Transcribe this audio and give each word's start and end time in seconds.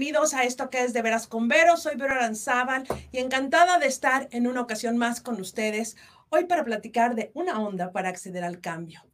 bienvenidos 0.00 0.32
a 0.32 0.44
esto 0.44 0.70
que 0.70 0.82
es 0.82 0.94
de 0.94 1.02
Veras 1.02 1.26
con 1.26 1.46
Vero. 1.46 1.76
Soy 1.76 1.94
Vero 1.94 2.14
Aranzábal 2.14 2.84
y 3.12 3.18
encantada 3.18 3.78
de 3.78 3.86
estar 3.86 4.28
en 4.32 4.46
una 4.46 4.62
ocasión 4.62 4.96
más 4.96 5.20
con 5.20 5.38
ustedes 5.38 5.94
hoy 6.30 6.46
para 6.46 6.64
platicar 6.64 7.14
de 7.14 7.30
una 7.34 7.60
onda 7.60 7.92
para 7.92 8.08
acceder 8.08 8.42
al 8.42 8.62
cambio. 8.62 9.04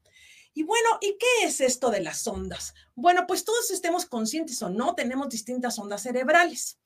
Y 0.54 0.62
bueno, 0.62 0.88
¿y 1.00 1.18
qué 1.18 1.44
es 1.44 1.60
esto 1.60 1.90
de 1.90 2.02
las 2.02 2.24
ondas? 2.28 2.72
Bueno, 2.94 3.26
pues 3.26 3.44
todos 3.44 3.72
estemos 3.72 4.06
conscientes 4.06 4.62
o 4.62 4.70
no, 4.70 4.94
tenemos 4.94 5.28
distintas 5.28 5.76
ondas 5.80 6.04
cerebrales. 6.04 6.78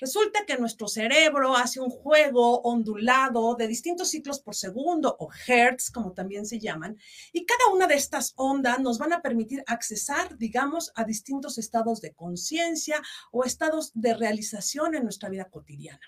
Resulta 0.00 0.46
que 0.46 0.56
nuestro 0.56 0.86
cerebro 0.86 1.56
hace 1.56 1.80
un 1.80 1.90
juego 1.90 2.60
ondulado 2.60 3.56
de 3.56 3.66
distintos 3.66 4.10
ciclos 4.10 4.38
por 4.38 4.54
segundo 4.54 5.16
o 5.18 5.28
hertz, 5.46 5.90
como 5.90 6.12
también 6.12 6.46
se 6.46 6.60
llaman, 6.60 6.96
y 7.32 7.44
cada 7.44 7.72
una 7.72 7.88
de 7.88 7.96
estas 7.96 8.32
ondas 8.36 8.78
nos 8.78 8.98
van 8.98 9.12
a 9.12 9.22
permitir 9.22 9.64
accesar, 9.66 10.38
digamos, 10.38 10.92
a 10.94 11.02
distintos 11.02 11.58
estados 11.58 12.00
de 12.00 12.14
conciencia 12.14 13.02
o 13.32 13.42
estados 13.44 13.90
de 13.94 14.14
realización 14.14 14.94
en 14.94 15.02
nuestra 15.02 15.30
vida 15.30 15.50
cotidiana. 15.50 16.00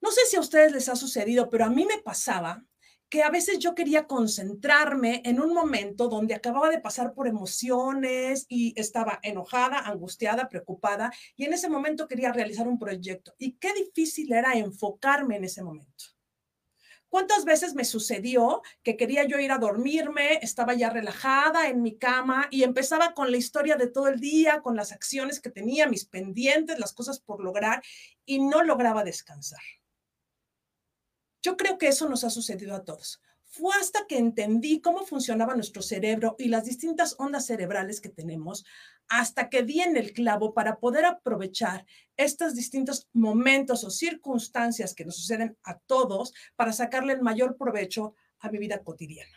No 0.00 0.10
sé 0.10 0.22
si 0.26 0.36
a 0.36 0.40
ustedes 0.40 0.72
les 0.72 0.88
ha 0.88 0.96
sucedido, 0.96 1.50
pero 1.50 1.66
a 1.66 1.70
mí 1.70 1.84
me 1.84 1.98
pasaba 1.98 2.64
que 3.12 3.22
a 3.22 3.28
veces 3.28 3.58
yo 3.58 3.74
quería 3.74 4.06
concentrarme 4.06 5.20
en 5.26 5.38
un 5.38 5.52
momento 5.52 6.08
donde 6.08 6.34
acababa 6.34 6.70
de 6.70 6.80
pasar 6.80 7.12
por 7.12 7.28
emociones 7.28 8.46
y 8.48 8.72
estaba 8.74 9.20
enojada, 9.22 9.80
angustiada, 9.80 10.48
preocupada, 10.48 11.12
y 11.36 11.44
en 11.44 11.52
ese 11.52 11.68
momento 11.68 12.08
quería 12.08 12.32
realizar 12.32 12.66
un 12.66 12.78
proyecto. 12.78 13.34
Y 13.36 13.58
qué 13.58 13.74
difícil 13.74 14.32
era 14.32 14.54
enfocarme 14.54 15.36
en 15.36 15.44
ese 15.44 15.62
momento. 15.62 16.04
¿Cuántas 17.10 17.44
veces 17.44 17.74
me 17.74 17.84
sucedió 17.84 18.62
que 18.82 18.96
quería 18.96 19.24
yo 19.24 19.38
ir 19.38 19.52
a 19.52 19.58
dormirme, 19.58 20.38
estaba 20.40 20.72
ya 20.72 20.88
relajada 20.88 21.68
en 21.68 21.82
mi 21.82 21.98
cama 21.98 22.48
y 22.50 22.62
empezaba 22.62 23.12
con 23.12 23.30
la 23.30 23.36
historia 23.36 23.76
de 23.76 23.88
todo 23.88 24.08
el 24.08 24.20
día, 24.20 24.62
con 24.62 24.74
las 24.74 24.90
acciones 24.90 25.38
que 25.38 25.50
tenía, 25.50 25.86
mis 25.86 26.06
pendientes, 26.06 26.78
las 26.78 26.94
cosas 26.94 27.20
por 27.20 27.44
lograr 27.44 27.82
y 28.24 28.38
no 28.38 28.62
lograba 28.62 29.04
descansar? 29.04 29.60
Yo 31.42 31.56
creo 31.56 31.76
que 31.76 31.88
eso 31.88 32.08
nos 32.08 32.24
ha 32.24 32.30
sucedido 32.30 32.74
a 32.74 32.84
todos. 32.84 33.20
Fue 33.44 33.74
hasta 33.78 34.06
que 34.06 34.16
entendí 34.16 34.80
cómo 34.80 35.04
funcionaba 35.04 35.54
nuestro 35.54 35.82
cerebro 35.82 36.36
y 36.38 36.48
las 36.48 36.64
distintas 36.64 37.16
ondas 37.18 37.44
cerebrales 37.44 38.00
que 38.00 38.08
tenemos, 38.08 38.64
hasta 39.08 39.50
que 39.50 39.62
di 39.62 39.80
en 39.80 39.96
el 39.98 40.12
clavo 40.14 40.54
para 40.54 40.78
poder 40.78 41.04
aprovechar 41.04 41.84
estos 42.16 42.54
distintos 42.54 43.08
momentos 43.12 43.84
o 43.84 43.90
circunstancias 43.90 44.94
que 44.94 45.04
nos 45.04 45.16
suceden 45.16 45.58
a 45.64 45.78
todos 45.80 46.32
para 46.56 46.72
sacarle 46.72 47.12
el 47.12 47.20
mayor 47.20 47.58
provecho 47.58 48.14
a 48.38 48.48
mi 48.48 48.58
vida 48.58 48.82
cotidiana. 48.82 49.36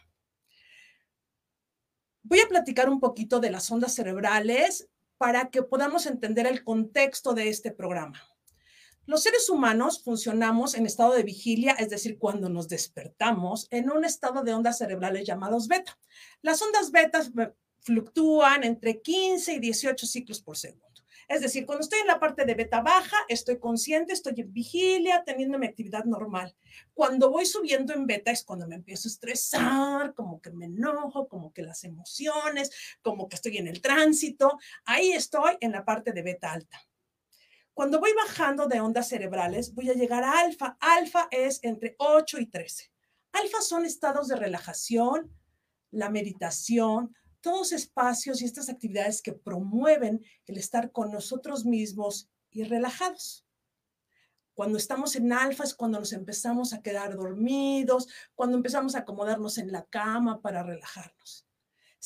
Voy 2.24 2.40
a 2.40 2.48
platicar 2.48 2.90
un 2.90 3.00
poquito 3.00 3.40
de 3.40 3.52
las 3.52 3.70
ondas 3.70 3.94
cerebrales 3.94 4.88
para 5.18 5.50
que 5.50 5.64
podamos 5.64 6.06
entender 6.06 6.48
el 6.48 6.64
contexto 6.64 7.34
de 7.34 7.50
este 7.50 7.72
programa. 7.72 8.35
Los 9.08 9.22
seres 9.22 9.50
humanos 9.50 10.02
funcionamos 10.04 10.74
en 10.74 10.88
estado 10.88 11.14
de 11.14 11.22
vigilia, 11.22 11.74
es 11.74 11.90
decir, 11.90 12.18
cuando 12.18 12.50
nos 12.50 12.68
despertamos, 12.68 13.68
en 13.70 13.92
un 13.92 14.04
estado 14.04 14.42
de 14.44 14.54
ondas 14.54 14.80
cerebrales 14.80 15.28
llamados 15.28 15.68
beta. 15.68 16.00
Las 16.42 16.60
ondas 16.62 16.92
beta 16.92 17.22
fluctúan 17.82 18.64
entre 18.64 19.02
15 19.02 19.54
y 19.54 19.60
18 19.60 20.08
ciclos 20.08 20.42
por 20.42 20.58
segundo. 20.58 20.86
Es 21.28 21.42
decir, 21.42 21.66
cuando 21.66 21.84
estoy 21.84 22.00
en 22.00 22.08
la 22.08 22.20
parte 22.20 22.46
de 22.46 22.54
beta 22.54 22.82
baja, 22.82 23.18
estoy 23.30 23.60
consciente, 23.60 24.14
estoy 24.14 24.34
en 24.38 24.54
vigilia, 24.54 25.24
teniendo 25.24 25.58
mi 25.58 25.68
actividad 25.68 26.06
normal. 26.06 26.56
Cuando 26.94 27.30
voy 27.32 27.46
subiendo 27.46 27.94
en 27.94 28.06
beta 28.06 28.32
es 28.32 28.44
cuando 28.44 28.68
me 28.68 28.76
empiezo 28.76 29.08
a 29.08 29.12
estresar, 29.12 30.14
como 30.14 30.42
que 30.42 30.52
me 30.52 30.66
enojo, 30.66 31.28
como 31.28 31.52
que 31.52 31.64
las 31.64 31.84
emociones, 31.84 32.72
como 33.02 33.28
que 33.28 33.36
estoy 33.36 33.58
en 33.58 33.68
el 33.68 33.82
tránsito. 33.82 34.58
Ahí 34.86 35.12
estoy 35.12 35.58
en 35.62 35.72
la 35.72 35.84
parte 35.84 36.12
de 36.12 36.22
beta 36.22 36.52
alta. 36.52 36.86
Cuando 37.76 38.00
voy 38.00 38.14
bajando 38.14 38.68
de 38.68 38.80
ondas 38.80 39.10
cerebrales, 39.10 39.76
voy 39.76 39.90
a 39.90 39.94
llegar 39.94 40.24
a 40.24 40.40
alfa. 40.40 40.78
Alfa 40.80 41.28
es 41.30 41.60
entre 41.62 41.98
8 42.00 42.40
y 42.40 42.46
13. 42.46 42.90
Alfa 43.34 43.60
son 43.60 43.86
estados 43.86 44.30
de 44.30 44.38
relajación, 44.38 45.30
la 45.92 46.10
meditación, 46.10 47.14
todos 47.42 47.74
espacios 47.74 48.42
y 48.42 48.46
estas 48.46 48.70
actividades 48.70 49.22
que 49.22 49.34
promueven 49.34 50.24
el 50.46 50.58
estar 50.58 50.94
con 50.94 51.12
nosotros 51.12 51.66
mismos 51.66 52.30
y 52.50 52.64
relajados. 52.64 53.46
Cuando 54.54 54.78
estamos 54.78 55.18
en 55.18 55.34
alfa 55.34 55.66
es 55.66 55.76
cuando 55.76 56.00
nos 56.00 56.14
empezamos 56.14 56.72
a 56.72 56.82
quedar 56.82 57.14
dormidos, 57.18 58.08
cuando 58.36 58.56
empezamos 58.56 58.96
a 58.96 59.00
acomodarnos 59.00 59.58
en 59.58 59.74
la 59.74 59.84
cama 59.84 60.42
para 60.42 60.64
relajarnos. 60.64 61.45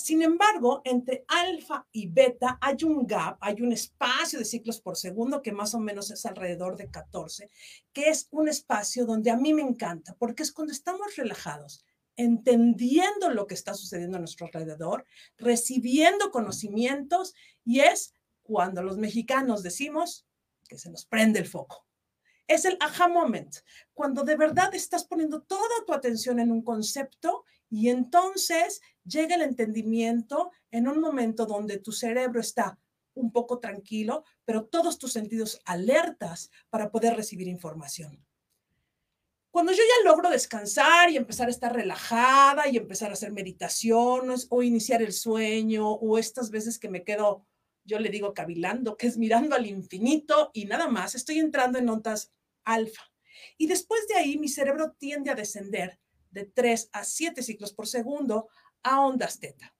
Sin 0.01 0.21
embargo, 0.21 0.81
entre 0.85 1.25
alfa 1.27 1.85
y 1.91 2.07
beta 2.07 2.57
hay 2.61 2.85
un 2.85 3.05
gap, 3.05 3.37
hay 3.41 3.61
un 3.61 3.73
espacio 3.73 4.39
de 4.39 4.45
ciclos 4.45 4.79
por 4.79 4.95
segundo 4.95 5.41
que 5.41 5.51
más 5.51 5.73
o 5.73 5.79
menos 5.79 6.09
es 6.09 6.25
alrededor 6.25 6.77
de 6.77 6.89
14, 6.89 7.49
que 7.91 8.07
es 8.07 8.29
un 8.31 8.47
espacio 8.47 9.05
donde 9.05 9.29
a 9.29 9.35
mí 9.35 9.53
me 9.53 9.61
encanta, 9.61 10.15
porque 10.17 10.43
es 10.43 10.53
cuando 10.53 10.71
estamos 10.71 11.17
relajados, 11.17 11.83
entendiendo 12.15 13.29
lo 13.31 13.45
que 13.45 13.55
está 13.55 13.73
sucediendo 13.73 14.15
a 14.15 14.21
nuestro 14.21 14.45
alrededor, 14.45 15.05
recibiendo 15.38 16.31
conocimientos 16.31 17.33
y 17.65 17.81
es 17.81 18.13
cuando 18.41 18.81
los 18.81 18.97
mexicanos 18.97 19.63
decimos 19.63 20.25
que 20.69 20.77
se 20.77 20.89
nos 20.89 21.05
prende 21.05 21.39
el 21.39 21.45
foco. 21.45 21.85
Es 22.47 22.63
el 22.63 22.77
aha 22.79 23.09
moment, 23.09 23.53
cuando 23.93 24.23
de 24.23 24.38
verdad 24.38 24.73
estás 24.73 25.03
poniendo 25.03 25.41
toda 25.41 25.85
tu 25.85 25.93
atención 25.93 26.39
en 26.39 26.53
un 26.53 26.61
concepto 26.61 27.43
y 27.69 27.90
entonces 27.90 28.81
llega 29.06 29.35
el 29.35 29.41
entendimiento 29.41 30.52
en 30.72 30.88
un 30.88 31.00
momento 31.00 31.46
donde 31.46 31.78
tu 31.78 31.91
cerebro 31.91 32.40
está 32.40 32.80
un 33.13 33.31
poco 33.31 33.59
tranquilo, 33.59 34.24
pero 34.46 34.66
todos 34.66 34.97
tus 34.97 35.13
sentidos 35.13 35.62
alertas 35.66 36.52
para 36.69 36.90
poder 36.90 37.16
recibir 37.16 37.47
información. 37.47 38.25
Cuando 39.52 39.72
yo 39.72 39.80
ya 39.80 40.09
logro 40.09 40.30
descansar 40.30 41.09
y 41.09 41.18
empezar 41.18 41.47
a 41.47 41.52
estar 41.52 41.74
relajada 41.74 42.68
y 42.68 42.78
empezar 42.78 43.09
a 43.09 43.13
hacer 43.13 43.31
meditaciones 43.31 44.47
o 44.50 44.62
iniciar 44.62 45.01
el 45.01 45.12
sueño 45.12 45.90
o 45.90 46.18
estas 46.18 46.51
veces 46.51 46.78
que 46.78 46.88
me 46.88 47.03
quedo, 47.03 47.46
yo 47.84 48.00
le 48.00 48.09
digo 48.09 48.34
cavilando, 48.34 48.96
que 48.96 49.07
es 49.07 49.18
mirando 49.18 49.56
al 49.56 49.66
infinito 49.66 50.51
y 50.53 50.66
nada 50.66 50.88
más, 50.88 51.16
estoy 51.16 51.40
entrando 51.40 51.80
en 51.80 51.86
notas 51.86 52.31
alfa. 52.63 53.12
Y 53.57 53.68
después 53.68 54.07
de 54.07 54.16
ahí 54.16 54.38
mi 54.38 54.50
cerebro 54.50 54.96
tiende 54.97 55.31
a 55.31 55.36
descender 55.36 56.00
de 56.31 56.45
3 56.45 56.90
a 56.91 57.03
7 57.03 57.41
ciclos 57.44 57.73
por 57.73 57.88
segundo 57.88 58.50
a 58.84 59.01
ondas 59.01 59.40
teta. 59.40 59.73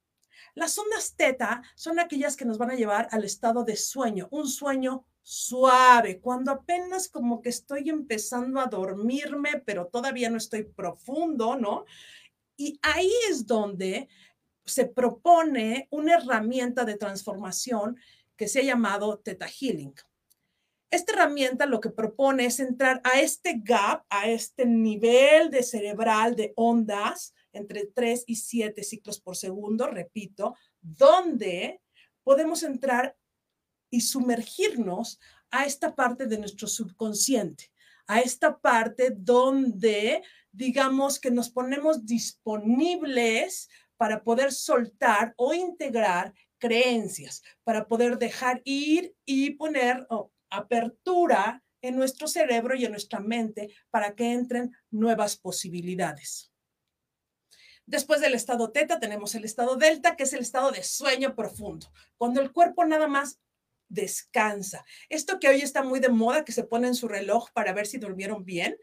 Las 0.56 0.78
ondas 0.78 1.16
teta 1.16 1.62
son 1.76 2.00
aquellas 2.00 2.36
que 2.36 2.46
nos 2.46 2.58
van 2.58 2.72
a 2.72 2.76
llevar 2.76 3.08
al 3.12 3.24
estado 3.24 3.64
de 3.64 3.76
sueño, 3.76 4.28
un 4.32 4.48
sueño 4.48 5.06
suave, 5.22 6.20
cuando 6.20 6.52
apenas 6.52 7.08
como 7.08 7.42
que 7.42 7.50
estoy 7.50 7.90
empezando 7.90 8.60
a 8.60 8.66
dormirme, 8.66 9.62
pero 9.66 9.88
todavía 9.88 10.30
no 10.30 10.38
estoy 10.38 10.64
profundo, 10.64 11.56
¿no? 11.56 11.86
Y 12.58 12.80
ahí 12.82 13.12
es 13.30 13.46
donde 13.46 14.10
se 14.66 14.86
propone 14.86 15.88
una 15.92 16.16
herramienta 16.16 16.84
de 16.84 16.98
transformación 16.98 17.98
que 18.36 18.48
se 18.48 18.60
ha 18.60 18.64
llamado 18.64 19.20
Teta 19.20 19.48
Healing. 19.48 19.94
Esta 20.92 21.14
herramienta 21.14 21.68
lo 21.68 21.80
que 21.80 21.92
propone 21.92 22.46
es 22.46 22.60
entrar 22.60 23.00
a 23.04 23.20
este 23.20 23.62
gap, 23.64 24.06
a 24.10 24.28
este 24.28 24.66
nivel 24.66 25.52
de 25.52 25.62
cerebral 25.62 26.36
de 26.36 26.54
ondas 26.56 27.34
entre 27.54 27.86
3 27.86 28.24
y 28.26 28.36
7 28.36 28.84
ciclos 28.84 29.20
por 29.20 29.36
segundo, 29.36 29.88
repito, 29.88 30.56
donde 30.82 31.82
podemos 32.24 32.64
entrar 32.64 33.16
y 33.92 34.02
sumergirnos 34.02 35.20
a 35.52 35.66
esta 35.66 35.96
parte 35.96 36.26
de 36.26 36.38
nuestro 36.38 36.68
subconsciente, 36.68 37.72
a 38.08 38.20
esta 38.20 38.60
parte 38.60 39.12
donde 39.16 40.24
digamos 40.52 41.20
que 41.20 41.32
nos 41.32 41.50
ponemos 41.50 42.06
disponibles 42.06 43.70
para 43.98 44.24
poder 44.24 44.52
soltar 44.52 45.34
o 45.38 45.54
integrar 45.54 46.34
creencias, 46.58 47.44
para 47.64 47.88
poder 47.88 48.18
dejar 48.18 48.62
ir 48.64 49.16
y 49.26 49.52
poner, 49.52 50.08
apertura 50.50 51.64
en 51.82 51.96
nuestro 51.96 52.28
cerebro 52.28 52.76
y 52.76 52.86
en 52.86 52.92
nuestra 52.92 53.20
mente 53.20 53.74
para 53.90 54.16
que 54.16 54.32
entren 54.32 54.76
nuevas 54.92 55.38
posibilidades. 55.38 56.52
Después 57.86 58.22
del 58.22 58.36
estado 58.36 58.72
teta 58.72 59.00
tenemos 59.00 59.34
el 59.34 59.46
estado 59.46 59.76
delta, 59.76 60.16
que 60.16 60.24
es 60.24 60.34
el 60.34 60.42
estado 60.42 60.72
de 60.72 60.84
sueño 60.84 61.36
profundo, 61.36 61.92
cuando 62.18 62.42
el 62.42 62.52
cuerpo 62.52 62.86
nada 62.86 63.08
más 63.08 63.40
descansa. 63.88 64.86
Esto 65.10 65.40
que 65.40 65.50
hoy 65.50 65.62
está 65.62 65.84
muy 65.84 66.00
de 66.00 66.10
moda, 66.10 66.46
que 66.46 66.52
se 66.52 66.64
pone 66.64 66.88
en 66.88 66.96
su 66.96 67.08
reloj 67.08 67.50
para 67.52 67.74
ver 67.74 67.88
si 67.88 67.98
durmieron 67.98 68.46
bien, 68.46 68.78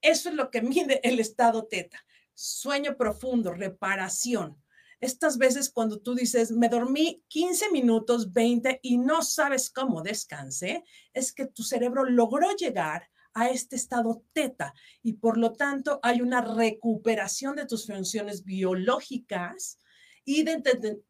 eso 0.00 0.30
es 0.30 0.34
lo 0.34 0.50
que 0.50 0.62
mide 0.62 1.00
el 1.06 1.20
estado 1.20 1.66
teta. 1.66 2.02
Sueño 2.32 2.96
profundo, 2.96 3.52
reparación. 3.52 4.62
Estas 5.00 5.36
veces 5.36 5.70
cuando 5.70 5.98
tú 5.98 6.14
dices, 6.14 6.52
me 6.52 6.68
dormí 6.68 7.22
15 7.28 7.70
minutos, 7.70 8.32
20 8.32 8.80
y 8.82 8.98
no 8.98 9.22
sabes 9.22 9.70
cómo 9.70 10.02
descansé, 10.02 10.84
es 11.12 11.32
que 11.32 11.46
tu 11.46 11.62
cerebro 11.62 12.04
logró 12.04 12.50
llegar 12.56 13.08
a 13.34 13.50
este 13.50 13.76
estado 13.76 14.24
teta 14.32 14.72
y 15.02 15.14
por 15.14 15.36
lo 15.36 15.52
tanto 15.52 16.00
hay 16.02 16.22
una 16.22 16.40
recuperación 16.40 17.56
de 17.56 17.66
tus 17.66 17.86
funciones 17.86 18.44
biológicas 18.44 19.78
y 20.24 20.42
de 20.42 20.60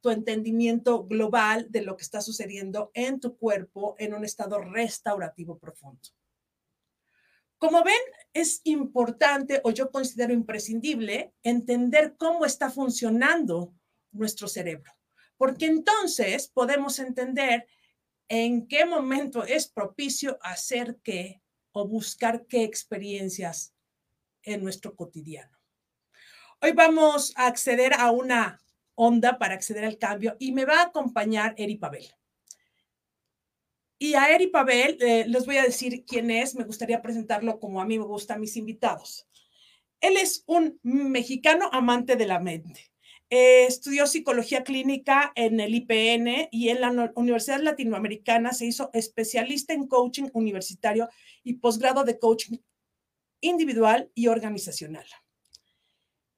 tu 0.00 0.10
entendimiento 0.10 1.04
global 1.04 1.66
de 1.70 1.82
lo 1.82 1.96
que 1.96 2.02
está 2.02 2.20
sucediendo 2.20 2.90
en 2.94 3.20
tu 3.20 3.36
cuerpo 3.36 3.94
en 3.98 4.12
un 4.12 4.24
estado 4.24 4.58
restaurativo 4.58 5.58
profundo. 5.58 6.10
Como 7.58 7.82
ven, 7.82 7.94
es 8.34 8.60
importante 8.64 9.60
o 9.64 9.70
yo 9.70 9.90
considero 9.90 10.32
imprescindible 10.32 11.32
entender 11.42 12.16
cómo 12.18 12.44
está 12.44 12.70
funcionando 12.70 13.74
nuestro 14.12 14.46
cerebro, 14.46 14.92
porque 15.38 15.66
entonces 15.66 16.48
podemos 16.48 16.98
entender 16.98 17.66
en 18.28 18.66
qué 18.66 18.84
momento 18.84 19.44
es 19.44 19.68
propicio 19.68 20.38
hacer 20.42 20.98
qué 21.02 21.40
o 21.72 21.86
buscar 21.86 22.46
qué 22.46 22.64
experiencias 22.64 23.74
en 24.42 24.62
nuestro 24.62 24.94
cotidiano. 24.94 25.56
Hoy 26.60 26.72
vamos 26.72 27.32
a 27.36 27.46
acceder 27.46 27.94
a 27.94 28.10
una 28.10 28.60
onda 28.94 29.38
para 29.38 29.54
acceder 29.54 29.84
al 29.84 29.98
cambio 29.98 30.36
y 30.38 30.52
me 30.52 30.64
va 30.64 30.80
a 30.80 30.86
acompañar 30.86 31.54
Eri 31.56 31.76
Pavel. 31.76 32.06
Y 33.98 34.14
a 34.14 34.30
Eri 34.30 34.48
Pavel 34.48 34.98
eh, 35.00 35.24
les 35.26 35.46
voy 35.46 35.56
a 35.56 35.62
decir 35.62 36.04
quién 36.04 36.30
es, 36.30 36.54
me 36.54 36.64
gustaría 36.64 37.00
presentarlo 37.00 37.58
como 37.58 37.80
a 37.80 37.86
mí 37.86 37.98
me 37.98 38.04
gustan 38.04 38.40
mis 38.40 38.56
invitados. 38.56 39.26
Él 40.00 40.16
es 40.18 40.44
un 40.46 40.78
mexicano 40.82 41.70
amante 41.72 42.16
de 42.16 42.26
la 42.26 42.38
mente. 42.38 42.90
Eh, 43.30 43.64
estudió 43.66 44.06
psicología 44.06 44.62
clínica 44.62 45.32
en 45.34 45.58
el 45.58 45.74
IPN 45.74 46.48
y 46.52 46.68
en 46.68 46.80
la 46.80 47.12
Universidad 47.16 47.60
Latinoamericana 47.60 48.52
se 48.52 48.66
hizo 48.66 48.90
especialista 48.92 49.72
en 49.72 49.88
coaching 49.88 50.28
universitario 50.32 51.08
y 51.42 51.54
posgrado 51.54 52.04
de 52.04 52.18
coaching 52.18 52.58
individual 53.40 54.10
y 54.14 54.28
organizacional. 54.28 55.06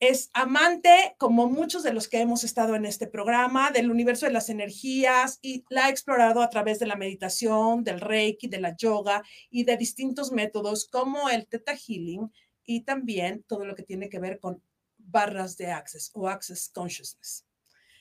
Es 0.01 0.31
amante, 0.33 1.17
como 1.19 1.49
muchos 1.49 1.83
de 1.83 1.93
los 1.93 2.07
que 2.07 2.21
hemos 2.21 2.45
estado 2.45 2.77
en 2.77 2.85
este 2.85 3.09
programa, 3.09 3.73
del 3.73 3.91
universo 3.91 4.27
de 4.27 4.33
las 4.33 4.49
energías 4.49 5.41
y 5.43 5.65
la 5.71 5.87
ha 5.87 5.89
explorado 5.89 6.41
a 6.41 6.51
través 6.51 6.79
de 6.79 6.87
la 6.87 6.95
meditación, 6.95 7.83
del 7.83 8.01
reiki, 8.01 8.47
de 8.47 8.61
la 8.61 8.77
yoga 8.77 9.25
y 9.51 9.65
de 9.65 9.77
distintos 9.77 10.31
métodos 10.31 10.89
como 10.89 11.29
el 11.29 11.49
Theta 11.49 11.75
Healing 11.77 12.31
y 12.65 12.83
también 12.83 13.43
todo 13.49 13.65
lo 13.65 13.75
que 13.75 13.83
tiene 13.83 14.09
que 14.09 14.21
ver 14.21 14.39
con 14.39 14.63
barras 14.99 15.57
de 15.57 15.73
Access 15.73 16.13
o 16.15 16.29
Access 16.29 16.71
Consciousness. 16.73 17.45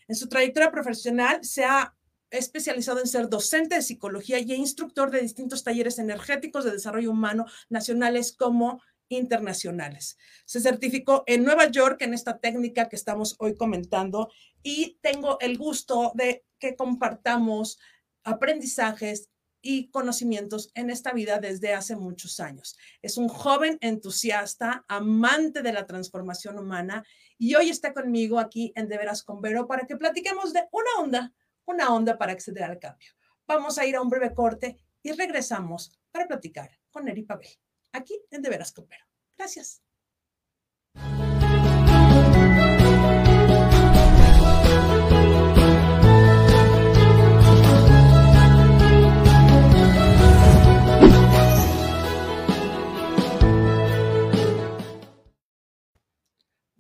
En 0.08 0.16
su 0.16 0.30
trayectoria 0.30 0.70
profesional 0.70 1.44
se 1.44 1.66
ha 1.66 1.96
especializado 2.30 3.00
en 3.00 3.08
ser 3.08 3.28
docente 3.28 3.76
de 3.76 3.82
psicología 3.82 4.38
y 4.38 4.54
instructor 4.54 5.10
de 5.10 5.22
distintos 5.22 5.64
talleres 5.64 5.98
energéticos 5.98 6.64
de 6.64 6.72
desarrollo 6.72 7.10
humano 7.10 7.46
nacionales 7.70 8.36
como 8.36 8.82
internacionales. 9.10 10.18
Se 10.46 10.60
certificó 10.60 11.24
en 11.28 11.44
Nueva 11.44 11.70
York 11.70 12.02
en 12.02 12.14
esta 12.14 12.40
técnica 12.40 12.90
que 12.90 12.96
estamos 12.96 13.36
hoy 13.40 13.56
comentando 13.56 14.32
y 14.64 14.98
tengo 15.02 15.40
el 15.40 15.58
gusto 15.58 16.12
de 16.16 16.46
que 16.60 16.76
compartamos 16.76 17.80
aprendizajes 18.24 19.30
y 19.62 19.90
conocimientos 19.90 20.72
en 20.76 20.90
esta 20.90 21.12
vida 21.12 21.40
desde 21.40 21.74
hace 21.74 21.96
muchos 21.96 22.40
años. 22.40 22.78
Es 23.02 23.18
un 23.18 23.28
joven 23.28 23.78
entusiasta, 23.82 24.86
amante 24.88 25.62
de 25.62 25.74
la 25.74 25.86
transformación 25.86 26.58
humana 26.60 27.04
y 27.38 27.56
hoy 27.56 27.70
está 27.70 27.94
conmigo 27.94 28.40
aquí 28.40 28.72
en 28.76 28.88
De 28.88 28.98
Veras 28.98 29.24
con 29.24 29.42
Vero 29.42 29.68
para 29.68 29.86
que 29.86 29.98
platiquemos 29.98 30.54
de 30.54 30.68
una 30.72 30.90
onda, 31.00 31.34
una 31.66 31.94
onda 31.94 32.18
para 32.18 32.34
acceder 32.34 32.64
al 32.64 32.80
cambio. 32.80 33.12
Vamos 33.48 33.78
a 33.78 33.86
ir 33.86 33.96
a 33.96 34.02
un 34.02 34.10
breve 34.10 34.34
corte 34.34 34.78
y 35.02 35.12
regresamos 35.12 36.00
para 36.12 36.28
platicar 36.28 36.72
con 36.92 37.08
Eri 37.08 37.24
Pavel 37.24 37.50
aquí 37.92 38.20
en 38.32 38.42
De 38.42 38.50
Veras 38.50 38.72
Copero. 38.72 39.06
Gracias. 39.38 39.82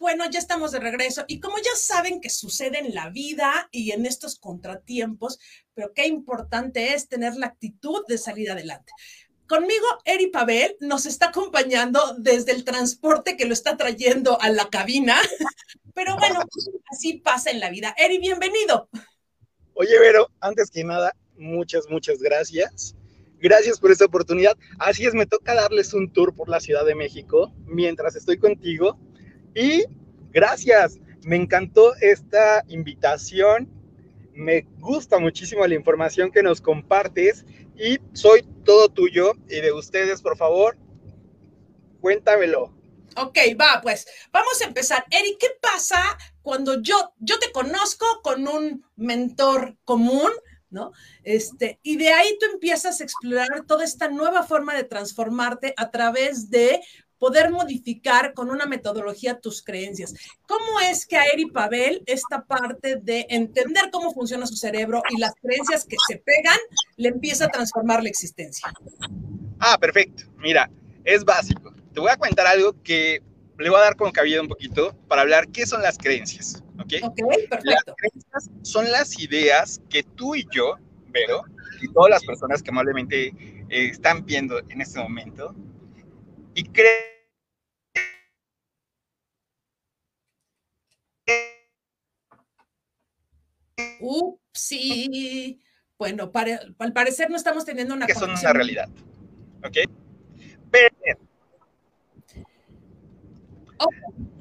Bueno, 0.07 0.23
ya 0.31 0.39
estamos 0.39 0.71
de 0.71 0.79
regreso 0.79 1.25
y 1.27 1.41
como 1.41 1.57
ya 1.57 1.75
saben 1.75 2.21
que 2.21 2.29
sucede 2.29 2.79
en 2.79 2.95
la 2.95 3.09
vida 3.09 3.67
y 3.73 3.91
en 3.91 4.05
estos 4.05 4.39
contratiempos, 4.39 5.37
pero 5.73 5.91
qué 5.93 6.07
importante 6.07 6.93
es 6.93 7.09
tener 7.09 7.35
la 7.35 7.47
actitud 7.47 8.05
de 8.07 8.17
salir 8.17 8.49
adelante. 8.49 8.93
Conmigo, 9.47 9.85
Eri 10.03 10.27
Pavel 10.27 10.75
nos 10.81 11.05
está 11.05 11.27
acompañando 11.27 12.01
desde 12.17 12.51
el 12.51 12.65
transporte 12.65 13.37
que 13.37 13.45
lo 13.45 13.53
está 13.53 13.77
trayendo 13.77 14.39
a 14.41 14.49
la 14.49 14.69
cabina, 14.69 15.15
pero 15.95 16.17
bueno, 16.17 16.41
así 16.91 17.19
pasa 17.19 17.51
en 17.51 17.61
la 17.61 17.69
vida. 17.69 17.95
Eri, 17.97 18.19
bienvenido. 18.19 18.89
Oye, 19.73 19.97
Vero, 19.99 20.27
antes 20.41 20.69
que 20.69 20.83
nada, 20.83 21.15
muchas, 21.37 21.87
muchas 21.89 22.19
gracias. 22.19 22.93
Gracias 23.39 23.79
por 23.79 23.91
esta 23.91 24.05
oportunidad. 24.05 24.57
Así 24.79 25.05
es, 25.05 25.13
me 25.13 25.25
toca 25.25 25.53
darles 25.53 25.93
un 25.93 26.11
tour 26.11 26.35
por 26.35 26.49
la 26.49 26.59
Ciudad 26.59 26.85
de 26.85 26.95
México 26.95 27.53
mientras 27.67 28.17
estoy 28.17 28.37
contigo. 28.37 28.99
Y 29.55 29.85
gracias, 30.31 30.99
me 31.23 31.37
encantó 31.37 31.95
esta 32.01 32.65
invitación. 32.67 33.69
Me 34.33 34.67
gusta 34.79 35.19
muchísimo 35.19 35.65
la 35.65 35.75
información 35.75 36.31
que 36.31 36.43
nos 36.43 36.59
compartes 36.59 37.45
y 37.77 37.99
soy 38.13 38.43
todo 38.65 38.89
tuyo 38.89 39.33
y 39.47 39.61
de 39.61 39.71
ustedes, 39.71 40.21
por 40.21 40.37
favor, 40.37 40.77
cuéntamelo. 42.01 42.73
Ok, 43.15 43.37
va, 43.59 43.79
pues 43.81 44.05
vamos 44.31 44.61
a 44.61 44.65
empezar. 44.65 45.05
Eric, 45.09 45.37
¿qué 45.39 45.47
pasa 45.61 46.01
cuando 46.41 46.81
yo, 46.81 47.13
yo 47.17 47.39
te 47.39 47.51
conozco 47.51 48.05
con 48.21 48.47
un 48.47 48.85
mentor 48.95 49.75
común, 49.85 50.31
¿no? 50.69 50.91
Este, 51.23 51.79
y 51.81 51.97
de 51.97 52.09
ahí 52.09 52.37
tú 52.39 52.45
empiezas 52.45 52.99
a 52.99 53.03
explorar 53.03 53.65
toda 53.65 53.83
esta 53.83 54.09
nueva 54.09 54.43
forma 54.43 54.75
de 54.75 54.83
transformarte 54.83 55.73
a 55.77 55.89
través 55.89 56.49
de 56.49 56.81
poder 57.19 57.51
modificar 57.51 58.33
con 58.33 58.49
una 58.49 58.65
metodología 58.65 59.39
tus 59.39 59.63
creencias. 59.63 60.13
¿Cómo 60.47 60.79
es 60.79 61.05
que 61.05 61.17
a 61.17 61.25
Eri 61.25 61.47
Pavel 61.47 62.03
esta 62.05 62.43
parte 62.45 62.97
de 63.01 63.25
entender 63.29 63.89
cómo 63.91 64.13
funciona 64.13 64.45
su 64.45 64.55
cerebro 64.55 65.01
y 65.09 65.19
las 65.19 65.33
creencias 65.41 65.85
que 65.85 65.97
se 66.07 66.17
pegan 66.17 66.57
le 66.95 67.09
empieza 67.09 67.45
a 67.45 67.49
transformar 67.49 68.03
la 68.03 68.09
existencia? 68.09 68.71
Ah, 69.59 69.77
perfecto. 69.79 70.23
Mira, 70.37 70.69
es 71.03 71.23
básico. 71.23 71.73
Te 71.93 71.99
voy 71.99 72.11
a 72.11 72.17
contar 72.17 72.47
algo 72.47 72.75
que 72.83 73.21
le 73.57 73.69
voy 73.69 73.79
a 73.79 73.83
dar 73.83 73.95
con 73.95 74.11
cabida 74.11 74.41
un 74.41 74.47
poquito 74.47 74.95
para 75.07 75.21
hablar 75.23 75.47
qué 75.49 75.65
son 75.65 75.81
las 75.81 75.97
creencias. 75.97 76.63
¿Ok? 76.79 76.93
Ok, 77.03 77.15
perfecto. 77.49 77.57
Las 77.63 77.83
creencias 77.97 78.49
son 78.61 78.91
las 78.91 79.19
ideas 79.19 79.81
que 79.89 80.03
tú 80.03 80.35
y 80.35 80.47
yo, 80.51 80.75
Vero, 81.07 81.43
y 81.81 81.91
todas 81.91 82.11
las 82.11 82.23
personas 82.23 82.61
que 82.61 82.69
amablemente 82.69 83.27
eh, 83.27 83.65
están 83.69 84.25
viendo 84.25 84.59
en 84.69 84.81
este 84.81 84.99
momento, 84.99 85.55
y 86.57 86.63
creo 86.63 87.17
sí. 94.53 95.59
Bueno, 95.99 96.31
al 96.79 96.93
parecer 96.93 97.29
no 97.29 97.37
estamos 97.37 97.63
teniendo 97.63 97.93
una 97.93 98.07
que 98.07 98.15
son 98.15 98.31
una 98.31 98.53
realidad. 98.53 98.89
¿Ok? 99.63 99.77
Pero, 100.71 100.95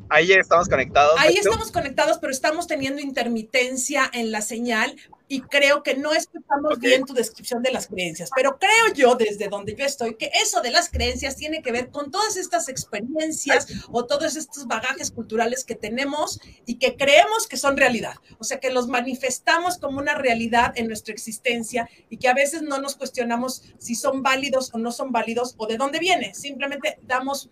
Ahí 0.08 0.32
estamos 0.32 0.68
conectados. 0.68 1.14
Ahí 1.18 1.36
estamos 1.36 1.70
conectados, 1.70 2.18
pero 2.18 2.32
estamos 2.32 2.66
teniendo 2.66 3.02
intermitencia 3.02 4.08
en 4.12 4.30
la 4.30 4.40
señal 4.40 4.96
y 5.28 5.40
creo 5.40 5.82
que 5.82 5.96
no 5.96 6.12
escuchamos 6.12 6.78
bien 6.78 7.04
tu 7.04 7.12
descripción 7.12 7.62
de 7.62 7.72
las 7.72 7.88
creencias, 7.88 8.30
pero 8.34 8.58
creo 8.58 8.94
yo 8.94 9.14
desde 9.16 9.48
donde 9.48 9.74
yo 9.74 9.84
estoy 9.84 10.16
que 10.16 10.30
eso 10.42 10.60
de 10.60 10.70
las 10.70 10.88
creencias 10.88 11.36
tiene 11.36 11.62
que 11.62 11.72
ver 11.72 11.90
con 11.90 12.10
todas 12.10 12.36
estas 12.36 12.68
experiencias 12.68 13.66
o 13.90 14.06
todos 14.06 14.36
estos 14.36 14.66
bagajes 14.66 15.10
culturales 15.10 15.64
que 15.64 15.74
tenemos 15.74 16.40
y 16.64 16.78
que 16.78 16.96
creemos 16.96 17.48
que 17.48 17.56
son 17.56 17.76
realidad, 17.76 18.14
o 18.38 18.44
sea, 18.44 18.60
que 18.60 18.70
los 18.70 18.88
manifestamos 18.88 19.78
como 19.78 19.98
una 19.98 20.14
realidad 20.14 20.72
en 20.76 20.86
nuestra 20.86 21.12
existencia 21.12 21.88
y 22.08 22.18
que 22.18 22.28
a 22.28 22.34
veces 22.34 22.62
no 22.62 22.80
nos 22.80 22.96
cuestionamos 22.96 23.62
si 23.78 23.94
son 23.94 24.22
válidos 24.22 24.72
o 24.74 24.78
no 24.78 24.92
son 24.92 25.12
válidos 25.12 25.54
o 25.58 25.66
de 25.66 25.76
dónde 25.76 25.98
viene, 25.98 26.34
simplemente 26.34 26.98
damos 27.02 27.50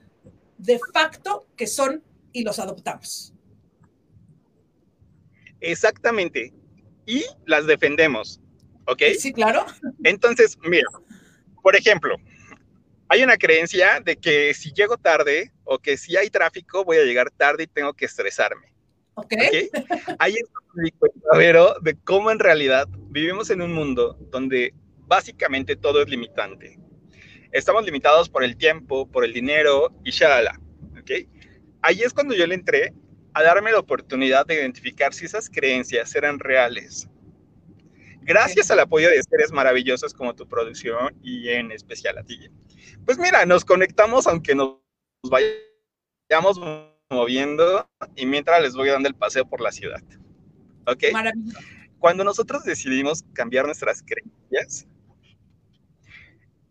de 0.58 0.78
facto 0.92 1.46
que 1.56 1.66
son 1.66 2.02
y 2.32 2.42
los 2.42 2.58
adoptamos. 2.58 3.32
Exactamente. 5.60 6.52
Y 7.06 7.24
las 7.46 7.66
defendemos. 7.66 8.40
¿Ok? 8.86 9.02
Sí, 9.18 9.32
claro. 9.32 9.66
Entonces, 10.02 10.58
mira, 10.62 10.86
por 11.62 11.76
ejemplo, 11.76 12.16
hay 13.08 13.22
una 13.22 13.36
creencia 13.36 14.00
de 14.00 14.16
que 14.16 14.54
si 14.54 14.72
llego 14.72 14.96
tarde 14.96 15.52
o 15.64 15.78
que 15.78 15.96
si 15.96 16.16
hay 16.16 16.30
tráfico 16.30 16.84
voy 16.84 16.98
a 16.98 17.04
llegar 17.04 17.30
tarde 17.30 17.64
y 17.64 17.66
tengo 17.66 17.94
que 17.94 18.04
estresarme. 18.06 18.72
Ok. 19.14 19.32
¿Okay? 19.48 19.70
Ahí 20.18 20.34
es 20.34 20.48
pero 21.32 21.76
de 21.80 21.94
cómo 21.94 22.30
en 22.30 22.40
realidad 22.40 22.88
vivimos 23.10 23.50
en 23.50 23.62
un 23.62 23.72
mundo 23.72 24.18
donde 24.30 24.74
básicamente 25.06 25.76
todo 25.76 26.02
es 26.02 26.08
limitante. 26.08 26.78
Estamos 27.52 27.84
limitados 27.84 28.28
por 28.28 28.42
el 28.42 28.56
tiempo, 28.56 29.08
por 29.08 29.24
el 29.24 29.32
dinero 29.32 29.94
y 30.04 30.10
shalala. 30.10 30.60
¿Ok? 31.00 31.10
ahí 31.84 32.00
es 32.00 32.14
cuando 32.14 32.34
yo 32.34 32.46
le 32.46 32.54
entré 32.54 32.94
a 33.34 33.42
darme 33.42 33.72
la 33.72 33.80
oportunidad 33.80 34.46
de 34.46 34.54
identificar 34.54 35.12
si 35.12 35.26
esas 35.26 35.50
creencias 35.50 36.14
eran 36.14 36.38
reales. 36.38 37.08
Gracias 38.22 38.70
al 38.70 38.80
apoyo 38.80 39.10
de 39.10 39.22
seres 39.22 39.52
maravillosos 39.52 40.14
como 40.14 40.34
tu 40.34 40.48
producción 40.48 41.14
y 41.22 41.50
en 41.50 41.72
especial 41.72 42.16
a 42.16 42.22
ti. 42.22 42.48
Pues 43.04 43.18
mira, 43.18 43.44
nos 43.44 43.64
conectamos 43.64 44.26
aunque 44.26 44.54
nos 44.54 44.78
vayamos 45.24 46.58
moviendo 47.10 47.86
y 48.16 48.24
mientras 48.24 48.62
les 48.62 48.74
voy 48.74 48.88
dando 48.88 49.08
el 49.08 49.14
paseo 49.14 49.46
por 49.46 49.60
la 49.60 49.72
ciudad. 49.72 50.02
¿Ok? 50.86 51.04
Maravilloso. 51.12 51.58
Cuando 51.98 52.24
nosotros 52.24 52.64
decidimos 52.64 53.24
cambiar 53.32 53.66
nuestras 53.66 54.02
creencias, 54.02 54.86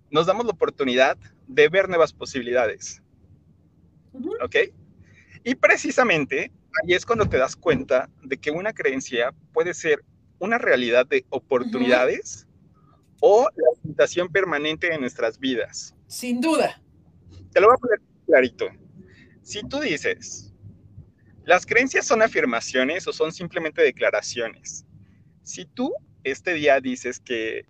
nos 0.10 0.28
damos 0.28 0.46
la 0.46 0.52
oportunidad 0.52 1.18
de 1.48 1.70
ver 1.70 1.90
nuevas 1.90 2.14
posibilidades. 2.14 3.02
¿Ok? 4.42 4.56
Y 5.44 5.56
precisamente 5.56 6.52
ahí 6.82 6.94
es 6.94 7.06
cuando 7.06 7.28
te 7.28 7.38
das 7.38 7.56
cuenta 7.56 8.10
de 8.24 8.38
que 8.38 8.52
una 8.52 8.74
creencia 8.74 9.34
puede 9.52 9.74
ser 9.74 10.04
una 10.40 10.58
realidad 10.58 11.06
de 11.06 11.26
oportunidades 11.30 12.48
o 13.22 13.48
la 13.56 13.82
limitación 13.82 14.30
permanente 14.30 14.90
de 14.90 14.98
nuestras 14.98 15.40
vidas. 15.40 15.96
Sin 16.08 16.42
duda. 16.42 16.82
Te 17.52 17.62
lo 17.62 17.68
voy 17.68 17.76
a 17.76 17.78
poner 17.78 18.02
clarito. 18.26 18.68
Si 19.42 19.62
tú 19.68 19.80
dices, 19.80 20.54
las 21.46 21.66
creencias 21.66 22.06
son 22.06 22.22
afirmaciones 22.22 23.08
o 23.08 23.14
son 23.14 23.32
simplemente 23.32 23.82
declaraciones. 23.82 24.86
Si 25.44 25.66
tú 25.66 25.94
este 26.24 26.54
día 26.54 26.80
dices 26.80 27.20
que 27.20 27.66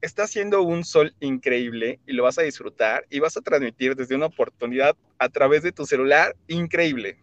está 0.00 0.24
haciendo 0.24 0.62
un 0.62 0.84
sol 0.84 1.14
increíble 1.20 1.98
y 2.06 2.12
lo 2.12 2.22
vas 2.22 2.38
a 2.38 2.42
disfrutar 2.42 3.04
y 3.10 3.18
vas 3.18 3.36
a 3.36 3.40
transmitir 3.40 3.96
desde 3.96 4.14
una 4.14 4.26
oportunidad 4.26 4.96
a 5.18 5.28
través 5.28 5.62
de 5.62 5.72
tu 5.72 5.86
celular 5.86 6.36
increíble, 6.46 7.18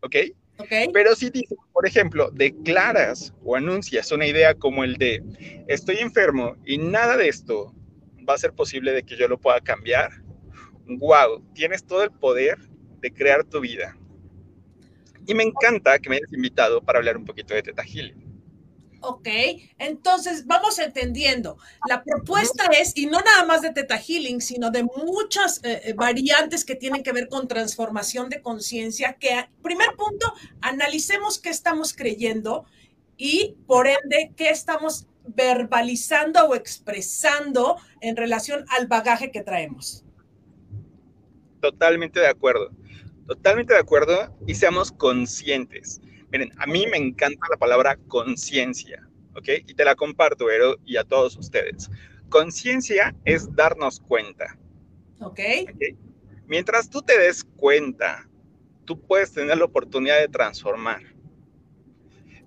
¿ok? 0.00 0.16
Ok. 0.58 0.72
Pero 0.92 1.14
si 1.14 1.30
dices, 1.30 1.58
por 1.72 1.86
ejemplo, 1.86 2.30
declaras 2.32 3.34
o 3.44 3.56
anuncias 3.56 4.10
una 4.10 4.26
idea 4.26 4.54
como 4.54 4.84
el 4.84 4.96
de 4.96 5.22
estoy 5.68 5.98
enfermo 5.98 6.56
y 6.64 6.78
nada 6.78 7.16
de 7.16 7.28
esto 7.28 7.74
va 8.28 8.34
a 8.34 8.38
ser 8.38 8.52
posible 8.52 8.92
de 8.92 9.02
que 9.02 9.16
yo 9.16 9.28
lo 9.28 9.38
pueda 9.38 9.60
cambiar, 9.60 10.10
wow, 10.86 11.42
tienes 11.54 11.84
todo 11.84 12.02
el 12.02 12.10
poder 12.10 12.58
de 13.00 13.12
crear 13.12 13.44
tu 13.44 13.60
vida. 13.60 13.96
Y 15.26 15.34
me 15.34 15.42
encanta 15.42 15.98
que 15.98 16.08
me 16.08 16.16
hayas 16.16 16.32
invitado 16.32 16.80
para 16.80 16.98
hablar 16.98 17.16
un 17.16 17.24
poquito 17.24 17.54
de 17.54 17.62
Teta 17.62 17.82
Healing. 17.82 18.25
Ok, 19.08 19.28
entonces 19.78 20.46
vamos 20.46 20.80
entendiendo. 20.80 21.58
La 21.88 22.02
propuesta 22.02 22.64
es, 22.76 22.92
y 22.96 23.06
no 23.06 23.20
nada 23.20 23.44
más 23.44 23.62
de 23.62 23.70
Teta 23.70 23.98
Healing, 23.98 24.40
sino 24.40 24.72
de 24.72 24.82
muchas 24.82 25.62
eh, 25.62 25.80
eh, 25.84 25.92
variantes 25.92 26.64
que 26.64 26.74
tienen 26.74 27.04
que 27.04 27.12
ver 27.12 27.28
con 27.28 27.46
transformación 27.46 28.28
de 28.30 28.42
conciencia, 28.42 29.12
que, 29.12 29.48
primer 29.62 29.94
punto, 29.96 30.34
analicemos 30.60 31.38
qué 31.38 31.50
estamos 31.50 31.94
creyendo 31.94 32.64
y, 33.16 33.54
por 33.68 33.86
ende, 33.86 34.32
qué 34.34 34.50
estamos 34.50 35.06
verbalizando 35.24 36.44
o 36.44 36.56
expresando 36.56 37.76
en 38.00 38.16
relación 38.16 38.64
al 38.70 38.88
bagaje 38.88 39.30
que 39.30 39.42
traemos. 39.42 40.04
Totalmente 41.60 42.18
de 42.18 42.26
acuerdo, 42.26 42.72
totalmente 43.28 43.72
de 43.72 43.78
acuerdo 43.78 44.36
y 44.48 44.56
seamos 44.56 44.90
conscientes. 44.90 46.00
Miren, 46.36 46.52
a 46.58 46.66
mí 46.66 46.86
me 46.86 46.98
encanta 46.98 47.46
la 47.48 47.56
palabra 47.56 47.96
conciencia, 48.08 49.08
¿ok? 49.34 49.48
Y 49.66 49.72
te 49.72 49.86
la 49.86 49.94
comparto, 49.94 50.50
Ero, 50.50 50.76
y 50.84 50.98
a 50.98 51.04
todos 51.04 51.34
ustedes. 51.38 51.88
Conciencia 52.28 53.16
es 53.24 53.54
darnos 53.56 54.00
cuenta. 54.00 54.58
¿Ok? 55.20 55.40
Mientras 56.46 56.90
tú 56.90 57.00
te 57.00 57.18
des 57.18 57.42
cuenta, 57.42 58.28
tú 58.84 59.00
puedes 59.00 59.32
tener 59.32 59.56
la 59.56 59.64
oportunidad 59.64 60.20
de 60.20 60.28
transformar. 60.28 61.00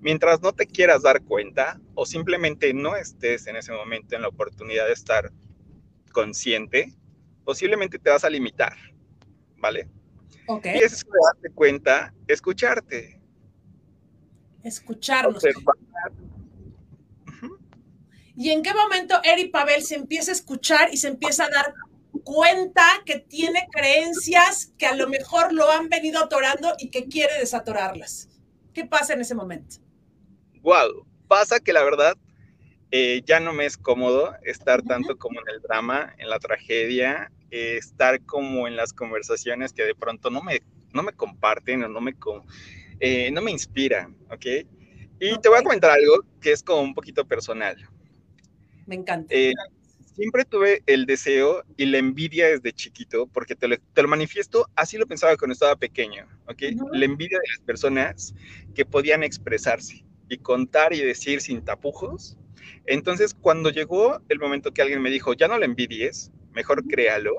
Mientras 0.01 0.39
no 0.39 0.53
te 0.53 0.67
quieras 0.67 1.01
dar 1.01 1.23
cuenta 1.23 1.81
o 1.95 2.05
simplemente 2.05 2.71
no 2.75 2.95
estés 2.95 3.47
en 3.47 3.55
ese 3.55 3.71
momento 3.71 4.15
en 4.15 4.21
la 4.21 4.27
oportunidad 4.27 4.85
de 4.85 4.93
estar 4.93 5.31
consciente, 6.11 6.93
posiblemente 7.43 7.97
te 7.97 8.11
vas 8.11 8.23
a 8.23 8.29
limitar, 8.29 8.77
¿vale? 9.57 9.89
Ok. 10.45 10.67
Y 10.75 10.77
es 10.77 11.03
darte 11.33 11.49
cuenta, 11.55 12.13
escucharte, 12.27 13.18
escucharnos. 14.63 15.43
¿Y 18.35 18.51
en 18.51 18.63
qué 18.63 18.73
momento 18.73 19.19
Eri 19.23 19.49
Pavel 19.49 19.83
se 19.83 19.95
empieza 19.95 20.31
a 20.31 20.33
escuchar 20.33 20.93
y 20.93 20.97
se 20.97 21.09
empieza 21.09 21.45
a 21.45 21.49
dar 21.49 21.73
cuenta 22.23 22.85
que 23.05 23.19
tiene 23.19 23.67
creencias 23.71 24.71
que 24.77 24.85
a 24.85 24.95
lo 24.95 25.09
mejor 25.09 25.51
lo 25.51 25.69
han 25.69 25.89
venido 25.89 26.23
atorando 26.23 26.73
y 26.79 26.89
que 26.89 27.07
quiere 27.07 27.37
desatorarlas? 27.37 28.29
¿Qué 28.73 28.85
pasa 28.85 29.13
en 29.13 29.21
ese 29.21 29.35
momento? 29.35 29.77
Wow, 30.61 31.05
pasa 31.27 31.59
que 31.59 31.73
la 31.73 31.83
verdad 31.83 32.17
eh, 32.91 33.21
ya 33.25 33.39
no 33.39 33.53
me 33.53 33.65
es 33.65 33.77
cómodo 33.77 34.33
estar 34.43 34.81
tanto 34.83 35.17
como 35.17 35.39
en 35.41 35.49
el 35.49 35.61
drama, 35.61 36.13
en 36.17 36.29
la 36.29 36.39
tragedia, 36.39 37.31
eh, 37.51 37.77
estar 37.77 38.21
como 38.25 38.67
en 38.67 38.75
las 38.75 38.93
conversaciones 38.93 39.73
que 39.73 39.83
de 39.83 39.95
pronto 39.95 40.29
no 40.29 40.41
me, 40.41 40.61
no 40.93 41.03
me 41.03 41.13
comparten 41.13 41.83
o 41.83 41.89
no 41.89 42.01
me, 42.01 42.15
eh, 42.99 43.31
no 43.31 43.41
me 43.41 43.51
inspira, 43.51 44.09
¿ok? 44.29 44.45
Y 45.19 45.37
te 45.39 45.49
voy 45.49 45.59
a 45.59 45.63
comentar 45.63 45.91
algo 45.91 46.23
que 46.41 46.51
es 46.51 46.63
como 46.63 46.81
un 46.81 46.93
poquito 46.93 47.25
personal. 47.25 47.77
Me 48.85 48.95
encanta. 48.95 49.33
Eh, 49.33 49.53
siempre 50.15 50.43
tuve 50.45 50.83
el 50.85 51.05
deseo 51.05 51.63
y 51.77 51.85
la 51.85 51.97
envidia 51.97 52.47
desde 52.47 52.73
chiquito, 52.73 53.27
porque 53.27 53.55
te 53.55 53.67
lo, 53.67 54.07
manifiesto, 54.07 54.67
así 54.75 54.97
lo 54.97 55.07
pensaba 55.07 55.37
cuando 55.37 55.53
estaba 55.53 55.75
pequeño, 55.75 56.27
¿ok? 56.47 56.61
La 56.91 57.05
envidia 57.05 57.37
de 57.39 57.47
las 57.49 57.65
personas 57.65 58.35
que 58.75 58.85
podían 58.85 59.23
expresarse 59.23 60.03
y 60.27 60.37
contar 60.37 60.93
y 60.93 60.99
decir 60.99 61.41
sin 61.41 61.63
tapujos. 61.63 62.37
Entonces, 62.85 63.33
cuando 63.33 63.69
llegó 63.69 64.21
el 64.29 64.39
momento 64.39 64.73
que 64.73 64.81
alguien 64.81 65.01
me 65.01 65.09
dijo, 65.09 65.33
ya 65.33 65.47
no 65.47 65.57
la 65.57 65.65
envidies, 65.65 66.31
mejor 66.53 66.85
créalo, 66.87 67.35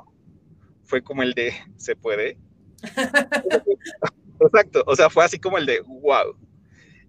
fue 0.84 1.02
como 1.02 1.22
el 1.22 1.34
de, 1.34 1.52
¿se 1.76 1.96
puede? 1.96 2.38
Exacto, 4.40 4.82
o 4.86 4.96
sea, 4.96 5.10
fue 5.10 5.24
así 5.24 5.38
como 5.38 5.58
el 5.58 5.66
de 5.66 5.80
wow. 5.86 6.34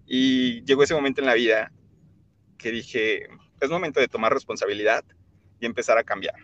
Y 0.06 0.62
llegó 0.64 0.82
ese 0.82 0.94
momento 0.94 1.20
en 1.20 1.26
la 1.26 1.34
vida 1.34 1.72
que 2.58 2.70
dije, 2.70 3.26
es 3.60 3.70
momento 3.70 4.00
de 4.00 4.08
tomar 4.08 4.32
responsabilidad 4.32 5.04
y 5.60 5.66
empezar 5.66 5.98
a 5.98 6.04
cambiar. 6.04 6.34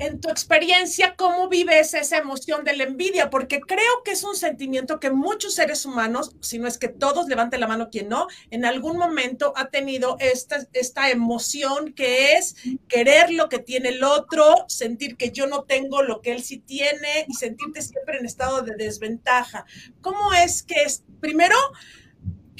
En 0.00 0.18
tu 0.18 0.30
experiencia, 0.30 1.14
¿cómo 1.14 1.50
vives 1.50 1.92
esa 1.92 2.16
emoción 2.16 2.64
de 2.64 2.74
la 2.74 2.84
envidia? 2.84 3.28
Porque 3.28 3.60
creo 3.60 4.02
que 4.02 4.12
es 4.12 4.24
un 4.24 4.34
sentimiento 4.34 4.98
que 4.98 5.10
muchos 5.10 5.56
seres 5.56 5.84
humanos, 5.84 6.34
si 6.40 6.58
no 6.58 6.66
es 6.66 6.78
que 6.78 6.88
todos, 6.88 7.28
levante 7.28 7.58
la 7.58 7.66
mano 7.66 7.90
quien 7.90 8.08
no, 8.08 8.26
en 8.50 8.64
algún 8.64 8.96
momento 8.96 9.52
ha 9.56 9.68
tenido 9.68 10.16
esta, 10.18 10.66
esta 10.72 11.10
emoción 11.10 11.92
que 11.92 12.32
es 12.32 12.56
querer 12.88 13.30
lo 13.30 13.50
que 13.50 13.58
tiene 13.58 13.90
el 13.90 14.02
otro, 14.02 14.64
sentir 14.68 15.18
que 15.18 15.32
yo 15.32 15.46
no 15.46 15.64
tengo 15.64 16.02
lo 16.02 16.22
que 16.22 16.32
él 16.32 16.42
sí 16.42 16.56
tiene 16.56 17.26
y 17.28 17.34
sentirte 17.34 17.82
siempre 17.82 18.16
en 18.16 18.24
estado 18.24 18.62
de 18.62 18.76
desventaja. 18.76 19.66
¿Cómo 20.00 20.32
es 20.32 20.62
que 20.62 20.80
es, 20.80 21.04
primero, 21.20 21.56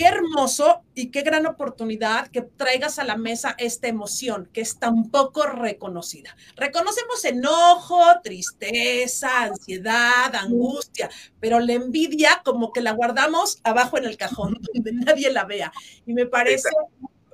qué 0.00 0.07
hermoso 0.07 0.83
y 0.95 1.11
qué 1.11 1.21
gran 1.21 1.45
oportunidad 1.45 2.28
que 2.28 2.40
traigas 2.40 2.99
a 2.99 3.04
la 3.04 3.19
mesa 3.19 3.54
esta 3.59 3.87
emoción 3.87 4.49
que 4.50 4.62
es 4.62 4.78
tan 4.78 5.11
poco 5.11 5.42
reconocida. 5.42 6.35
Reconocemos 6.57 7.23
enojo, 7.26 8.00
tristeza, 8.25 9.42
ansiedad, 9.42 10.35
angustia, 10.35 11.11
pero 11.38 11.61
la 11.61 11.75
envidia 11.75 12.40
como 12.47 12.73
que 12.73 12.80
la 12.80 12.92
guardamos 12.92 13.61
abajo 13.62 13.99
en 13.99 14.07
el 14.07 14.16
cajón 14.16 14.57
donde 14.75 14.95
nadie 14.95 15.30
la 15.30 15.45
vea. 15.45 15.71
Y 16.07 16.14
me 16.14 16.25
parece 16.25 16.71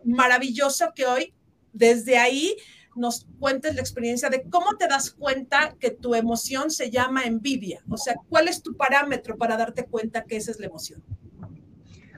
maravilloso 0.03 0.93
que 0.93 1.07
hoy 1.07 1.35
desde 1.73 2.19
ahí 2.19 2.57
nos 2.97 3.29
cuentes 3.39 3.77
la 3.77 3.81
experiencia 3.81 4.29
de 4.29 4.43
cómo 4.43 4.77
te 4.77 4.89
das 4.89 5.13
cuenta 5.13 5.77
que 5.79 5.93
tu 5.93 6.17
emoción 6.17 6.73
se 6.73 6.91
llama 6.91 7.27
envidia. 7.27 7.85
O 7.89 7.97
sea, 7.97 8.17
¿cuál 8.29 8.49
es 8.49 8.61
tu 8.61 8.77
parámetro 8.77 9.37
para 9.37 9.57
darte 9.57 9.85
cuenta 9.85 10.25
que 10.25 10.37
esa 10.37 10.51
es 10.51 10.59
la 10.59 10.67
emoción? 10.67 11.05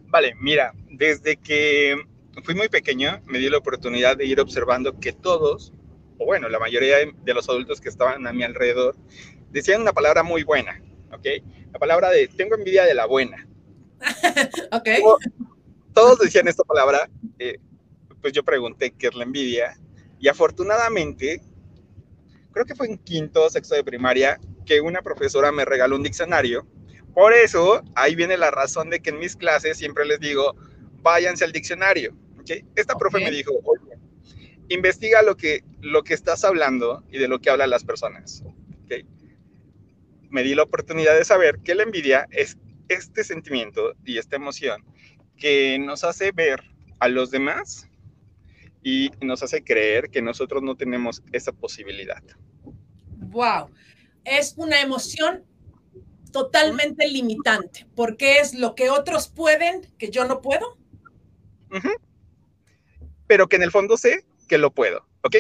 Vale, 0.09 0.35
mira, 0.41 0.73
desde 0.91 1.37
que 1.37 1.97
fui 2.43 2.55
muy 2.55 2.69
pequeño 2.69 3.21
me 3.27 3.39
di 3.39 3.51
la 3.51 3.59
oportunidad 3.59 4.17
de 4.17 4.25
ir 4.25 4.41
observando 4.41 4.99
que 4.99 5.13
todos, 5.13 5.73
o 6.19 6.25
bueno, 6.25 6.49
la 6.49 6.59
mayoría 6.59 6.97
de 6.99 7.35
los 7.35 7.49
adultos 7.49 7.81
que 7.81 7.91
estaban 7.91 8.27
a 8.27 8.33
mi 8.33 8.43
alrededor, 8.43 8.97
decían 9.51 9.83
una 9.83 9.93
palabra 9.93 10.23
muy 10.23 10.45
buena, 10.45 10.83
¿ok? 11.13 11.27
La 11.73 11.79
palabra 11.79 12.11
de 12.11 12.27
tengo 12.29 12.55
envidia 12.55 12.85
de 12.85 12.95
la 12.95 13.07
buena. 13.07 13.47
ok. 14.73 14.89
Todos 15.93 16.19
decían 16.21 16.49
esta 16.49 16.65
palabra, 16.65 17.11
eh, 17.39 17.59
pues 18.23 18.33
yo 18.33 18.43
pregunté 18.45 18.93
qué 18.93 19.09
es 19.09 19.15
la 19.15 19.25
envidia 19.25 19.77
y 20.19 20.29
afortunadamente, 20.29 21.43
creo 22.53 22.65
que 22.65 22.75
fue 22.75 22.87
en 22.87 22.99
quinto 22.99 23.45
o 23.45 23.51
sexto 23.51 23.75
de 23.75 23.85
primaria, 23.85 24.41
que 24.65 24.81
una 24.81 25.03
profesora 25.03 25.53
me 25.53 25.65
regaló 25.65 25.97
un 25.97 26.03
diccionario 26.03 26.67
por 27.19 27.33
eso, 27.33 27.83
ahí 27.97 28.15
viene 28.15 28.37
la 28.37 28.53
razón 28.53 28.91
de 28.91 29.01
que 29.01 29.11
en 29.11 29.19
mis 29.19 29.35
clases 29.35 29.77
siempre 29.77 30.07
les 30.07 30.21
digo, 30.21 30.55
váyanse 31.03 31.45
al 31.45 31.51
diccionario. 31.51 32.17
¿okay? 32.39 32.65
Esta 32.77 32.97
profe 32.97 33.19
me 33.19 33.33
dijo, 33.33 33.51
oye, 33.65 33.99
investiga 34.69 35.21
lo 35.23 35.37
que, 35.37 35.65
lo 35.81 36.05
que 36.05 36.15
estás 36.15 36.45
hablando 36.45 37.03
y 37.11 37.19
de 37.19 37.27
lo 37.27 37.41
que 37.41 37.51
hablan 37.51 37.71
las 37.71 37.83
personas. 37.83 38.45
¿okay? 38.85 39.05
Me 40.31 40.45
di 40.45 40.55
la 40.55 40.63
oportunidad 40.63 41.19
de 41.19 41.25
saber 41.25 41.59
que 41.65 41.75
la 41.75 41.83
envidia 41.83 42.29
es 42.31 42.57
este 42.89 43.25
sentimiento 43.25 43.97
y 44.05 44.19
esta 44.19 44.37
emoción 44.37 44.85
que 45.37 45.77
nos 45.81 46.05
hace 46.05 46.31
ver 46.31 46.63
a 47.01 47.09
los 47.09 47.33
demás 47.33 47.89
y 48.85 49.11
nos 49.21 49.43
hace 49.43 49.65
creer 49.65 50.11
que 50.11 50.23
nosotros 50.23 50.63
no 50.63 50.77
tenemos 50.77 51.25
esa 51.33 51.51
posibilidad. 51.51 52.23
Wow, 53.17 53.71
es 54.23 54.55
una 54.57 54.81
emoción 54.81 55.48
totalmente 56.31 57.09
limitante, 57.09 57.87
porque 57.95 58.39
es 58.39 58.55
lo 58.55 58.75
que 58.75 58.91
otros 58.91 59.29
pueden 59.29 59.87
que 59.99 60.11
yo 60.11 60.25
no 60.25 60.41
puedo. 60.41 60.77
Pero 63.27 63.49
que 63.49 63.57
en 63.57 63.63
el 63.63 63.71
fondo 63.71 63.97
sé 63.97 64.25
que 64.49 64.59
lo 64.59 64.73
puedo, 64.73 65.07
¿ok? 65.23 65.37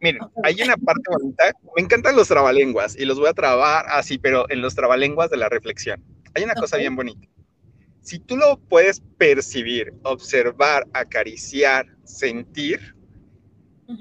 Miren, 0.00 0.22
hay 0.44 0.62
una 0.62 0.76
parte 0.76 1.02
bonita, 1.10 1.52
me 1.76 1.82
encantan 1.82 2.16
los 2.16 2.28
trabalenguas 2.28 2.96
y 2.98 3.04
los 3.04 3.18
voy 3.18 3.28
a 3.28 3.34
trabar 3.34 3.84
así, 3.88 4.18
pero 4.18 4.50
en 4.50 4.62
los 4.62 4.74
trabalenguas 4.74 5.30
de 5.30 5.36
la 5.36 5.48
reflexión. 5.48 6.02
Hay 6.34 6.42
una 6.42 6.54
cosa 6.54 6.78
bien 6.78 6.96
bonita. 6.96 7.28
Si 8.00 8.18
tú 8.18 8.36
lo 8.36 8.58
puedes 8.58 9.02
percibir, 9.18 9.92
observar, 10.04 10.86
acariciar, 10.94 11.86
sentir 12.04 12.94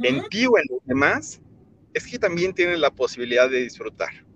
en 0.03 0.27
ti 0.29 0.45
o 0.45 0.57
en 0.57 0.65
los 0.69 0.85
demás, 0.85 1.41
es 1.93 2.07
que 2.07 2.19
también 2.19 2.53
tienes 2.53 2.79
la 2.79 2.91
posibilidad 2.91 3.49
de 3.49 3.63
disfrutar. 3.63 4.28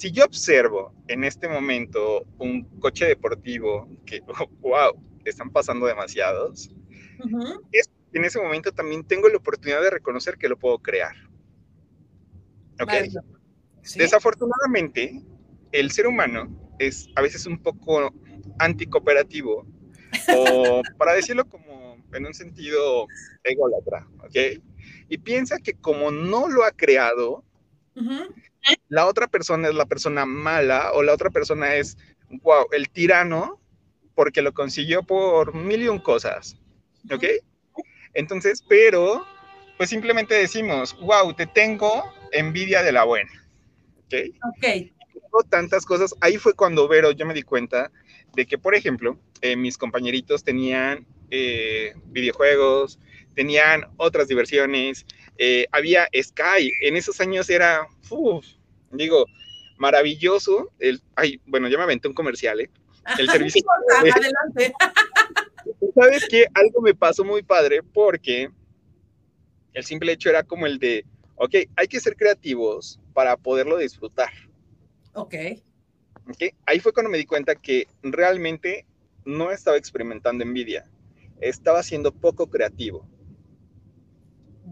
Si 0.00 0.10
yo 0.12 0.24
observo 0.24 0.94
en 1.08 1.24
este 1.24 1.46
momento 1.46 2.24
un 2.38 2.62
coche 2.80 3.04
deportivo 3.04 3.86
que, 4.06 4.22
wow, 4.62 4.98
están 5.26 5.50
pasando 5.50 5.84
demasiados, 5.84 6.70
en 8.12 8.24
ese 8.24 8.40
momento 8.40 8.72
también 8.72 9.04
tengo 9.04 9.28
la 9.28 9.36
oportunidad 9.36 9.82
de 9.82 9.90
reconocer 9.90 10.38
que 10.38 10.48
lo 10.48 10.58
puedo 10.58 10.78
crear. 10.78 11.14
¿Ok? 12.80 12.92
Desafortunadamente, 13.94 15.22
el 15.70 15.90
ser 15.90 16.06
humano 16.06 16.48
es 16.78 17.10
a 17.14 17.20
veces 17.20 17.44
un 17.44 17.62
poco 17.62 18.10
anticooperativo, 18.58 19.66
o 20.34 20.82
para 20.96 21.12
decirlo 21.12 21.46
como 21.46 21.96
en 22.14 22.24
un 22.24 22.32
sentido 22.32 23.06
ególatra, 23.44 24.08
¿ok? 24.20 24.62
Y 25.10 25.18
piensa 25.18 25.58
que 25.58 25.74
como 25.74 26.10
no 26.10 26.48
lo 26.48 26.64
ha 26.64 26.70
creado, 26.70 27.44
la 28.88 29.06
otra 29.06 29.26
persona 29.26 29.68
es 29.68 29.74
la 29.74 29.86
persona 29.86 30.26
mala 30.26 30.92
o 30.92 31.02
la 31.02 31.14
otra 31.14 31.30
persona 31.30 31.74
es, 31.74 31.96
wow, 32.42 32.66
el 32.72 32.88
tirano 32.90 33.60
porque 34.14 34.42
lo 34.42 34.52
consiguió 34.52 35.02
por 35.02 35.54
mil 35.54 35.82
y 35.82 35.88
un 35.88 35.98
cosas, 35.98 36.56
¿ok? 37.10 37.24
Entonces, 38.14 38.64
pero, 38.68 39.24
pues 39.76 39.88
simplemente 39.90 40.34
decimos, 40.34 40.98
wow, 41.00 41.32
te 41.34 41.46
tengo 41.46 42.04
envidia 42.32 42.82
de 42.82 42.92
la 42.92 43.04
buena, 43.04 43.30
¿ok? 44.04 44.14
Ok. 44.54 45.46
Tantas 45.48 45.86
cosas, 45.86 46.14
ahí 46.20 46.38
fue 46.38 46.54
cuando 46.54 46.88
Vero, 46.88 47.12
yo 47.12 47.24
me 47.24 47.34
di 47.34 47.42
cuenta 47.42 47.90
de 48.34 48.46
que, 48.46 48.58
por 48.58 48.74
ejemplo, 48.74 49.16
eh, 49.42 49.56
mis 49.56 49.78
compañeritos 49.78 50.42
tenían 50.42 51.06
eh, 51.30 51.94
videojuegos, 52.06 52.98
tenían 53.34 53.86
otras 53.96 54.28
diversiones, 54.28 55.06
eh, 55.42 55.66
había 55.72 56.06
Sky, 56.14 56.70
en 56.82 56.98
esos 56.98 57.18
años 57.18 57.48
era, 57.48 57.88
digo, 58.90 59.24
maravilloso, 59.78 60.70
el, 60.78 61.00
ay, 61.16 61.40
bueno, 61.46 61.66
ya 61.68 61.78
me 61.78 61.84
aventé 61.84 62.08
un 62.08 62.14
comercial, 62.14 62.60
¿eh? 62.60 62.70
El 63.18 63.26
servicio. 63.30 63.64
adelante. 63.98 64.74
¿Sabes 65.94 66.26
qué? 66.28 66.44
Algo 66.52 66.82
me 66.82 66.94
pasó 66.94 67.24
muy 67.24 67.42
padre 67.42 67.82
porque 67.82 68.50
el 69.72 69.82
simple 69.82 70.12
hecho 70.12 70.28
era 70.28 70.42
como 70.42 70.66
el 70.66 70.78
de, 70.78 71.06
ok, 71.36 71.54
hay 71.74 71.88
que 71.88 72.00
ser 72.00 72.16
creativos 72.16 73.00
para 73.14 73.34
poderlo 73.38 73.78
disfrutar. 73.78 74.30
Ok. 75.14 75.34
okay. 76.28 76.50
Ahí 76.66 76.80
fue 76.80 76.92
cuando 76.92 77.08
me 77.08 77.16
di 77.16 77.24
cuenta 77.24 77.54
que 77.54 77.88
realmente 78.02 78.84
no 79.24 79.50
estaba 79.50 79.78
experimentando 79.78 80.44
envidia, 80.44 80.84
estaba 81.40 81.82
siendo 81.82 82.12
poco 82.12 82.50
creativo. 82.50 83.08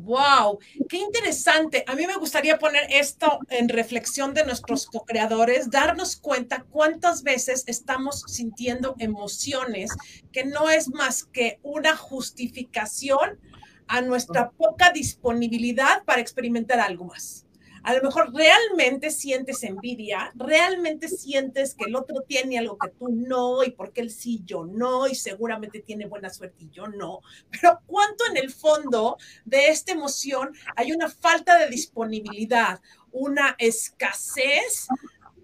Wow, 0.08 0.58
qué 0.88 0.96
interesante. 0.96 1.84
A 1.86 1.94
mí 1.94 2.06
me 2.06 2.16
gustaría 2.16 2.58
poner 2.58 2.86
esto 2.88 3.40
en 3.50 3.68
reflexión 3.68 4.32
de 4.32 4.42
nuestros 4.42 4.86
co-creadores, 4.86 5.68
darnos 5.68 6.16
cuenta 6.16 6.64
cuántas 6.70 7.22
veces 7.22 7.64
estamos 7.66 8.22
sintiendo 8.26 8.96
emociones 9.00 9.90
que 10.32 10.46
no 10.46 10.70
es 10.70 10.88
más 10.88 11.24
que 11.24 11.60
una 11.62 11.94
justificación 11.94 13.38
a 13.86 14.00
nuestra 14.00 14.50
poca 14.50 14.92
disponibilidad 14.92 16.02
para 16.04 16.22
experimentar 16.22 16.80
algo 16.80 17.04
más 17.04 17.44
a 17.82 17.94
lo 17.94 18.02
mejor 18.02 18.32
realmente 18.34 19.10
sientes 19.10 19.62
envidia, 19.62 20.32
realmente 20.34 21.08
sientes 21.08 21.74
que 21.74 21.84
el 21.84 21.96
otro 21.96 22.22
tiene 22.26 22.58
algo 22.58 22.78
que 22.78 22.90
tú 22.90 23.08
no, 23.08 23.62
y 23.64 23.70
porque 23.70 24.00
él 24.00 24.10
sí, 24.10 24.42
yo 24.44 24.64
no, 24.64 25.06
y 25.06 25.14
seguramente 25.14 25.80
tiene 25.80 26.06
buena 26.06 26.30
suerte 26.30 26.64
y 26.64 26.70
yo 26.70 26.86
no. 26.88 27.20
Pero 27.50 27.80
cuánto 27.86 28.24
en 28.30 28.36
el 28.36 28.50
fondo 28.50 29.16
de 29.44 29.68
esta 29.68 29.92
emoción 29.92 30.52
hay 30.76 30.92
una 30.92 31.08
falta 31.08 31.58
de 31.58 31.68
disponibilidad, 31.68 32.80
una 33.10 33.54
escasez 33.58 34.88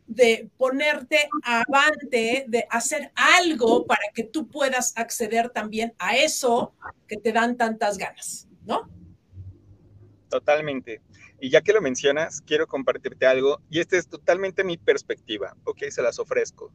de 0.06 0.50
ponerte 0.56 1.28
avante, 1.42 2.44
de 2.48 2.66
hacer 2.70 3.10
algo 3.14 3.86
para 3.86 4.04
que 4.14 4.22
tú 4.24 4.48
puedas 4.48 4.92
acceder 4.96 5.50
también 5.50 5.94
a 5.98 6.16
eso 6.16 6.74
que 7.08 7.16
te 7.16 7.32
dan 7.32 7.56
tantas 7.56 7.98
ganas, 7.98 8.48
¿no? 8.64 8.88
Totalmente. 10.34 11.00
Y 11.40 11.48
ya 11.48 11.60
que 11.60 11.72
lo 11.72 11.80
mencionas, 11.80 12.40
quiero 12.40 12.66
compartirte 12.66 13.24
algo, 13.24 13.60
y 13.70 13.78
esta 13.78 13.96
es 13.96 14.08
totalmente 14.08 14.64
mi 14.64 14.76
perspectiva, 14.76 15.56
ok, 15.62 15.84
se 15.90 16.02
las 16.02 16.18
ofrezco. 16.18 16.72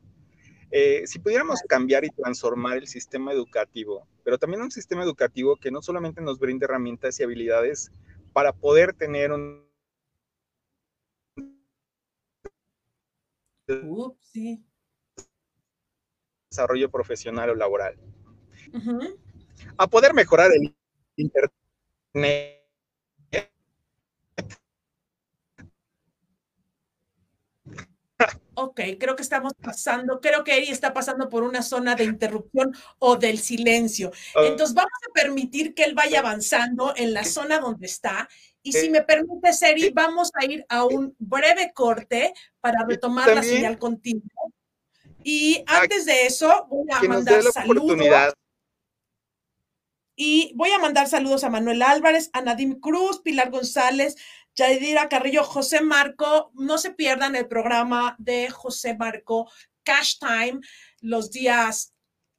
Eh, 0.71 1.05
si 1.05 1.19
pudiéramos 1.19 1.59
cambiar 1.67 2.05
y 2.05 2.09
transformar 2.09 2.77
el 2.77 2.87
sistema 2.87 3.33
educativo, 3.33 4.07
pero 4.23 4.37
también 4.37 4.61
un 4.61 4.71
sistema 4.71 5.03
educativo 5.03 5.57
que 5.57 5.71
no 5.71 5.81
solamente 5.81 6.21
nos 6.21 6.39
brinde 6.39 6.63
herramientas 6.63 7.19
y 7.19 7.23
habilidades 7.23 7.91
para 8.31 8.53
poder 8.53 8.93
tener 8.93 9.33
un 9.33 9.67
desarrollo 16.49 16.89
profesional 16.89 17.49
o 17.49 17.55
laboral, 17.55 17.99
a 19.77 19.87
poder 19.87 20.13
mejorar 20.13 20.49
el 20.53 20.73
Internet 21.17 21.51
Ok, 28.55 28.81
creo 28.99 29.15
que 29.15 29.21
estamos 29.21 29.53
pasando, 29.53 30.19
creo 30.19 30.43
que 30.43 30.57
Eri 30.57 30.69
está 30.69 30.93
pasando 30.93 31.29
por 31.29 31.43
una 31.43 31.61
zona 31.61 31.95
de 31.95 32.03
interrupción 32.03 32.75
o 32.97 33.15
del 33.15 33.39
silencio. 33.39 34.11
Ah. 34.35 34.41
Entonces 34.43 34.75
vamos 34.75 34.91
a 35.09 35.13
permitir 35.13 35.73
que 35.73 35.85
él 35.85 35.93
vaya 35.95 36.19
avanzando 36.19 36.93
en 36.97 37.13
la 37.13 37.23
zona 37.23 37.59
donde 37.59 37.85
está. 37.85 38.27
Y 38.61 38.73
si 38.73 38.89
me 38.89 39.01
permite, 39.01 39.49
Eri, 39.61 39.91
vamos 39.91 40.31
a 40.33 40.43
ir 40.43 40.65
a 40.67 40.83
un 40.83 41.15
breve 41.17 41.71
corte 41.73 42.33
para 42.59 42.85
retomar 42.85 43.29
la 43.33 43.41
señal 43.41 43.79
contigo. 43.79 44.21
Y 45.23 45.63
antes 45.65 46.05
de 46.05 46.25
eso, 46.25 46.67
voy 46.69 46.85
a 46.91 47.01
mandar 47.03 47.41
saludos. 47.43 48.33
Y 50.21 50.51
voy 50.55 50.71
a 50.71 50.79
mandar 50.79 51.07
saludos 51.07 51.45
a 51.45 51.49
Manuel 51.49 51.81
Álvarez, 51.81 52.29
a 52.33 52.41
Nadim 52.41 52.81
Cruz, 52.81 53.21
Pilar 53.21 53.51
González, 53.51 54.17
Yadira 54.59 55.07
Carrillo, 55.07 55.45
José 55.45 55.79
Marco, 55.79 56.51
no 56.53 56.77
se 56.77 56.91
pierdan 56.91 57.33
el 57.37 57.47
programa 57.47 58.17
de 58.19 58.49
José 58.49 58.93
Marco 58.93 59.49
Cash 59.83 60.19
Time 60.19 60.59
los 60.99 61.31
días 61.31 61.93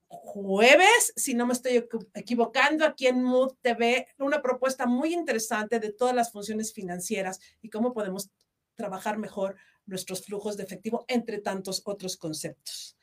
jueves, 0.07 1.15
si 1.17 1.33
no 1.33 1.47
me 1.47 1.55
estoy 1.55 1.83
equivocando, 2.13 2.85
aquí 2.85 3.07
en 3.07 3.23
Mood 3.23 3.55
TV, 3.63 4.07
una 4.19 4.43
propuesta 4.43 4.85
muy 4.85 5.15
interesante 5.15 5.81
de 5.81 5.93
todas 5.93 6.15
las 6.15 6.31
funciones 6.31 6.75
financieras 6.75 7.41
y 7.63 7.71
cómo 7.71 7.95
podemos 7.95 8.29
trabajar 8.75 9.17
mejor 9.17 9.57
nuestros 9.87 10.23
flujos 10.23 10.59
de 10.59 10.65
efectivo, 10.65 11.07
entre 11.09 11.39
tantos 11.39 11.81
otros 11.87 12.19
conceptos. 12.19 12.99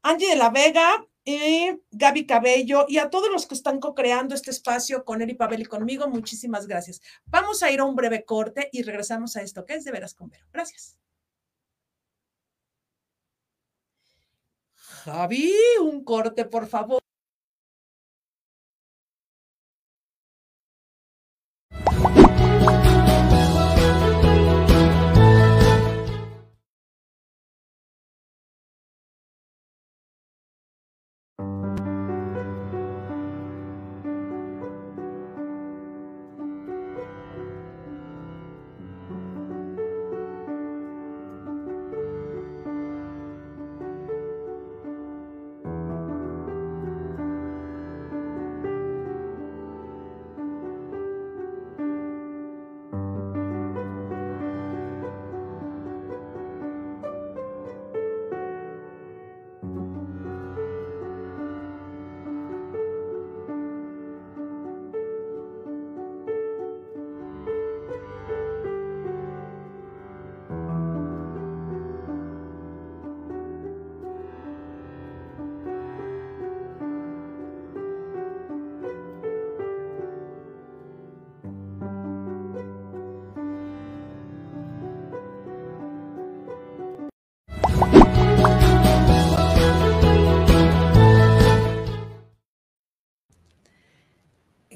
Angie 0.00 0.30
de 0.30 0.36
la 0.36 0.48
Vega, 0.48 1.06
y 1.24 1.80
Gaby 1.90 2.26
Cabello 2.26 2.86
y 2.88 2.98
a 2.98 3.10
todos 3.10 3.30
los 3.30 3.46
que 3.46 3.54
están 3.54 3.78
co-creando 3.80 4.34
este 4.34 4.50
espacio 4.50 5.04
con 5.04 5.22
Eri 5.22 5.34
Pavel 5.34 5.62
y 5.62 5.64
conmigo, 5.66 6.08
muchísimas 6.08 6.66
gracias. 6.66 7.00
Vamos 7.26 7.62
a 7.62 7.70
ir 7.70 7.80
a 7.80 7.84
un 7.84 7.94
breve 7.94 8.24
corte 8.24 8.68
y 8.72 8.82
regresamos 8.82 9.36
a 9.36 9.42
esto 9.42 9.64
que 9.64 9.74
es 9.74 9.84
de 9.84 9.92
veras 9.92 10.14
con 10.14 10.28
Vero. 10.30 10.46
Gracias. 10.52 10.98
Javi, 14.74 15.52
un 15.80 16.04
corte, 16.04 16.44
por 16.44 16.66
favor. 16.66 17.02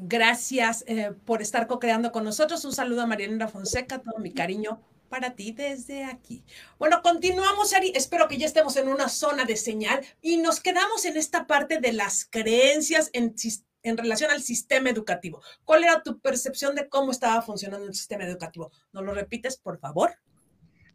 Gracias 0.08 0.84
eh, 0.86 1.10
por 1.24 1.42
estar 1.42 1.66
co-creando 1.66 2.12
con 2.12 2.22
nosotros. 2.22 2.64
Un 2.64 2.72
saludo 2.72 3.02
a 3.02 3.06
Marielena 3.06 3.48
Fonseca, 3.48 3.98
todo 3.98 4.18
mi 4.20 4.32
cariño 4.32 4.80
para 5.08 5.34
ti 5.34 5.50
desde 5.50 6.04
aquí. 6.04 6.44
Bueno, 6.78 7.02
continuamos, 7.02 7.74
Ari. 7.74 7.90
Espero 7.92 8.28
que 8.28 8.38
ya 8.38 8.46
estemos 8.46 8.76
en 8.76 8.86
una 8.86 9.08
zona 9.08 9.44
de 9.44 9.56
señal 9.56 10.06
y 10.22 10.36
nos 10.36 10.60
quedamos 10.60 11.04
en 11.06 11.16
esta 11.16 11.48
parte 11.48 11.80
de 11.80 11.92
las 11.92 12.24
creencias 12.24 13.10
en, 13.14 13.34
en 13.82 13.96
relación 13.96 14.30
al 14.30 14.42
sistema 14.42 14.90
educativo. 14.90 15.42
¿Cuál 15.64 15.82
era 15.82 16.00
tu 16.04 16.20
percepción 16.20 16.76
de 16.76 16.88
cómo 16.88 17.10
estaba 17.10 17.42
funcionando 17.42 17.88
el 17.88 17.94
sistema 17.94 18.24
educativo? 18.26 18.70
¿No 18.92 19.02
lo 19.02 19.12
repites, 19.12 19.56
por 19.56 19.76
favor? 19.80 20.12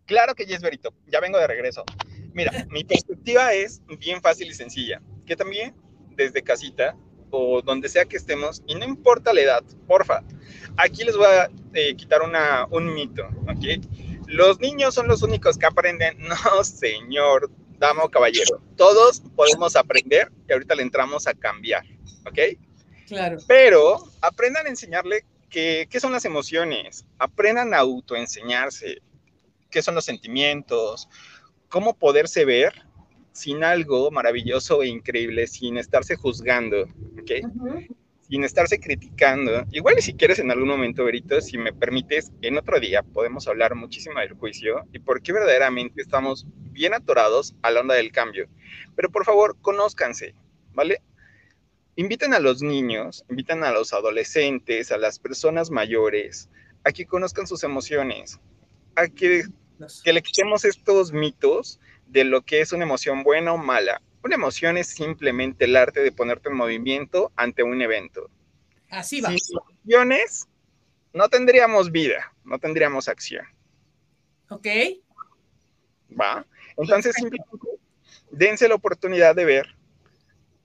Claro 0.06 0.36
que 0.36 0.44
es 0.44 0.62
Berito. 0.62 0.94
Ya 1.08 1.20
vengo 1.20 1.38
de 1.38 1.48
regreso. 1.48 1.84
Mira, 2.34 2.66
mi 2.70 2.84
perspectiva 2.86 3.54
es 3.54 3.82
bien 4.00 4.22
fácil 4.22 4.48
y 4.48 4.54
sencilla. 4.54 5.02
Que 5.26 5.36
también 5.36 5.76
desde 6.16 6.42
casita 6.44 6.96
o 7.32 7.62
donde 7.62 7.90
sea 7.90 8.06
que 8.06 8.18
estemos, 8.18 8.62
y 8.68 8.76
no 8.76 8.86
importa 8.86 9.34
la 9.34 9.42
edad, 9.42 9.64
porfa, 9.88 10.24
aquí 10.78 11.04
les 11.04 11.16
voy 11.16 11.26
a 11.26 11.50
eh, 11.74 11.96
quitar 11.96 12.22
una, 12.22 12.68
un 12.70 12.94
mito, 12.94 13.28
¿ok? 13.44 13.84
Los 14.28 14.60
niños 14.60 14.94
son 14.94 15.08
los 15.08 15.24
únicos 15.24 15.58
que 15.58 15.66
aprenden. 15.66 16.18
No, 16.28 16.64
señor, 16.64 17.50
damo 17.80 18.10
caballero. 18.10 18.62
Todos 18.78 19.22
podemos 19.36 19.76
aprender 19.76 20.32
y 20.48 20.54
ahorita 20.54 20.76
le 20.76 20.84
entramos 20.84 21.28
a 21.28 21.34
cambiar, 21.34 21.84
¿ok? 22.26 22.58
Claro. 23.08 23.38
Pero 23.48 24.04
aprendan 24.22 24.68
a 24.68 24.70
enseñarle 24.70 25.26
qué 25.50 25.88
son 26.00 26.14
las 26.14 26.24
emociones, 26.24 27.06
aprendan 27.20 27.74
a 27.74 27.80
autoenseñarse, 27.80 29.02
qué 29.70 29.82
son 29.82 29.96
los 29.96 30.06
sentimientos, 30.06 31.10
cómo 31.68 31.94
poderse 31.94 32.46
ver 32.46 32.74
sin 33.32 33.64
algo 33.64 34.12
maravilloso 34.12 34.84
e 34.84 34.88
increíble, 34.88 35.48
sin 35.48 35.78
estarse 35.78 36.16
juzgando, 36.16 36.84
¿ok? 36.84 37.32
Sin 38.22 38.44
estarse 38.44 38.80
criticando. 38.80 39.66
Igual 39.72 40.02
si 40.02 40.14
quieres 40.14 40.40
en 40.40 40.52
algún 40.52 40.70
momento, 40.70 41.04
Berito, 41.04 41.42
si 41.42 41.58
me 41.58 41.74
permites, 41.74 42.32
en 42.42 42.58
otro 42.58 42.80
día 42.80 43.04
podemos 43.04 43.48
hablar 43.48 43.76
muchísimo 43.76 44.20
del 44.20 44.34
juicio 44.34 44.86
y 44.94 45.00
por 45.00 45.22
qué 45.22 45.34
verdaderamente 45.34 46.02
estamos 46.02 46.46
bien 46.72 46.94
atorados 46.94 47.56
a 47.62 47.72
la 47.72 47.82
onda 47.82 47.96
del 47.96 48.12
cambio. 48.12 48.48
Pero 48.96 49.10
por 49.10 49.26
favor, 49.26 49.58
conózcanse, 49.62 50.34
¿vale? 50.74 51.02
Inviten 51.98 52.34
a 52.34 52.40
los 52.40 52.62
niños, 52.62 53.26
inviten 53.30 53.64
a 53.64 53.72
los 53.72 53.92
adolescentes, 53.92 54.92
a 54.92 54.98
las 54.98 55.20
personas 55.20 55.70
mayores, 55.70 56.50
a 56.86 56.92
que 56.92 57.06
conozcan 57.06 57.48
sus 57.48 57.64
emociones, 57.64 58.40
a 58.96 59.08
que, 59.08 59.44
que 60.04 60.14
le 60.14 60.22
quitemos 60.22 60.64
estos 60.64 61.12
mitos 61.12 61.81
de 62.12 62.26
lo 62.26 62.42
que 62.42 62.60
es 62.60 62.74
una 62.74 62.84
emoción 62.84 63.24
buena 63.24 63.54
o 63.54 63.58
mala. 63.58 64.02
Una 64.24 64.36
emoción 64.36 64.78
es 64.78 64.88
simplemente 64.88 65.66
el 65.66 65.76
arte 65.76 66.02
de 66.02 66.12
ponerte 66.12 66.50
en 66.50 66.56
movimiento 66.56 67.32
ante 67.38 67.64
un 67.64 67.82
evento. 67.82 68.30
Así 68.90 69.22
va. 69.22 69.30
Sin 69.30 69.58
emociones, 69.58 70.48
no 71.14 71.30
tendríamos 71.30 71.92
vida, 71.92 72.34
no 72.44 72.60
tendríamos 72.60 73.08
acción. 73.08 73.46
Ok. 74.50 74.68
¿Va? 76.20 76.46
Entonces, 76.76 77.16
simplemente 77.16 77.50
dense 78.30 78.68
la 78.68 78.76
oportunidad 78.76 79.34
de 79.34 79.46
ver 79.46 79.76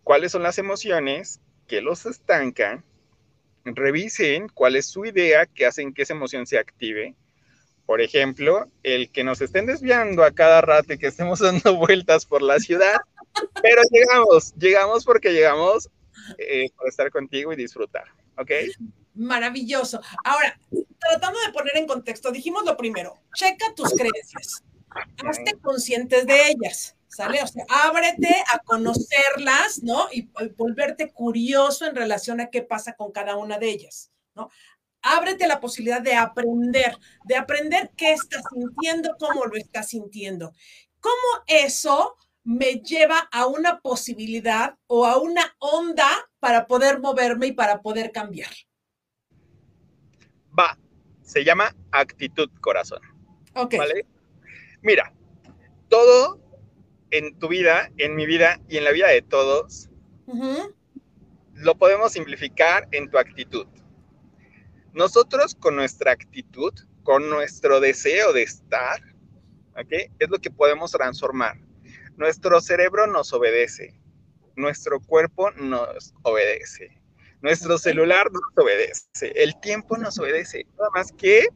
cuáles 0.02 0.32
son 0.32 0.42
las 0.42 0.59
emociones 0.59 1.40
que 1.68 1.80
los 1.80 2.06
estancan, 2.06 2.85
revisen 3.64 4.48
cuál 4.48 4.74
es 4.74 4.87
su 4.87 5.04
idea 5.04 5.46
que 5.46 5.66
hacen 5.66 5.94
que 5.94 6.02
esa 6.02 6.14
emoción 6.14 6.46
se 6.46 6.59
active 6.59 7.14
por 7.87 8.01
ejemplo, 8.01 8.68
el 8.83 9.11
que 9.11 9.25
nos 9.25 9.40
estén 9.40 9.66
desviando 9.66 10.25
a 10.25 10.33
cada 10.33 10.61
rato 10.61 10.92
y 10.92 10.99
que 10.99 11.07
estemos 11.07 11.38
dando 11.40 11.77
vueltas 11.77 12.27
por 12.27 12.42
la 12.42 12.59
ciudad, 12.59 12.96
pero 13.62 13.83
llegamos, 13.90 14.55
llegamos 14.57 15.05
porque 15.05 15.33
llegamos 15.33 15.88
eh, 16.38 16.70
para 16.77 16.90
estar 16.90 17.11
contigo 17.11 17.53
y 17.53 17.57
disfrutar, 17.57 18.05
¿ok? 18.37 18.51
Maravilloso. 19.14 20.01
Ahora, 20.25 20.59
tratando 20.99 21.38
de 21.40 21.53
poner 21.53 21.77
en 21.77 21.87
contexto, 21.87 22.31
dijimos 22.33 22.64
lo 22.64 22.77
primero, 22.77 23.18
checa 23.35 23.72
tus 23.75 23.90
creencias, 23.94 24.62
hazte 25.25 25.59
conscientes 25.61 26.27
de 26.27 26.51
ellas, 26.51 26.96
¿sale? 27.09 27.42
O 27.42 27.46
sea, 27.46 27.64
ábrete 27.68 28.35
a 28.53 28.59
conocerlas, 28.59 29.83
¿no? 29.83 30.09
Y 30.12 30.29
volverte 30.57 31.12
curioso 31.12 31.87
en 31.87 31.94
relación 31.94 32.40
a 32.40 32.51
qué 32.51 32.62
pasa 32.62 32.94
con 32.94 33.12
cada 33.12 33.37
una 33.37 33.59
de 33.59 33.70
ellas, 33.70 34.11
¿no? 34.35 34.51
Ábrete 35.07 35.47
la 35.47 35.61
posibilidad 35.61 36.03
de 36.03 36.14
aprender, 36.14 36.99
de 37.25 37.37
aprender 37.37 37.90
qué 37.97 38.12
estás 38.12 38.42
sintiendo, 38.53 39.16
cómo 39.19 39.45
lo 39.45 39.57
estás 39.57 39.88
sintiendo. 39.88 40.53
¿Cómo 41.01 41.45
eso 41.47 42.16
me 42.42 42.81
lleva 42.81 43.29
a 43.33 43.47
una 43.47 43.81
posibilidad 43.81 44.77
o 44.87 45.07
a 45.07 45.19
una 45.19 45.55
onda 45.59 46.09
para 46.40 46.66
poder 46.66 47.01
moverme 47.01 47.49
y 47.49 47.53
para 47.53 47.83
poder 47.83 48.12
cambiar? 48.12 48.51
Va, 50.59 50.79
se 51.23 51.45
llama 51.45 51.75
actitud 51.92 52.51
corazón. 52.61 53.01
Ok. 53.55 53.77
¿Vale? 53.79 54.07
Mira, 54.83 55.12
todo 55.88 56.40
en 57.11 57.38
tu 57.38 57.49
vida, 57.49 57.90
en 57.99 58.14
mi 58.14 58.27
vida 58.27 58.61
y 58.69 58.77
en 58.77 58.85
la 58.85 58.92
vida 58.92 59.09
de 59.09 59.23
todos, 59.23 59.88
lo 61.55 61.75
podemos 61.77 62.12
simplificar 62.12 62.88
en 62.92 63.11
tu 63.11 63.19
actitud. 63.19 63.66
Nosotros 64.96 65.54
con 65.54 65.76
nuestra 65.76 66.12
actitud, 66.12 66.72
con 67.02 67.28
nuestro 67.28 67.80
deseo 67.80 68.32
de 68.32 68.44
estar, 68.44 68.98
¿ok? 69.78 69.92
Es 70.18 70.30
lo 70.30 70.38
que 70.38 70.50
podemos 70.50 70.90
transformar. 70.90 71.59
Nuestro 72.16 72.62
cerebro 72.62 73.06
nos 73.06 73.30
obedece, 73.35 74.00
nuestro 74.56 74.98
cuerpo 75.00 75.50
nos 75.50 76.14
obedece, 76.22 76.98
nuestro 77.42 77.76
celular 77.76 78.32
nos 78.32 78.42
obedece, 78.56 79.32
el 79.35 79.61
tiempo 79.61 79.98
nos 79.98 80.18
obedece. 80.18 80.64
Nada 80.78 80.88
más 80.94 81.12
que 81.12 81.46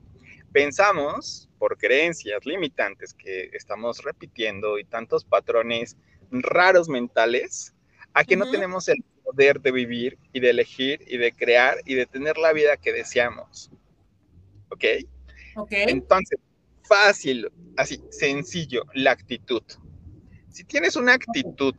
pensamos 0.53 1.49
por 1.59 1.79
creencias 1.79 2.45
limitantes 2.45 3.15
que 3.15 3.49
estamos 3.55 4.05
repitiendo 4.05 4.79
y 4.79 4.85
tantos 4.85 5.25
patrones 5.25 5.97
raros 6.31 6.91
mentales, 6.91 7.75
a 8.13 8.23
que 8.23 8.37
no 8.37 8.51
tenemos 8.51 8.87
el 8.89 9.03
poder 9.31 9.61
de 9.61 9.71
vivir 9.71 10.19
y 10.33 10.41
de 10.41 10.51
elegir 10.51 11.05
y 11.07 11.17
de 11.17 11.33
crear 11.33 11.79
y 11.85 11.95
de 11.95 12.07
tener 12.07 12.37
la 12.37 12.53
vida 12.53 12.77
que 12.77 12.93
deseamos. 12.93 13.71
¿Ok? 14.71 14.85
Ok. 15.57 15.73
Entonces, 15.73 16.39
fácil, 16.83 17.51
así, 17.77 18.03
sencillo, 18.11 18.85
la 18.95 19.13
actitud. 19.13 19.63
Si 20.49 20.65
tienes 20.65 20.97
una 20.97 21.15
actitud, 21.15 21.75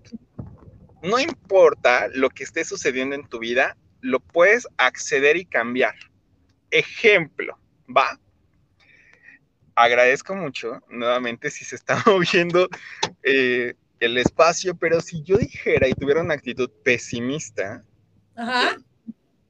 no 1.03 1.19
importa 1.19 2.07
lo 2.13 2.29
que 2.29 2.43
esté 2.43 2.63
sucediendo 2.63 3.15
en 3.15 3.27
tu 3.27 3.39
vida, 3.39 3.77
lo 3.99 4.19
puedes 4.19 4.67
acceder 4.77 5.35
y 5.35 5.45
cambiar. 5.45 5.95
Ejemplo, 6.69 7.57
¿va? 7.89 8.17
Agradezco 9.75 10.35
mucho, 10.35 10.81
nuevamente, 10.89 11.49
si 11.49 11.65
se 11.65 11.75
está 11.75 12.01
moviendo 12.05 12.69
eh, 13.23 13.73
el 14.01 14.17
espacio, 14.17 14.75
pero 14.75 14.99
si 14.99 15.21
yo 15.21 15.37
dijera 15.37 15.87
y 15.87 15.93
tuviera 15.93 16.21
una 16.21 16.33
actitud 16.33 16.69
pesimista, 16.83 17.85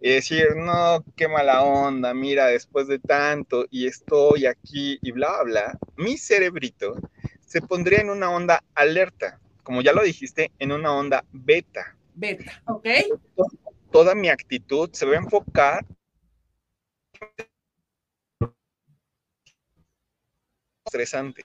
y 0.02 0.10
decir, 0.10 0.56
no, 0.58 1.04
qué 1.16 1.28
mala 1.28 1.64
onda, 1.64 2.14
mira, 2.14 2.48
después 2.48 2.88
de 2.88 3.00
tanto, 3.00 3.66
y 3.70 3.88
estoy 3.88 4.46
aquí, 4.46 5.00
y 5.02 5.12
bla, 5.12 5.42
bla, 5.44 5.80
mi 5.96 6.18
cerebrito 6.18 6.96
se 7.40 7.62
pondría 7.62 8.02
en 8.02 8.10
una 8.10 8.30
onda 8.30 8.62
alerta, 8.76 9.40
como 9.64 9.82
ya 9.82 9.94
lo 9.94 10.04
dijiste, 10.04 10.52
en 10.60 10.74
una 10.74 10.94
onda 10.94 11.24
beta. 11.32 11.96
Beta, 12.14 12.62
ok. 12.66 12.88
toda 13.90 14.16
mi 14.16 14.30
actitud 14.30 14.90
se 14.92 15.06
va 15.06 15.14
a 15.14 15.20
enfocar 15.20 15.86
estresante. 20.86 21.44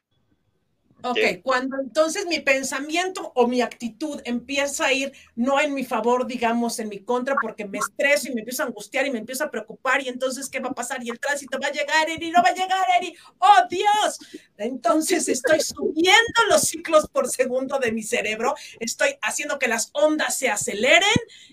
Ok, 1.03 1.43
cuando 1.43 1.77
entonces 1.79 2.27
mi 2.27 2.41
pensamiento 2.41 3.33
o 3.35 3.47
mi 3.47 3.61
actitud 3.61 4.21
empieza 4.25 4.87
a 4.87 4.93
ir 4.93 5.13
no 5.35 5.61
en 5.61 5.75
mi 5.75 5.85
favor, 5.85 6.27
digamos, 6.27 6.79
en 6.79 6.89
mi 6.89 7.01
contra, 7.01 7.37
porque 7.41 7.67
me 7.67 7.79
estreso 7.79 8.29
y 8.29 8.35
me 8.35 8.41
empiezo 8.41 8.63
a 8.63 8.67
angustiar 8.67 9.07
y 9.07 9.11
me 9.11 9.19
empiezo 9.19 9.45
a 9.45 9.51
preocupar 9.51 10.03
y 10.03 10.09
entonces, 10.09 10.49
¿qué 10.49 10.59
va 10.59 10.71
a 10.71 10.75
pasar? 10.75 11.05
Y 11.05 11.11
el 11.11 11.21
tránsito 11.21 11.59
va 11.61 11.69
a 11.69 11.73
llegar, 11.73 12.09
Eri, 12.09 12.31
no 12.31 12.43
va 12.43 12.49
a 12.49 12.55
llegar, 12.55 12.85
Eri, 12.99 13.15
¡oh 13.39 13.69
Dios! 13.69 14.19
Entonces 14.57 15.29
estoy 15.29 15.61
subiendo 15.61 16.43
los 16.49 16.63
ciclos 16.63 17.09
por 17.09 17.29
segundo 17.29 17.79
de 17.79 17.93
mi 17.93 18.03
cerebro, 18.03 18.55
estoy 18.81 19.17
haciendo 19.23 19.59
que 19.59 19.69
las 19.69 19.91
ondas 19.93 20.37
se 20.37 20.49
aceleren, 20.49 21.09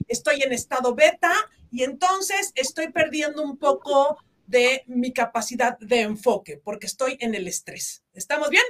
estoy 0.08 0.42
en 0.42 0.54
estado 0.54 0.96
beta 0.96 1.34
y 1.70 1.84
entonces 1.84 2.54
estoy 2.56 2.92
perdiendo 2.92 3.44
un 3.44 3.58
poco 3.58 4.18
de 4.48 4.84
mi 4.88 5.12
capacidad 5.12 5.78
de 5.80 6.02
enfoque 6.02 6.62
porque 6.64 6.88
estoy 6.88 7.18
en 7.20 7.36
el 7.36 7.48
estrés. 7.48 8.04
¿Estamos 8.14 8.50
bien? 8.50 8.64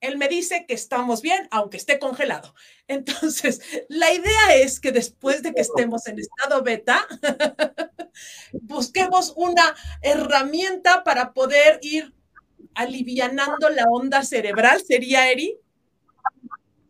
Él 0.00 0.16
me 0.16 0.28
dice 0.28 0.64
que 0.66 0.74
estamos 0.74 1.22
bien, 1.22 1.48
aunque 1.50 1.76
esté 1.76 1.98
congelado. 1.98 2.54
Entonces, 2.86 3.60
la 3.88 4.12
idea 4.12 4.54
es 4.54 4.80
que 4.80 4.92
después 4.92 5.42
de 5.42 5.52
que 5.52 5.60
estemos 5.60 6.06
en 6.06 6.18
estado 6.18 6.62
beta, 6.62 7.06
busquemos 8.52 9.32
una 9.36 9.74
herramienta 10.02 11.02
para 11.02 11.32
poder 11.32 11.80
ir 11.82 12.14
alivianando 12.74 13.68
la 13.70 13.84
onda 13.90 14.22
cerebral. 14.22 14.80
¿Sería, 14.86 15.30
Eri? 15.30 15.58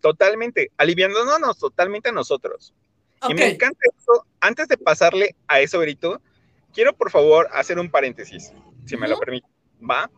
Totalmente, 0.00 0.70
aliviándonos 0.76 1.58
totalmente 1.58 2.10
a 2.10 2.12
nosotros. 2.12 2.74
Y 3.28 3.34
me 3.34 3.48
encanta 3.48 3.80
eso. 3.98 4.26
Antes 4.40 4.68
de 4.68 4.76
pasarle 4.76 5.34
a 5.48 5.60
eso, 5.60 5.78
Berito, 5.78 6.20
quiero 6.72 6.94
por 6.94 7.10
favor 7.10 7.48
hacer 7.52 7.78
un 7.78 7.90
paréntesis, 7.90 8.52
si 8.86 8.96
me 8.96 9.08
lo 9.08 9.18
permite. 9.18 9.48
¿Va? 9.82 10.10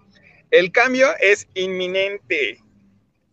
El 0.50 0.72
cambio 0.72 1.08
es 1.20 1.48
inminente. 1.54 2.62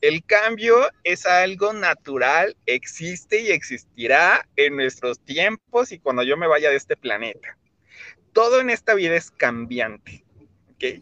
El 0.02 0.24
cambio 0.24 0.90
es 1.04 1.26
algo 1.26 1.74
natural, 1.74 2.56
existe 2.66 3.42
y 3.42 3.50
existirá 3.50 4.48
en 4.56 4.76
nuestros 4.76 5.20
tiempos 5.20 5.92
y 5.92 6.00
cuando 6.00 6.24
yo 6.24 6.38
me 6.38 6.48
vaya 6.48 6.70
de 6.70 6.76
este 6.76 6.96
planeta. 6.96 7.58
Todo 8.32 8.60
en 8.60 8.70
esta 8.70 8.94
vida 8.94 9.16
es 9.16 9.32
cambiante. 9.32 10.24
¿okay? 10.76 11.02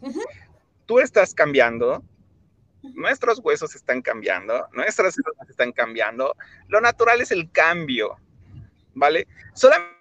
Tú 0.86 1.00
estás 1.00 1.34
cambiando, 1.34 2.02
nuestros 2.94 3.40
huesos 3.40 3.74
están 3.74 4.00
cambiando, 4.00 4.66
nuestras 4.72 5.14
células 5.14 5.50
están 5.50 5.72
cambiando. 5.72 6.34
Lo 6.68 6.80
natural 6.80 7.20
es 7.20 7.30
el 7.32 7.50
cambio, 7.50 8.16
¿vale? 8.94 9.26
Solamente 9.52 9.95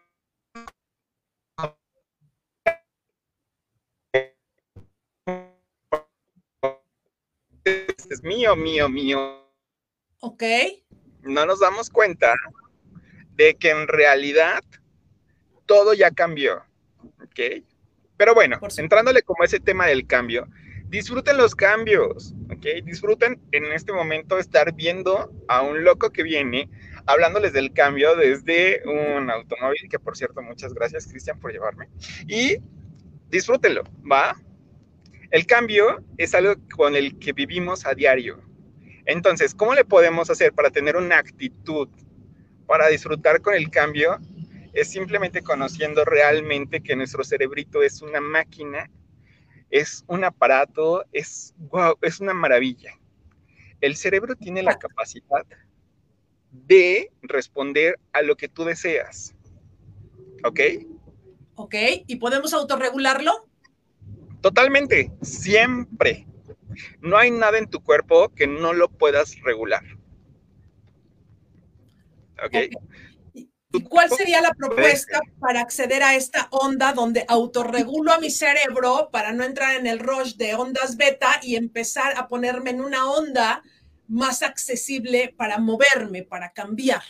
mío, 8.25 8.55
mío, 8.55 8.89
mío. 8.89 9.45
Ok. 10.19 10.43
No 11.21 11.45
nos 11.45 11.59
damos 11.59 11.89
cuenta 11.89 12.33
de 13.35 13.55
que 13.55 13.69
en 13.69 13.88
realidad 13.88 14.63
todo 15.65 15.93
ya 15.93 16.11
cambió. 16.11 16.63
Ok. 17.23 17.63
Pero 18.17 18.33
bueno, 18.33 18.59
entrándole 18.77 19.21
como 19.21 19.43
ese 19.43 19.59
tema 19.59 19.88
del 19.88 20.07
cambio, 20.07 20.47
disfruten 20.88 21.38
los 21.38 21.53
cambios, 21.53 22.33
¿ok? 22.49 22.83
Disfruten 22.83 23.41
en 23.51 23.65
este 23.65 23.91
momento 23.91 24.39
estar 24.39 24.73
viendo 24.73 25.31
a 25.47 25.61
un 25.61 25.83
loco 25.83 26.11
que 26.11 26.23
viene 26.23 26.69
hablándoles 27.07 27.53
del 27.53 27.73
cambio 27.73 28.15
desde 28.15 28.81
un 28.85 29.29
automóvil, 29.29 29.88
que 29.89 29.99
por 29.99 30.17
cierto, 30.17 30.41
muchas 30.41 30.73
gracias, 30.73 31.07
Cristian, 31.07 31.39
por 31.39 31.51
llevarme. 31.51 31.89
Y 32.27 32.57
disfrútenlo, 33.29 33.83
¿va? 34.09 34.35
El 35.36 35.45
cambio 35.45 36.02
es 36.17 36.34
algo 36.34 36.56
con 36.78 36.95
el 36.95 37.19
que 37.19 37.34
vivimos 37.34 37.86
a 37.86 37.93
diario. 37.93 38.41
Entonces, 39.06 39.54
¿cómo 39.54 39.74
le 39.76 39.84
podemos 39.84 40.30
hacer 40.30 40.54
para 40.54 40.69
tener 40.69 40.95
una 40.95 41.17
actitud 41.17 41.89
para 42.65 42.88
disfrutar 42.88 43.41
con 43.41 43.54
el 43.54 43.69
cambio? 43.69 44.17
Es 44.71 44.91
simplemente 44.91 45.41
conociendo 45.41 46.06
realmente 46.06 46.82
que 46.82 46.95
nuestro 46.95 47.26
cerebrito 47.26 47.84
es 47.84 48.02
una 48.02 48.21
máquina, 48.21 48.89
es 49.71 50.06
un 50.08 50.24
aparato, 50.24 51.04
es, 51.12 51.54
wow, 51.58 51.98
es 52.02 52.21
una 52.21 52.34
maravilla. 52.34 52.98
El 53.82 53.98
cerebro 53.98 54.38
tiene 54.38 54.63
la 54.63 54.78
capacidad 54.78 55.45
de 56.50 57.12
responder 57.24 58.00
a 58.13 58.21
lo 58.21 58.38
que 58.38 58.48
tú 58.48 58.63
deseas. 58.63 59.36
¿Ok? 60.45 60.62
Ok, 61.56 61.76
¿y 62.08 62.15
podemos 62.15 62.54
autorregularlo? 62.54 63.44
Totalmente, 64.45 65.12
siempre. 65.23 66.27
No 67.01 67.17
hay 67.17 67.31
nada 67.31 67.58
en 67.58 67.67
tu 67.67 67.81
cuerpo 67.81 68.29
que 68.29 68.45
no 68.45 68.73
lo 68.73 68.89
puedas 68.89 69.41
regular. 69.41 69.81
¿Ok? 72.45 72.53
¿Y 73.34 73.84
cuál 73.89 74.12
sería 74.12 74.41
la 74.41 74.51
propuesta 74.51 75.19
para 75.39 75.62
acceder 75.62 76.03
a 76.03 76.13
esta 76.13 76.47
onda 76.51 76.93
donde 76.93 77.25
autorregulo 77.27 78.13
a 78.13 78.19
mi 78.19 78.29
cerebro 78.29 79.10
para 79.12 79.31
no 79.31 79.43
entrar 79.43 79.77
en 79.77 79.88
el 79.88 79.97
rush 79.97 80.36
de 80.36 80.53
ondas 80.53 80.95
beta 80.95 81.39
y 81.41 81.55
empezar 81.55 82.15
a 82.15 82.27
ponerme 82.27 82.69
en 82.69 82.81
una 82.81 83.10
onda 83.10 83.63
más 84.08 84.43
accesible 84.43 85.34
para 85.36 85.58
moverme, 85.58 86.21
para 86.21 86.51
cambiar? 86.51 87.01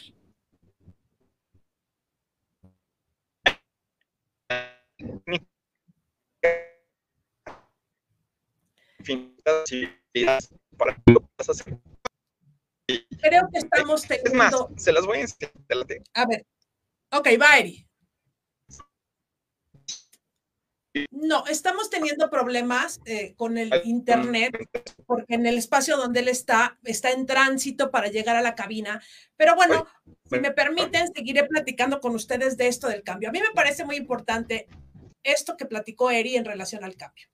Para 10.78 10.96
que 10.96 11.12
lo 11.12 11.22
puedas 11.22 11.50
hacer. 11.50 11.78
Creo 13.22 13.50
que 13.52 13.60
estamos 13.60 14.04
teniendo... 14.04 14.30
Es 14.30 14.34
más, 14.34 14.84
se 14.84 14.92
las 14.92 15.06
voy 15.06 15.20
a 15.20 15.22
enseñar. 15.22 15.52
A 16.14 16.26
ver. 16.26 16.46
Ok, 17.12 17.28
va, 17.42 17.58
Eri. 17.58 17.86
No, 21.12 21.46
estamos 21.48 21.90
teniendo 21.90 22.30
problemas 22.30 23.02
eh, 23.06 23.34
con 23.36 23.58
el 23.58 23.70
internet 23.84 24.56
porque 25.06 25.36
en 25.36 25.46
el 25.46 25.58
espacio 25.58 25.98
donde 25.98 26.22
él 26.22 26.30
está, 26.30 26.78
está 26.84 27.12
en 27.12 27.26
tránsito 27.26 27.92
para 27.92 28.08
llegar 28.08 28.38
a 28.38 28.42
la 28.42 28.56
cabina. 28.56 29.02
Pero 29.36 29.56
bueno, 29.56 29.86
si 30.30 30.40
me 30.40 30.52
permiten, 30.52 31.12
seguiré 31.14 31.44
platicando 31.44 32.00
con 32.00 32.16
ustedes 32.16 32.56
de 32.56 32.68
esto 32.68 32.88
del 32.88 33.04
cambio. 33.04 33.30
A 33.30 33.32
mí 33.34 33.42
me 33.42 33.54
parece 33.54 33.84
muy 33.84 33.98
importante 33.98 34.68
esto 35.24 35.58
que 35.58 35.66
platicó 35.66 36.12
Eri 36.12 36.38
en 36.38 36.46
relación 36.46 36.86
al 36.86 36.96
cambio. 36.96 37.28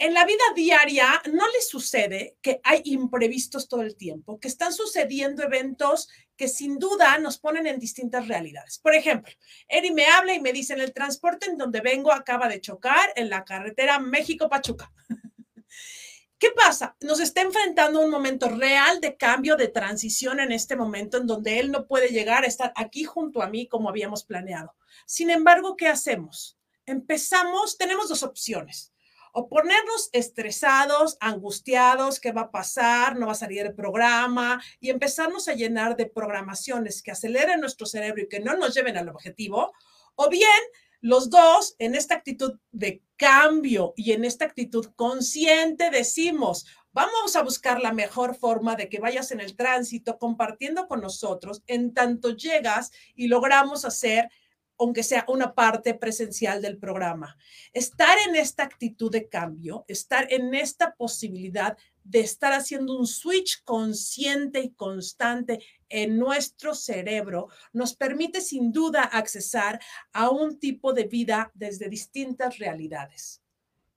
En 0.00 0.14
la 0.14 0.24
vida 0.24 0.44
diaria 0.54 1.20
no 1.32 1.44
le 1.48 1.60
sucede 1.60 2.36
que 2.40 2.60
hay 2.62 2.82
imprevistos 2.84 3.68
todo 3.68 3.82
el 3.82 3.96
tiempo, 3.96 4.38
que 4.38 4.46
están 4.46 4.72
sucediendo 4.72 5.42
eventos 5.42 6.08
que 6.36 6.46
sin 6.46 6.78
duda 6.78 7.18
nos 7.18 7.38
ponen 7.38 7.66
en 7.66 7.80
distintas 7.80 8.28
realidades. 8.28 8.78
Por 8.78 8.94
ejemplo, 8.94 9.34
Eri 9.66 9.90
me 9.90 10.06
habla 10.06 10.34
y 10.34 10.40
me 10.40 10.52
dice, 10.52 10.74
en 10.74 10.82
el 10.82 10.92
transporte 10.92 11.50
en 11.50 11.58
donde 11.58 11.80
vengo 11.80 12.12
acaba 12.12 12.48
de 12.48 12.60
chocar 12.60 13.12
en 13.16 13.28
la 13.28 13.44
carretera 13.44 13.98
México-Pachuca. 13.98 14.92
¿Qué 16.38 16.52
pasa? 16.52 16.96
Nos 17.00 17.18
está 17.18 17.40
enfrentando 17.40 18.00
un 18.00 18.10
momento 18.12 18.48
real 18.48 19.00
de 19.00 19.16
cambio, 19.16 19.56
de 19.56 19.66
transición 19.66 20.38
en 20.38 20.52
este 20.52 20.76
momento 20.76 21.16
en 21.16 21.26
donde 21.26 21.58
él 21.58 21.72
no 21.72 21.88
puede 21.88 22.10
llegar 22.10 22.44
a 22.44 22.46
estar 22.46 22.72
aquí 22.76 23.02
junto 23.02 23.42
a 23.42 23.48
mí 23.48 23.66
como 23.66 23.88
habíamos 23.88 24.22
planeado. 24.22 24.76
Sin 25.06 25.28
embargo, 25.28 25.76
¿qué 25.76 25.88
hacemos? 25.88 26.56
Empezamos, 26.86 27.76
tenemos 27.76 28.08
dos 28.08 28.22
opciones 28.22 28.92
o 29.38 29.48
ponernos 29.48 30.10
estresados, 30.12 31.16
angustiados, 31.20 32.18
qué 32.18 32.32
va 32.32 32.40
a 32.40 32.50
pasar, 32.50 33.16
no 33.16 33.26
va 33.26 33.32
a 33.32 33.36
salir 33.36 33.64
el 33.64 33.72
programa 33.72 34.60
y 34.80 34.90
empezarnos 34.90 35.46
a 35.46 35.52
llenar 35.52 35.96
de 35.96 36.06
programaciones 36.06 37.04
que 37.04 37.12
aceleren 37.12 37.60
nuestro 37.60 37.86
cerebro 37.86 38.20
y 38.20 38.28
que 38.28 38.40
no 38.40 38.56
nos 38.56 38.74
lleven 38.74 38.96
al 38.96 39.08
objetivo, 39.08 39.72
o 40.16 40.28
bien 40.28 40.50
los 41.00 41.30
dos 41.30 41.76
en 41.78 41.94
esta 41.94 42.16
actitud 42.16 42.58
de 42.72 43.04
cambio 43.16 43.94
y 43.96 44.10
en 44.10 44.24
esta 44.24 44.44
actitud 44.44 44.86
consciente 44.96 45.90
decimos, 45.90 46.66
vamos 46.90 47.36
a 47.36 47.44
buscar 47.44 47.80
la 47.80 47.92
mejor 47.92 48.34
forma 48.34 48.74
de 48.74 48.88
que 48.88 48.98
vayas 48.98 49.30
en 49.30 49.40
el 49.40 49.54
tránsito 49.54 50.18
compartiendo 50.18 50.88
con 50.88 51.00
nosotros 51.00 51.62
en 51.68 51.94
tanto 51.94 52.30
llegas 52.30 52.90
y 53.14 53.28
logramos 53.28 53.84
hacer 53.84 54.30
aunque 54.78 55.02
sea 55.02 55.24
una 55.28 55.54
parte 55.54 55.94
presencial 55.94 56.62
del 56.62 56.78
programa. 56.78 57.36
Estar 57.72 58.16
en 58.26 58.36
esta 58.36 58.62
actitud 58.62 59.10
de 59.10 59.28
cambio, 59.28 59.84
estar 59.88 60.32
en 60.32 60.54
esta 60.54 60.94
posibilidad 60.94 61.76
de 62.04 62.20
estar 62.20 62.52
haciendo 62.52 62.96
un 62.96 63.06
switch 63.06 63.62
consciente 63.64 64.60
y 64.60 64.70
constante 64.70 65.62
en 65.88 66.18
nuestro 66.18 66.74
cerebro, 66.74 67.48
nos 67.72 67.94
permite 67.94 68.40
sin 68.40 68.72
duda 68.72 69.02
accesar 69.02 69.80
a 70.12 70.30
un 70.30 70.58
tipo 70.58 70.92
de 70.92 71.04
vida 71.04 71.50
desde 71.54 71.88
distintas 71.88 72.58
realidades. 72.58 73.42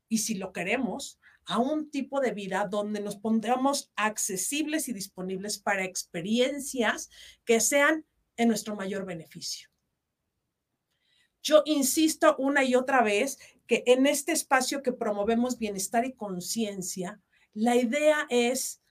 Y 0.10 0.18
si 0.18 0.36
lo 0.36 0.52
queremos, 0.52 1.20
a 1.46 1.58
un 1.58 1.90
tipo 1.90 2.20
de 2.20 2.32
vida 2.32 2.68
donde 2.70 3.00
nos 3.00 3.16
pondremos 3.18 3.92
accesibles 3.96 4.88
y 4.90 4.94
disponibles 4.94 5.58
para 5.58 5.86
experiencias 5.86 7.10
que 7.46 7.60
sean 7.60 8.06
en 8.38 8.48
nuestro 8.48 8.76
mayor 8.76 9.06
beneficio. 9.06 9.71
Yo 11.42 11.64
insisto 11.66 12.36
una 12.38 12.64
y 12.64 12.76
otra 12.76 13.02
vez 13.02 13.40
que 13.68 13.84
en 13.88 14.06
este 14.06 14.32
espacio 14.32 14.84
que 14.84 14.92
promovemos 14.92 15.58
bienestar 15.58 16.06
y 16.06 16.14
conciencia, 16.14 17.22
la 17.54 17.76
idea 17.76 18.28
es 18.30 18.82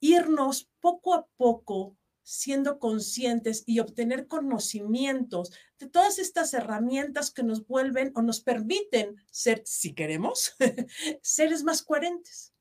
irnos 0.00 0.68
poco 0.80 1.14
a 1.14 1.26
poco 1.36 1.96
siendo 2.22 2.78
conscientes 2.78 3.64
y 3.66 3.80
obtener 3.80 4.26
conocimientos 4.26 5.52
de 5.78 5.88
todas 5.88 6.18
estas 6.18 6.54
herramientas 6.54 7.30
que 7.30 7.42
nos 7.42 7.66
vuelven 7.66 8.12
o 8.14 8.22
nos 8.22 8.40
permiten 8.40 9.16
ser, 9.30 9.62
si 9.64 9.92
queremos, 9.92 10.54
seres 11.22 11.64
más 11.64 11.82
coherentes, 11.82 12.54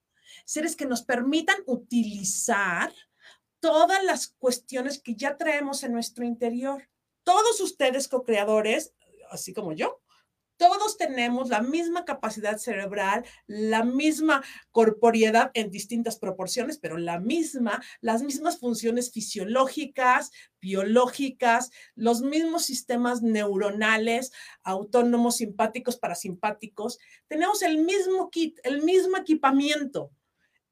seres 0.45 0.75
que 0.75 0.85
nos 0.85 1.03
permitan 1.03 1.57
utilizar 1.67 2.93
todas 3.59 4.03
las 4.03 4.27
cuestiones 4.27 4.99
que 4.99 5.15
ya 5.15 5.37
traemos 5.37 5.83
en 5.83 5.93
nuestro 5.93 6.25
interior. 6.25 6.89
Todos 7.23 7.61
ustedes, 7.61 8.07
co-creadores, 8.07 8.93
así 9.31 9.53
como 9.53 9.73
yo. 9.73 10.01
Todos 10.61 10.95
tenemos 10.95 11.49
la 11.49 11.63
misma 11.63 12.05
capacidad 12.05 12.59
cerebral, 12.59 13.25
la 13.47 13.83
misma 13.83 14.43
corporeidad 14.69 15.49
en 15.55 15.71
distintas 15.71 16.19
proporciones, 16.19 16.77
pero 16.77 16.99
la 16.99 17.19
misma, 17.19 17.81
las 17.99 18.21
mismas 18.21 18.59
funciones 18.59 19.11
fisiológicas, 19.11 20.29
biológicas, 20.61 21.71
los 21.95 22.21
mismos 22.21 22.63
sistemas 22.63 23.23
neuronales, 23.23 24.33
autónomos, 24.61 25.37
simpáticos, 25.37 25.97
parasimpáticos. 25.97 26.99
Tenemos 27.27 27.63
el 27.63 27.79
mismo 27.79 28.29
kit, 28.29 28.59
el 28.63 28.83
mismo 28.83 29.17
equipamiento. 29.17 30.11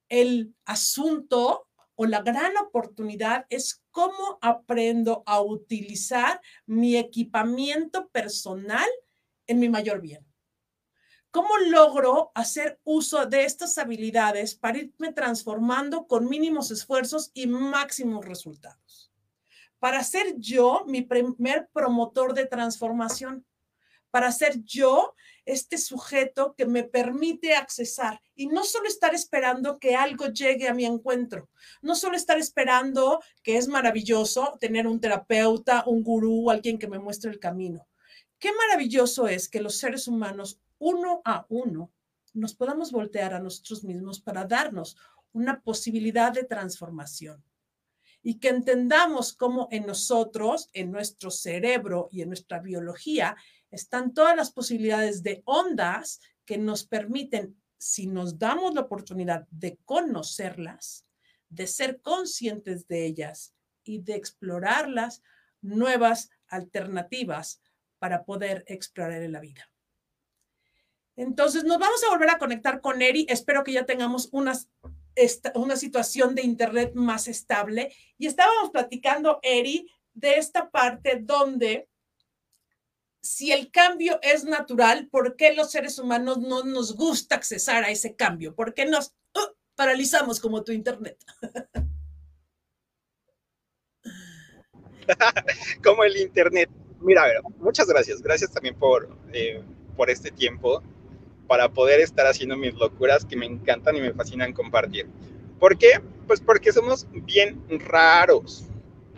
El 0.07 0.53
asunto 0.65 1.67
o 1.95 2.05
la 2.05 2.21
gran 2.21 2.55
oportunidad 2.57 3.47
es 3.49 3.81
cómo 3.99 4.39
aprendo 4.41 5.23
a 5.25 5.41
utilizar 5.41 6.39
mi 6.65 6.95
equipamiento 6.95 8.07
personal 8.07 8.87
en 9.45 9.59
mi 9.59 9.67
mayor 9.67 9.99
bien. 9.99 10.25
¿Cómo 11.31 11.57
logro 11.57 12.31
hacer 12.33 12.79
uso 12.85 13.25
de 13.25 13.43
estas 13.43 13.77
habilidades 13.77 14.55
para 14.55 14.77
irme 14.77 15.11
transformando 15.11 16.07
con 16.07 16.29
mínimos 16.29 16.71
esfuerzos 16.71 17.29
y 17.33 17.47
máximos 17.47 18.23
resultados? 18.23 19.11
Para 19.79 20.01
ser 20.05 20.33
yo 20.37 20.85
mi 20.87 21.01
primer 21.01 21.67
promotor 21.73 22.33
de 22.33 22.45
transformación, 22.45 23.45
para 24.11 24.31
ser 24.31 24.63
yo 24.63 25.13
este 25.49 25.77
sujeto 25.77 26.53
que 26.55 26.65
me 26.65 26.83
permite 26.83 27.55
accesar 27.55 28.21
y 28.35 28.47
no 28.47 28.63
solo 28.63 28.87
estar 28.87 29.15
esperando 29.15 29.79
que 29.79 29.95
algo 29.95 30.27
llegue 30.27 30.67
a 30.67 30.73
mi 30.73 30.85
encuentro, 30.85 31.49
no 31.81 31.95
solo 31.95 32.15
estar 32.15 32.37
esperando 32.37 33.21
que 33.43 33.57
es 33.57 33.67
maravilloso 33.67 34.57
tener 34.59 34.87
un 34.87 34.99
terapeuta, 34.99 35.83
un 35.87 36.03
gurú, 36.03 36.49
alguien 36.49 36.77
que 36.77 36.87
me 36.87 36.99
muestre 36.99 37.31
el 37.31 37.39
camino. 37.39 37.87
Qué 38.37 38.51
maravilloso 38.53 39.27
es 39.27 39.49
que 39.49 39.61
los 39.61 39.77
seres 39.77 40.07
humanos 40.07 40.61
uno 40.77 41.21
a 41.25 41.45
uno 41.49 41.91
nos 42.33 42.53
podamos 42.53 42.91
voltear 42.91 43.33
a 43.33 43.39
nosotros 43.39 43.83
mismos 43.83 44.21
para 44.21 44.45
darnos 44.45 44.97
una 45.31 45.61
posibilidad 45.61 46.31
de 46.31 46.43
transformación 46.43 47.43
y 48.21 48.39
que 48.39 48.49
entendamos 48.49 49.33
cómo 49.33 49.67
en 49.71 49.85
nosotros, 49.85 50.69
en 50.73 50.91
nuestro 50.91 51.31
cerebro 51.31 52.09
y 52.11 52.21
en 52.21 52.29
nuestra 52.29 52.59
biología 52.59 53.35
están 53.71 54.13
todas 54.13 54.35
las 54.35 54.51
posibilidades 54.51 55.23
de 55.23 55.41
ondas 55.45 56.21
que 56.45 56.57
nos 56.57 56.85
permiten, 56.85 57.61
si 57.77 58.07
nos 58.07 58.37
damos 58.37 58.73
la 58.73 58.81
oportunidad 58.81 59.47
de 59.51 59.77
conocerlas, 59.85 61.05
de 61.49 61.67
ser 61.67 62.01
conscientes 62.01 62.87
de 62.87 63.05
ellas 63.05 63.53
y 63.83 63.99
de 63.99 64.15
explorarlas, 64.15 65.21
nuevas 65.61 66.29
alternativas 66.47 67.61
para 67.99 68.23
poder 68.23 68.63
explorar 68.67 69.21
en 69.21 69.31
la 69.31 69.39
vida. 69.39 69.69
Entonces, 71.15 71.65
nos 71.65 71.79
vamos 71.79 72.01
a 72.03 72.09
volver 72.11 72.29
a 72.29 72.37
conectar 72.37 72.79
con 72.79 73.01
Eri. 73.01 73.25
Espero 73.27 73.63
que 73.63 73.73
ya 73.73 73.85
tengamos 73.85 74.29
una, 74.31 74.53
una 75.55 75.75
situación 75.75 76.33
de 76.33 76.43
Internet 76.43 76.93
más 76.95 77.27
estable. 77.27 77.93
Y 78.17 78.27
estábamos 78.27 78.71
platicando, 78.71 79.39
Eri, 79.43 79.91
de 80.13 80.35
esta 80.35 80.69
parte 80.69 81.19
donde 81.21 81.88
si 83.21 83.51
el 83.51 83.71
cambio 83.71 84.19
es 84.21 84.45
natural, 84.45 85.07
¿por 85.09 85.35
qué 85.35 85.53
los 85.53 85.71
seres 85.71 85.99
humanos 85.99 86.39
no 86.39 86.63
nos 86.63 86.95
gusta 86.95 87.35
accesar 87.35 87.83
a 87.83 87.89
ese 87.89 88.15
cambio? 88.15 88.55
¿Por 88.55 88.73
qué 88.73 88.85
nos 88.85 89.13
uh, 89.35 89.53
paralizamos 89.75 90.39
como 90.39 90.63
tu 90.63 90.71
Internet? 90.71 91.17
como 95.83 96.03
el 96.03 96.17
Internet. 96.17 96.69
Mira, 97.01 97.23
muchas 97.57 97.87
gracias. 97.87 98.21
Gracias 98.21 98.51
también 98.51 98.75
por, 98.75 99.09
eh, 99.33 99.61
por 99.97 100.09
este 100.09 100.31
tiempo 100.31 100.81
para 101.47 101.69
poder 101.69 101.99
estar 101.99 102.27
haciendo 102.27 102.55
mis 102.55 102.75
locuras 102.75 103.25
que 103.25 103.35
me 103.35 103.45
encantan 103.45 103.95
y 103.95 104.01
me 104.01 104.13
fascinan 104.13 104.53
compartir. 104.53 105.07
¿Por 105.59 105.77
qué? 105.77 106.01
Pues 106.27 106.39
porque 106.39 106.71
somos 106.71 107.07
bien 107.11 107.61
raros. 107.79 108.65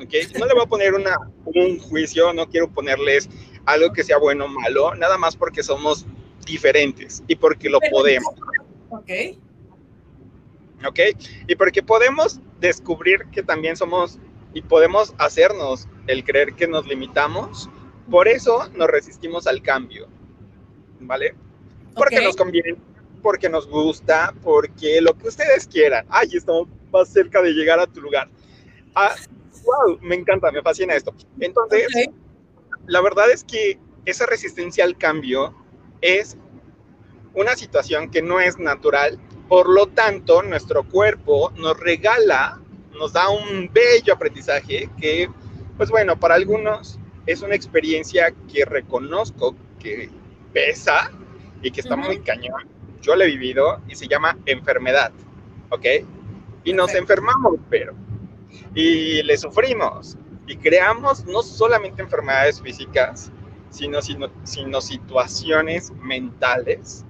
¿okay? 0.01 0.27
No 0.39 0.45
le 0.45 0.53
voy 0.53 0.63
a 0.63 0.67
poner 0.67 0.93
una, 0.93 1.17
un 1.45 1.77
juicio, 1.79 2.33
no 2.33 2.47
quiero 2.47 2.69
ponerles 2.69 3.29
algo 3.65 3.93
que 3.93 4.03
sea 4.03 4.17
bueno 4.17 4.45
o 4.45 4.47
malo, 4.47 4.95
nada 4.95 5.17
más 5.17 5.35
porque 5.35 5.63
somos 5.63 6.05
diferentes 6.45 7.23
y 7.27 7.35
porque 7.35 7.69
lo 7.69 7.79
podemos. 7.91 8.33
Ok. 8.89 9.09
Ok. 10.85 10.99
Y 11.47 11.55
porque 11.55 11.83
podemos 11.83 12.39
descubrir 12.59 13.25
que 13.31 13.43
también 13.43 13.75
somos 13.75 14.19
y 14.53 14.61
podemos 14.61 15.13
hacernos 15.17 15.87
el 16.07 16.23
creer 16.23 16.53
que 16.53 16.67
nos 16.67 16.87
limitamos. 16.87 17.69
Por 18.09 18.27
eso 18.27 18.69
nos 18.75 18.87
resistimos 18.87 19.47
al 19.47 19.61
cambio. 19.61 20.07
¿Vale? 20.99 21.35
Porque 21.95 22.21
nos 22.21 22.35
conviene, 22.35 22.75
porque 23.21 23.49
nos 23.49 23.67
gusta, 23.67 24.33
porque 24.43 25.01
lo 25.01 25.13
que 25.17 25.27
ustedes 25.27 25.67
quieran. 25.67 26.05
Ay, 26.09 26.29
estamos 26.33 26.67
más 26.91 27.09
cerca 27.09 27.41
de 27.41 27.51
llegar 27.51 27.79
a 27.79 27.87
tu 27.87 28.01
lugar. 28.01 28.29
Ah, 28.95 29.15
wow, 29.63 29.97
me 30.01 30.15
encanta, 30.15 30.51
me 30.51 30.61
fascina 30.61 30.95
esto. 30.95 31.13
Entonces, 31.39 31.87
la 32.87 33.01
verdad 33.01 33.31
es 33.31 33.43
que 33.43 33.79
esa 34.05 34.25
resistencia 34.25 34.83
al 34.83 34.97
cambio 34.97 35.53
es 36.01 36.37
una 37.33 37.55
situación 37.55 38.09
que 38.09 38.21
no 38.21 38.39
es 38.39 38.57
natural. 38.57 39.19
Por 39.47 39.69
lo 39.69 39.87
tanto, 39.87 40.41
nuestro 40.43 40.83
cuerpo 40.83 41.51
nos 41.57 41.79
regala, 41.79 42.59
nos 42.97 43.13
da 43.13 43.29
un 43.29 43.69
bello 43.71 44.13
aprendizaje 44.13 44.89
que, 44.99 45.29
pues 45.77 45.89
bueno, 45.89 46.19
para 46.19 46.35
algunos 46.35 46.99
es 47.25 47.41
una 47.41 47.55
experiencia 47.55 48.33
que 48.51 48.65
reconozco 48.65 49.55
que 49.79 50.09
pesa, 50.53 51.11
y 51.61 51.71
que 51.71 51.81
está 51.81 51.95
muy 51.95 52.19
cañón. 52.19 52.67
Yo 53.01 53.15
lo 53.15 53.23
he 53.23 53.27
vivido 53.27 53.79
y 53.87 53.95
se 53.95 54.07
llama 54.07 54.37
enfermedad, 54.45 55.11
¿ok? 55.69 55.85
Y 56.63 56.73
nos 56.73 56.93
enfermamos, 56.93 57.55
pero, 57.69 57.93
y 58.75 59.23
le 59.23 59.37
sufrimos 59.37 60.17
creamos 60.57 61.25
no 61.25 61.41
solamente 61.41 62.01
enfermedades 62.01 62.61
físicas, 62.61 63.31
sino, 63.69 64.01
sino, 64.01 64.29
sino 64.43 64.81
situaciones 64.81 65.91
mentales. 66.01 67.05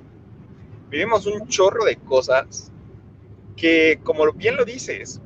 Vivimos 0.89 1.25
un 1.25 1.47
chorro 1.47 1.85
de 1.85 1.95
cosas 1.97 2.71
que, 3.55 3.99
como 4.03 4.31
bien 4.33 4.57
lo 4.57 4.65
dices, 4.65 5.21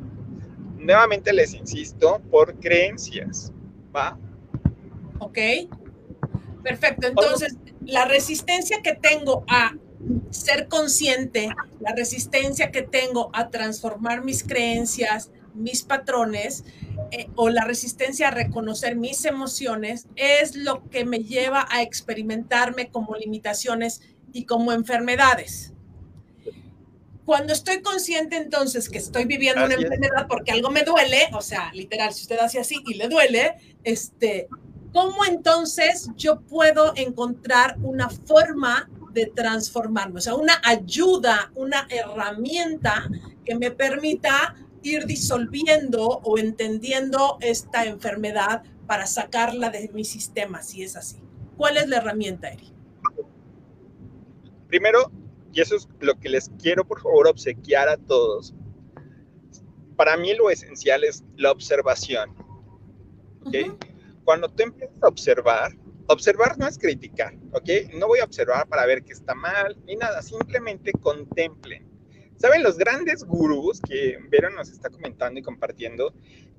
nuevamente 0.78 1.34
les 1.34 1.54
insisto, 1.54 2.22
por 2.30 2.56
creencias, 2.60 3.52
¿va? 3.96 4.18
Ok. 5.20 5.38
Perfecto. 6.64 7.08
Entonces, 7.08 7.56
la 7.82 8.06
resistencia 8.06 8.82
que 8.82 8.96
tengo 8.96 9.44
a 9.48 9.76
ser 10.30 10.68
consciente, 10.68 11.50
la 11.80 11.94
resistencia 11.96 12.72
que 12.72 12.82
tengo 12.82 13.30
a 13.34 13.50
transformar 13.50 14.24
mis 14.24 14.44
creencias, 14.44 15.32
mis 15.56 15.84
patrones, 15.84 16.64
eh, 17.12 17.28
o 17.36 17.50
la 17.50 17.64
resistencia 17.66 18.28
a 18.28 18.32
reconocer 18.32 18.96
mis 18.96 19.26
emociones, 19.26 20.08
es 20.16 20.56
lo 20.56 20.88
que 20.90 21.06
me 21.06 21.20
lleva 21.20 21.66
a 21.70 21.82
experimentarme 21.82 22.90
como 22.90 23.16
limitaciones 23.16 24.02
y 24.34 24.46
como 24.46 24.72
enfermedades. 24.72 25.74
Cuando 27.26 27.54
estoy 27.54 27.82
consciente 27.82 28.38
entonces 28.38 28.88
que 28.88 29.00
estoy 29.00 29.26
viviendo 29.26 29.66
una 29.66 29.74
enfermedad 29.74 30.28
porque 30.30 30.52
algo 30.52 30.70
me 30.70 30.84
duele, 30.84 31.28
o 31.34 31.42
sea, 31.42 31.72
literal, 31.74 32.14
si 32.14 32.22
usted 32.22 32.38
hace 32.38 32.60
así 32.60 32.84
y 32.86 32.94
le 32.94 33.08
duele, 33.08 33.56
este, 33.84 34.48
¿cómo 34.94 35.26
entonces 35.26 36.10
yo 36.16 36.42
puedo 36.42 36.94
encontrar 36.96 37.78
una 37.82 38.10
forma 38.10 38.90
de 39.12 39.26
transformarme? 39.26 40.20
O 40.20 40.22
sea, 40.22 40.36
una 40.36 40.62
ayuda, 40.64 41.52
una 41.56 41.88
herramienta 41.90 43.10
que 43.44 43.56
me 43.56 43.72
permita 43.72 44.56
ir 44.86 45.06
disolviendo 45.06 46.06
o 46.06 46.38
entendiendo 46.38 47.38
esta 47.42 47.86
enfermedad 47.86 48.64
para 48.88 49.08
sacarla 49.08 49.70
de 49.70 49.90
mi 49.94 50.06
sistema, 50.06 50.62
si 50.62 50.84
es 50.84 50.96
así. 50.96 51.18
¿Cuál 51.58 51.78
es 51.78 51.88
la 51.88 51.98
herramienta, 51.98 52.50
Eri? 52.50 52.72
Primero, 54.68 55.12
y 55.52 55.62
eso 55.62 55.76
es 55.76 55.88
lo 56.00 56.20
que 56.20 56.30
les 56.30 56.50
quiero 56.62 56.86
por 56.86 57.02
favor 57.02 57.28
obsequiar 57.28 57.90
a 57.90 57.98
todos, 57.98 58.54
para 59.96 60.18
mí 60.18 60.34
lo 60.36 60.50
esencial 60.50 61.04
es 61.04 61.24
la 61.38 61.52
observación. 61.52 62.36
¿okay? 63.46 63.72
cuando 64.26 64.50
tú 64.50 64.64
empiezas 64.64 65.02
a 65.02 65.08
observar, 65.08 65.72
observar 66.08 66.58
no 66.58 66.68
es 66.68 66.78
criticar, 66.78 67.34
¿ok? 67.54 67.94
No 67.94 68.08
voy 68.08 68.20
a 68.20 68.26
observar 68.26 68.68
para 68.68 68.86
ver 68.86 69.04
qué 69.04 69.14
está 69.14 69.36
mal 69.36 69.78
ni 69.86 69.96
nada, 69.96 70.22
simplemente 70.22 70.92
contemplen. 70.94 71.88
¿Saben 72.38 72.64
los 72.64 72.78
grandes 72.78 73.24
gurús 73.24 73.80
que 73.82 74.20
Vero 74.30 74.50
nos 74.50 74.70
está 74.70 74.90
comentando 74.90 75.40
y 75.40 75.44
compartiendo? 75.44 76.14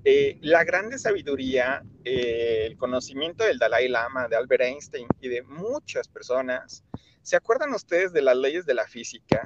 Eh, 0.04 0.38
la 0.40 0.64
grande 0.64 0.98
sabiduría, 0.98 1.82
eh, 2.04 2.64
el 2.66 2.76
conocimiento 2.76 3.44
del 3.44 3.58
Dalai 3.58 3.88
Lama, 3.88 4.28
de 4.28 4.36
Albert 4.36 4.62
Einstein 4.62 5.06
y 5.20 5.28
de 5.28 5.42
muchas 5.42 6.08
personas. 6.08 6.84
¿Se 7.22 7.36
acuerdan 7.36 7.74
ustedes 7.74 8.12
de 8.12 8.22
las 8.22 8.36
leyes 8.36 8.64
de 8.66 8.74
la 8.74 8.86
física 8.86 9.42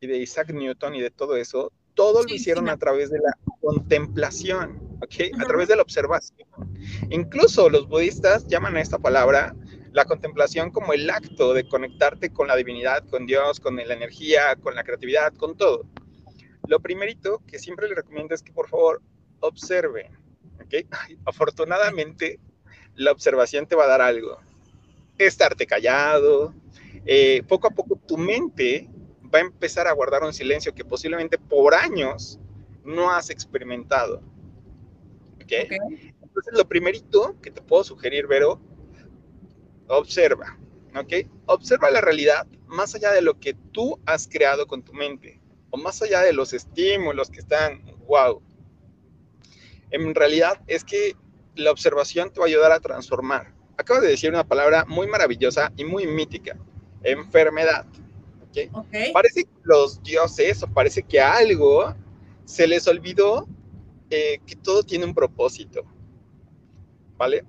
y 0.00 0.06
de 0.06 0.18
Isaac 0.18 0.52
Newton 0.52 0.94
y 0.94 1.00
de 1.00 1.10
todo 1.10 1.36
eso? 1.36 1.72
Todo 1.94 2.22
lo 2.22 2.32
hicieron 2.32 2.68
a 2.68 2.76
través 2.76 3.10
de 3.10 3.18
la 3.18 3.36
contemplación, 3.60 4.78
¿ok? 5.02 5.40
A 5.40 5.44
través 5.44 5.68
de 5.68 5.76
la 5.76 5.82
observación. 5.82 6.48
Incluso 7.10 7.68
los 7.68 7.88
budistas 7.88 8.46
llaman 8.46 8.76
a 8.76 8.80
esta 8.80 8.98
palabra 8.98 9.56
la 9.98 10.04
contemplación 10.04 10.70
como 10.70 10.92
el 10.92 11.10
acto 11.10 11.52
de 11.52 11.66
conectarte 11.66 12.32
con 12.32 12.46
la 12.46 12.54
divinidad, 12.54 13.04
con 13.08 13.26
Dios, 13.26 13.58
con 13.58 13.74
la 13.74 13.92
energía, 13.92 14.54
con 14.54 14.76
la 14.76 14.84
creatividad, 14.84 15.34
con 15.34 15.56
todo. 15.56 15.86
Lo 16.68 16.78
primerito 16.78 17.42
que 17.48 17.58
siempre 17.58 17.88
les 17.88 17.96
recomiendo 17.96 18.32
es 18.32 18.40
que 18.40 18.52
por 18.52 18.68
favor 18.68 19.02
observen, 19.40 20.06
¿ok? 20.64 20.86
Afortunadamente 21.26 22.38
la 22.94 23.10
observación 23.10 23.66
te 23.66 23.74
va 23.74 23.86
a 23.86 23.88
dar 23.88 24.00
algo. 24.00 24.38
Estarte 25.18 25.66
callado, 25.66 26.54
eh, 27.04 27.42
poco 27.48 27.66
a 27.66 27.70
poco 27.70 27.96
tu 27.96 28.16
mente 28.16 28.88
va 29.34 29.40
a 29.40 29.42
empezar 29.42 29.88
a 29.88 29.92
guardar 29.94 30.22
un 30.22 30.32
silencio 30.32 30.72
que 30.72 30.84
posiblemente 30.84 31.38
por 31.38 31.74
años 31.74 32.38
no 32.84 33.10
has 33.10 33.30
experimentado. 33.30 34.22
Entonces, 35.40 36.52
lo 36.52 36.68
primerito 36.68 37.34
que 37.42 37.50
te 37.50 37.62
puedo 37.62 37.82
sugerir, 37.82 38.28
Vero, 38.28 38.60
observa, 39.88 40.58
¿ok? 40.94 41.26
Observa 41.46 41.90
la 41.90 42.00
realidad 42.00 42.46
más 42.66 42.94
allá 42.94 43.12
de 43.12 43.22
lo 43.22 43.38
que 43.40 43.54
tú 43.72 43.98
has 44.06 44.28
creado 44.28 44.66
con 44.66 44.82
tu 44.82 44.92
mente 44.92 45.40
o 45.70 45.76
más 45.76 46.00
allá 46.02 46.22
de 46.22 46.32
los 46.32 46.52
estímulos 46.52 47.30
que 47.30 47.40
están, 47.40 47.82
wow. 48.06 48.42
En 49.90 50.14
realidad 50.14 50.60
es 50.66 50.84
que 50.84 51.16
la 51.54 51.70
observación 51.70 52.30
te 52.30 52.40
va 52.40 52.46
a 52.46 52.48
ayudar 52.48 52.72
a 52.72 52.80
transformar. 52.80 53.52
Acabo 53.76 54.00
de 54.00 54.08
decir 54.08 54.30
una 54.30 54.44
palabra 54.44 54.84
muy 54.86 55.06
maravillosa 55.06 55.72
y 55.76 55.84
muy 55.84 56.06
mítica, 56.06 56.56
enfermedad. 57.02 57.86
Parece 59.12 59.44
que 59.44 59.50
los 59.62 60.02
dioses 60.02 60.62
o 60.62 60.66
parece 60.66 61.02
que 61.02 61.20
algo 61.20 61.94
se 62.44 62.66
les 62.66 62.88
olvidó 62.88 63.46
eh, 64.10 64.40
que 64.46 64.56
todo 64.56 64.82
tiene 64.82 65.04
un 65.04 65.14
propósito. 65.14 65.84
¿Vale? 67.16 67.44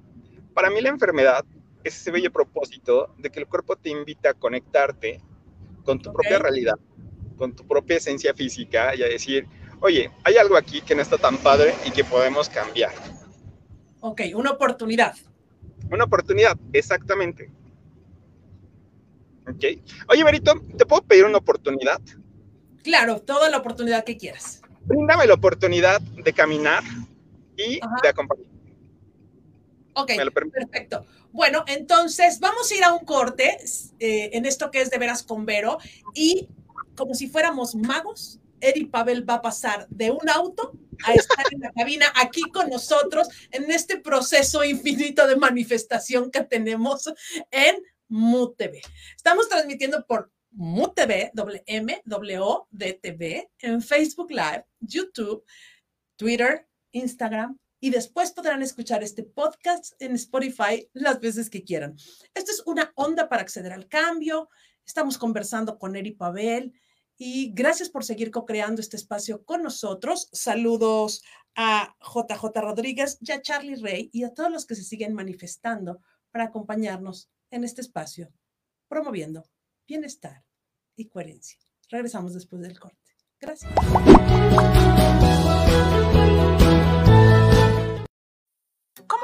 Para 0.54 0.70
mí 0.70 0.82
la 0.82 0.90
enfermedad 0.90 1.46
es 1.90 2.00
ese 2.00 2.12
bello 2.12 2.32
propósito 2.32 3.14
de 3.18 3.30
que 3.30 3.40
el 3.40 3.48
cuerpo 3.48 3.76
te 3.76 3.90
invita 3.90 4.32
a 4.32 4.34
conectarte 4.34 5.22
con 5.84 6.00
tu 6.00 6.12
propia 6.14 6.40
realidad, 6.40 6.80
con 7.38 7.56
tu 7.56 7.68
propia 7.68 7.98
esencia 7.98 8.34
física 8.34 8.96
y 8.96 9.04
a 9.04 9.08
decir, 9.08 9.48
oye, 9.82 10.12
hay 10.24 10.38
algo 10.38 10.56
aquí 10.56 10.82
que 10.82 10.96
no 10.96 11.02
está 11.02 11.18
tan 11.18 11.38
padre 11.38 11.74
y 11.86 11.92
que 11.92 12.04
podemos 12.04 12.50
cambiar. 12.50 12.92
Ok, 14.02 14.22
una 14.34 14.52
oportunidad. 14.52 15.16
Una 15.92 16.06
oportunidad, 16.06 16.58
exactamente. 16.72 17.52
Ok. 19.48 19.64
Oye, 20.08 20.24
Berito, 20.24 20.54
¿te 20.78 20.86
puedo 20.86 21.02
pedir 21.02 21.26
una 21.26 21.40
oportunidad? 21.40 22.00
Claro, 22.84 23.22
toda 23.22 23.50
la 23.50 23.58
oportunidad 23.58 24.04
que 24.04 24.16
quieras. 24.16 24.62
Bríndame 24.82 25.26
la 25.26 25.34
oportunidad 25.34 26.00
de 26.02 26.34
caminar 26.34 26.84
y 27.58 27.80
de 28.04 28.10
acompañar. 28.10 28.49
Ok, 29.94 30.12
perfecto. 30.54 31.06
Bueno, 31.32 31.64
entonces 31.68 32.40
vamos 32.40 32.72
a 32.72 32.76
ir 32.76 32.84
a 32.84 32.94
un 32.94 33.06
corte 33.06 33.58
eh, 34.00 34.30
en 34.34 34.46
esto 34.46 34.72
que 34.72 34.82
es 34.82 34.90
de 34.90 34.98
veras 34.98 35.24
con 35.24 35.46
Vero 35.46 35.78
y 36.14 36.48
como 36.96 37.14
si 37.14 37.30
fuéramos 37.30 37.76
magos, 37.76 38.40
Eri 38.62 38.86
Pavel 38.86 39.28
va 39.28 39.36
a 39.36 39.42
pasar 39.42 39.88
de 39.90 40.12
un 40.12 40.30
auto 40.30 40.74
a 41.06 41.14
estar 41.14 41.46
en 41.52 41.62
la 41.62 41.72
cabina 41.72 42.12
aquí 42.16 42.42
con 42.52 42.70
nosotros 42.70 43.28
en 43.52 43.72
este 43.72 43.98
proceso 43.98 44.64
infinito 44.64 45.26
de 45.26 45.38
manifestación 45.38 46.30
que 46.30 46.44
tenemos 46.44 47.12
en 47.52 47.78
MUTV. 48.10 48.82
Estamos 49.16 49.48
transmitiendo 49.48 50.06
por 50.06 50.32
MUTV, 50.52 51.32
M, 51.68 52.02
W, 52.06 52.44
TV, 53.02 53.50
en 53.60 53.82
Facebook 53.82 54.32
Live, 54.32 54.66
YouTube, 54.80 55.44
Twitter, 56.18 56.68
Instagram, 56.92 57.58
y 57.80 57.90
después 57.90 58.32
podrán 58.32 58.62
escuchar 58.62 59.04
este 59.04 59.24
podcast 59.24 59.94
en 60.00 60.16
Spotify 60.16 60.90
las 60.94 61.20
veces 61.20 61.50
que 61.50 61.64
quieran. 61.64 61.96
Esto 62.34 62.52
es 62.52 62.64
una 62.66 62.92
onda 62.96 63.30
para 63.30 63.42
acceder 63.42 63.72
al 63.72 63.88
cambio. 63.88 64.50
Estamos 64.86 65.18
conversando 65.18 65.78
con 65.78 65.96
Eri 65.96 66.12
Pavel 66.12 66.74
y 67.18 67.52
gracias 67.54 67.90
por 67.90 68.04
seguir 68.04 68.32
co-creando 68.32 68.82
este 68.82 68.98
espacio 68.98 69.44
con 69.44 69.62
nosotros. 69.64 70.30
Saludos 70.32 71.24
a 71.56 71.96
JJ 72.02 72.62
Rodríguez 72.62 73.18
y 73.22 73.32
a 73.32 73.42
Charlie 73.42 73.76
Rey 73.76 74.10
y 74.14 74.24
a 74.24 74.34
todos 74.34 74.52
los 74.52 74.66
que 74.66 74.76
se 74.76 74.84
siguen 74.84 75.14
manifestando 75.14 76.02
para 76.32 76.46
acompañarnos 76.46 77.30
en 77.52 77.64
este 77.64 77.82
espacio, 77.82 78.32
promoviendo 78.88 79.50
bienestar 79.88 80.44
y 80.96 81.08
coherencia. 81.08 81.60
Regresamos 81.90 82.34
después 82.34 82.62
del 82.62 82.80
corte. 82.80 82.98
Gracias. 83.40 83.72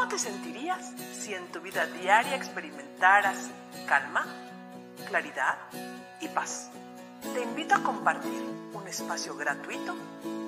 ¿Cómo 0.06 0.18
te 0.18 0.24
sentirías 0.24 0.92
si 1.20 1.34
en 1.34 1.52
tu 1.52 1.60
vida 1.62 1.88
diaria 1.88 2.36
experimentaras 2.36 3.50
calma, 3.88 4.24
claridad 5.08 5.58
y 6.22 6.28
paz? 6.28 6.70
Te 7.34 7.42
invito 7.42 7.74
a 7.74 7.82
compartir 7.82 8.40
un 8.74 8.88
espacio 8.88 9.36
gratuito 9.36 9.96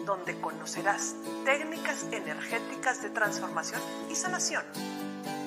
donde 0.05 0.39
conocerás 0.39 1.16
técnicas 1.43 2.03
energéticas 2.12 3.01
de 3.01 3.10
transformación 3.10 3.82
y 4.12 4.16
sanación 4.16 4.64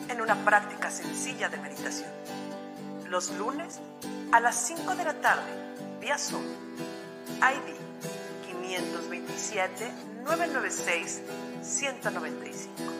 en 0.08 0.20
una 0.20 0.34
práctica 0.44 0.90
sencilla 0.90 1.48
de 1.48 1.58
meditación. 1.58 2.10
Los 3.08 3.30
lunes 3.38 3.78
a 4.32 4.40
las 4.40 4.56
5 4.56 4.96
de 4.96 5.04
la 5.04 5.20
tarde, 5.20 5.52
vía 6.00 6.18
Zoom, 6.18 6.42
ID 7.38 7.76
527 8.44 9.88
996 10.24 11.22
195. 11.62 12.99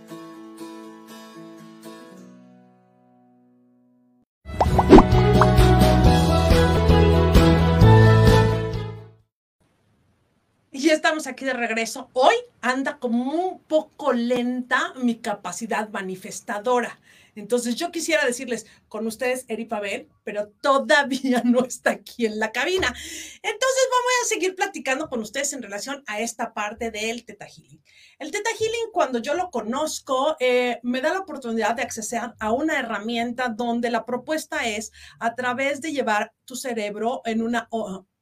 Aquí 11.27 11.43
de 11.43 11.53
regreso. 11.53 12.09
Hoy 12.13 12.35
anda 12.61 12.97
como 12.97 13.33
un 13.33 13.59
poco 13.63 14.13
lenta 14.13 14.93
mi 14.95 15.15
capacidad 15.15 15.89
manifestadora. 15.89 16.99
Entonces 17.35 17.75
yo 17.75 17.91
quisiera 17.91 18.25
decirles 18.25 18.65
con 18.87 19.05
ustedes 19.07 19.45
Eri 19.49 19.65
Pavel, 19.65 20.07
pero 20.23 20.49
todavía 20.61 21.41
no 21.45 21.65
está 21.65 21.91
aquí 21.91 22.25
en 22.25 22.39
la 22.39 22.51
cabina. 22.51 22.87
Entonces 22.87 23.87
vamos 23.91 24.11
a 24.23 24.27
seguir 24.27 24.55
platicando 24.55 25.09
con 25.09 25.19
ustedes 25.19 25.51
en 25.51 25.61
relación 25.61 26.01
a 26.07 26.21
esta 26.21 26.53
parte 26.53 26.91
del 26.91 27.25
Teta 27.25 27.45
Healing. 27.45 27.81
El 28.17 28.31
Teta 28.31 28.49
Healing, 28.57 28.91
cuando 28.93 29.19
yo 29.19 29.33
lo 29.33 29.49
conozco, 29.49 30.37
eh, 30.39 30.79
me 30.83 31.01
da 31.01 31.13
la 31.13 31.19
oportunidad 31.19 31.75
de 31.75 31.83
acceder 31.83 32.33
a 32.39 32.51
una 32.51 32.79
herramienta 32.79 33.49
donde 33.49 33.91
la 33.91 34.05
propuesta 34.05 34.67
es 34.67 34.91
a 35.19 35.35
través 35.35 35.81
de 35.81 35.91
llevar 35.91 36.33
tu 36.45 36.55
cerebro 36.55 37.21
en 37.25 37.41
una 37.41 37.67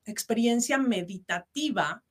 experiencia 0.06 0.78
meditativa, 0.78 2.04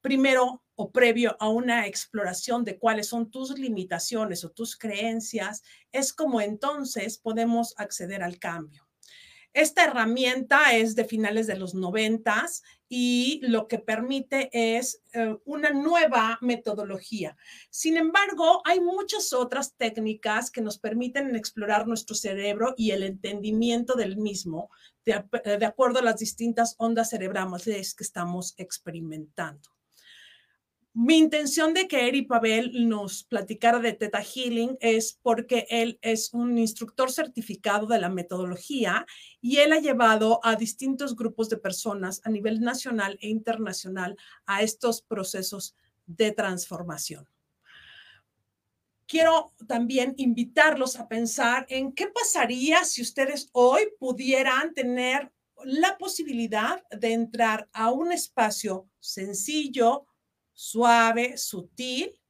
primero 0.00 0.62
o 0.74 0.92
previo 0.92 1.36
a 1.40 1.48
una 1.48 1.86
exploración 1.86 2.64
de 2.64 2.78
cuáles 2.78 3.08
son 3.08 3.30
tus 3.30 3.58
limitaciones 3.58 4.44
o 4.44 4.50
tus 4.50 4.76
creencias, 4.76 5.62
es 5.90 6.12
como 6.12 6.40
entonces 6.40 7.18
podemos 7.18 7.74
acceder 7.78 8.22
al 8.22 8.38
cambio. 8.38 8.88
Esta 9.54 9.84
herramienta 9.84 10.76
es 10.76 10.94
de 10.94 11.04
finales 11.04 11.46
de 11.48 11.56
los 11.56 11.74
noventas 11.74 12.62
y 12.88 13.40
lo 13.42 13.66
que 13.66 13.78
permite 13.78 14.50
es 14.52 15.02
eh, 15.12 15.36
una 15.44 15.70
nueva 15.70 16.38
metodología. 16.42 17.36
Sin 17.70 17.96
embargo, 17.96 18.62
hay 18.64 18.80
muchas 18.80 19.32
otras 19.32 19.74
técnicas 19.74 20.50
que 20.50 20.60
nos 20.60 20.78
permiten 20.78 21.34
explorar 21.34 21.88
nuestro 21.88 22.14
cerebro 22.14 22.74
y 22.76 22.92
el 22.92 23.02
entendimiento 23.02 23.94
del 23.94 24.16
mismo 24.16 24.70
de, 25.04 25.24
de 25.58 25.66
acuerdo 25.66 25.98
a 25.98 26.02
las 26.02 26.18
distintas 26.18 26.76
ondas 26.78 27.10
cerebrales 27.10 27.94
que 27.94 28.04
estamos 28.04 28.54
experimentando. 28.58 29.77
Mi 31.00 31.16
intención 31.16 31.74
de 31.74 31.86
que 31.86 32.08
Eri 32.08 32.22
Pavel 32.22 32.88
nos 32.88 33.22
platicara 33.22 33.78
de 33.78 33.92
Teta 33.92 34.20
Healing 34.20 34.76
es 34.80 35.16
porque 35.22 35.64
él 35.70 35.96
es 36.02 36.34
un 36.34 36.58
instructor 36.58 37.12
certificado 37.12 37.86
de 37.86 38.00
la 38.00 38.08
metodología 38.08 39.06
y 39.40 39.58
él 39.58 39.72
ha 39.72 39.78
llevado 39.78 40.40
a 40.42 40.56
distintos 40.56 41.14
grupos 41.14 41.48
de 41.50 41.56
personas 41.56 42.20
a 42.24 42.30
nivel 42.30 42.60
nacional 42.60 43.16
e 43.22 43.28
internacional 43.28 44.16
a 44.44 44.62
estos 44.62 45.00
procesos 45.00 45.76
de 46.08 46.32
transformación. 46.32 47.28
Quiero 49.06 49.54
también 49.68 50.14
invitarlos 50.16 50.98
a 50.98 51.06
pensar 51.06 51.64
en 51.68 51.92
qué 51.92 52.08
pasaría 52.08 52.82
si 52.82 53.02
ustedes 53.02 53.50
hoy 53.52 53.82
pudieran 54.00 54.74
tener 54.74 55.30
la 55.62 55.96
posibilidad 55.96 56.82
de 56.90 57.12
entrar 57.12 57.68
a 57.72 57.92
un 57.92 58.10
espacio 58.10 58.88
sencillo, 58.98 60.07
suave, 60.58 61.38
sutil, 61.38 62.20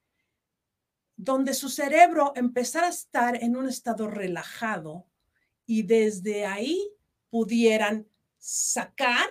donde 1.16 1.55
su 1.55 1.70
cerebro 1.70 2.35
empezara 2.37 2.89
a 2.89 2.91
estar 2.91 3.43
en 3.43 3.57
un 3.57 3.66
estado 3.66 4.07
relajado 4.07 5.07
y 5.64 5.85
desde 5.85 6.45
ahí 6.45 6.79
pudieran 7.31 8.07
sacar 8.37 9.31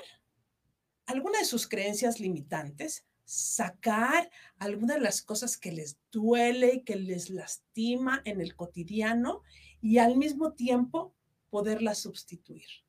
alguna 1.05 1.37
de 1.37 1.45
sus 1.45 1.67
creencias 1.67 2.19
limitantes, 2.19 3.05
sacar 3.23 4.31
alguna 4.57 4.95
de 4.95 5.01
las 5.01 5.21
cosas 5.21 5.57
que 5.57 5.71
les 5.71 5.99
duele 6.11 6.73
y 6.73 6.83
que 6.83 6.95
les 6.95 7.29
lastima 7.29 8.23
en 8.25 8.41
el 8.41 8.55
cotidiano 8.55 9.43
y 9.79 9.99
al 9.99 10.17
mismo 10.17 10.53
tiempo 10.53 11.13
poderlas 11.51 11.99
sustituir. 11.99 12.86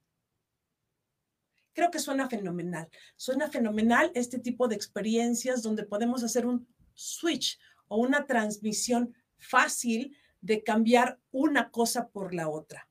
Creo 1.79 1.93
que 1.93 2.01
suena 2.01 2.29
fenomenal. 2.29 2.89
Suena 3.15 3.49
fenomenal 3.49 4.11
este 4.17 4.41
tipo 4.41 4.67
de 4.67 4.75
experiencias 4.75 5.63
donde 5.63 5.85
podemos 5.85 6.25
hacer 6.25 6.45
un 6.45 6.67
switch 6.93 7.57
o 7.87 7.99
una 7.99 8.27
transmisión 8.27 9.15
fácil 9.39 10.17
de 10.41 10.65
cambiar 10.65 11.21
una 11.31 11.71
cosa 11.71 12.09
por 12.09 12.35
la 12.35 12.49
otra. 12.49 12.89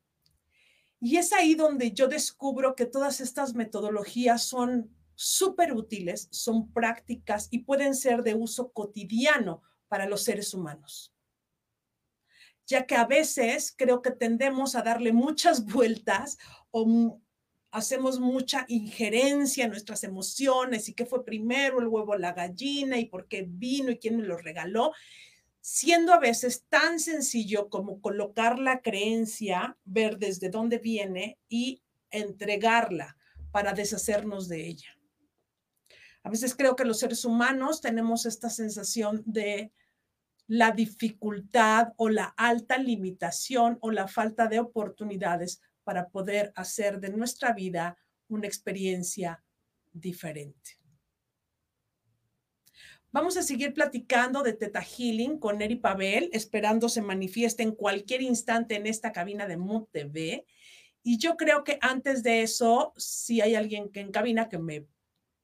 Y 1.01 1.17
es 1.17 1.33
ahí 1.33 1.53
donde 1.53 1.91
yo 1.91 2.07
descubro 2.07 2.75
que 2.75 2.85
todas 2.85 3.19
estas 3.19 3.55
metodologías 3.55 4.43
son 4.43 4.89
súper 5.15 5.73
útiles, 5.73 6.29
son 6.31 6.71
prácticas 6.71 7.49
y 7.51 7.65
pueden 7.65 7.93
ser 7.93 8.23
de 8.23 8.35
uso 8.35 8.71
cotidiano 8.71 9.63
para 9.89 10.07
los 10.07 10.23
seres 10.23 10.53
humanos. 10.53 11.13
Ya 12.65 12.85
que 12.85 12.95
a 12.95 13.05
veces 13.05 13.75
creo 13.77 14.01
que 14.01 14.11
tendemos 14.11 14.75
a 14.75 14.81
darle 14.81 15.11
muchas 15.11 15.65
vueltas 15.73 16.38
o 16.71 17.19
hacemos 17.78 18.19
mucha 18.19 18.65
injerencia 18.67 19.65
en 19.65 19.69
nuestras 19.69 20.03
emociones 20.03 20.89
y 20.89 20.93
qué 20.93 21.05
fue 21.05 21.23
primero 21.23 21.80
el 21.80 21.88
huevo 21.88 22.15
la 22.17 22.34
gallina 22.34 22.97
y 22.97 23.05
por 23.05 23.28
qué 23.28 23.45
vino 23.47 23.91
y 23.91 23.99
quién 23.99 24.17
me 24.17 24.23
lo 24.23 24.38
regaló 24.38 24.93
siendo 25.61 26.13
a 26.13 26.19
veces 26.19 26.63
tan 26.69 26.97
sencillo 26.97 27.69
como 27.69 27.99
colocar 27.99 28.57
la 28.57 28.82
creencia, 28.82 29.78
ver 29.84 30.17
desde 30.17 30.49
dónde 30.49 30.78
viene 30.78 31.39
y 31.49 31.84
entregarla 32.09 33.17
para 33.51 33.73
deshacernos 33.73 34.47
de 34.47 34.65
ella. 34.65 34.97
A 36.23 36.30
veces 36.30 36.55
creo 36.55 36.78
que 36.78 36.86
los 36.86 36.99
seres 36.99 37.25
humanos 37.25 37.82
tenemos 37.82 38.25
esta 38.25 38.49
sensación 38.49 39.23
de 39.25 39.73
la 40.47 40.71
dificultad 40.71 41.89
o 41.97 42.07
la 42.07 42.34
alta 42.38 42.78
limitación 42.78 43.78
o 43.82 43.91
la 43.91 44.07
falta 44.07 44.47
de 44.47 44.61
oportunidades 44.61 45.61
para 45.88 46.09
poder 46.09 46.51
hacer 46.53 46.99
de 46.99 47.07
nuestra 47.07 47.53
vida 47.53 47.97
una 48.27 48.45
experiencia 48.45 49.41
diferente. 49.93 50.71
Vamos 53.09 53.38
a 53.38 53.41
seguir 53.41 53.73
platicando 53.73 54.43
de 54.43 54.51
Teta 54.51 54.81
Healing 54.81 55.39
con 55.39 55.61
Eri 55.61 55.77
Pavel, 55.77 56.29
esperando 56.33 56.89
se 56.89 57.01
manifieste 57.01 57.63
en 57.63 57.71
cualquier 57.71 58.21
instante 58.21 58.75
en 58.75 58.85
esta 58.85 59.13
cabina 59.13 59.47
de 59.47 59.55
Mood 59.55 59.85
TV. 59.89 60.45
Y 61.03 61.19
yo 61.19 61.38
creo 61.38 61.63
que 61.63 61.77
antes 61.79 62.21
de 62.21 62.41
eso, 62.41 62.91
si 62.97 63.39
hay 63.39 63.55
alguien 63.55 63.89
que 63.89 64.01
en 64.01 64.11
cabina 64.11 64.49
que 64.49 64.57
me 64.57 64.85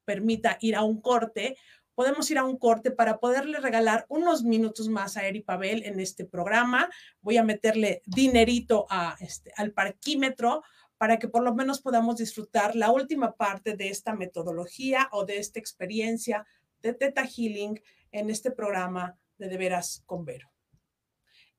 permita 0.04 0.58
ir 0.60 0.76
a 0.76 0.84
un 0.84 1.00
corte, 1.00 1.56
podemos 1.96 2.30
ir 2.32 2.38
a 2.38 2.44
un 2.44 2.58
corte 2.58 2.92
para 2.92 3.20
poderle 3.20 3.60
regalar 3.60 4.06
unos 4.10 4.44
minutos 4.44 4.90
más 4.90 5.18
a 5.18 5.28
Eri 5.28 5.42
Pavel 5.42 5.84
en 5.84 6.00
este 6.00 6.26
programa. 6.26 6.90
Voy 7.22 7.38
a 7.38 7.44
meterle 7.44 8.02
dinerito 8.06 8.86
a 8.90 9.16
este, 9.20 9.52
al 9.56 9.72
parquímetro 9.72 10.64
para 10.98 11.20
que 11.20 11.28
por 11.28 11.44
lo 11.44 11.54
menos 11.54 11.82
podamos 11.82 12.18
disfrutar 12.18 12.76
la 12.76 12.92
última 12.92 13.34
parte 13.34 13.76
de 13.76 13.90
esta 13.90 14.16
metodología 14.16 15.10
o 15.12 15.26
de 15.26 15.38
esta 15.38 15.60
experiencia 15.60 16.46
de 16.82 16.94
Teta 16.94 17.26
Healing 17.26 17.82
en 18.12 18.30
este 18.30 18.52
programa 18.52 19.18
de 19.38 19.50
De 19.50 19.58
Veras 19.58 20.04
con 20.06 20.24
Vero. 20.26 20.50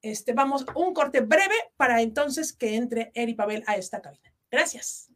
Este, 0.01 0.33
vamos, 0.33 0.65
un 0.75 0.93
corte 0.93 1.21
breve 1.21 1.55
para 1.77 2.03
entonces 2.03 2.53
que 2.53 2.77
entre 2.77 3.11
Eri 3.15 3.35
Pavel 3.35 3.65
a 3.67 3.77
esta 3.77 4.03
cabina. 4.03 4.35
Gracias. 4.51 5.11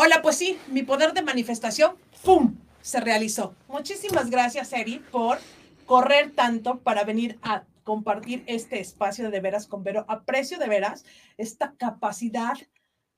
Hola, 0.00 0.22
pues 0.22 0.36
sí, 0.36 0.56
mi 0.68 0.84
poder 0.84 1.12
de 1.12 1.22
manifestación, 1.22 1.96
¡pum!, 2.22 2.54
se 2.80 3.00
realizó. 3.00 3.56
Muchísimas 3.66 4.30
gracias, 4.30 4.72
Eri, 4.72 5.00
por 5.10 5.38
correr 5.86 6.30
tanto 6.30 6.78
para 6.78 7.02
venir 7.02 7.36
a 7.42 7.64
compartir 7.82 8.44
este 8.46 8.78
espacio 8.78 9.28
de, 9.28 9.40
veras 9.40 9.66
con 9.66 9.82
Vero. 9.82 10.04
Aprecio 10.06 10.56
de 10.60 10.68
veras 10.68 11.04
esta 11.36 11.74
capacidad 11.76 12.56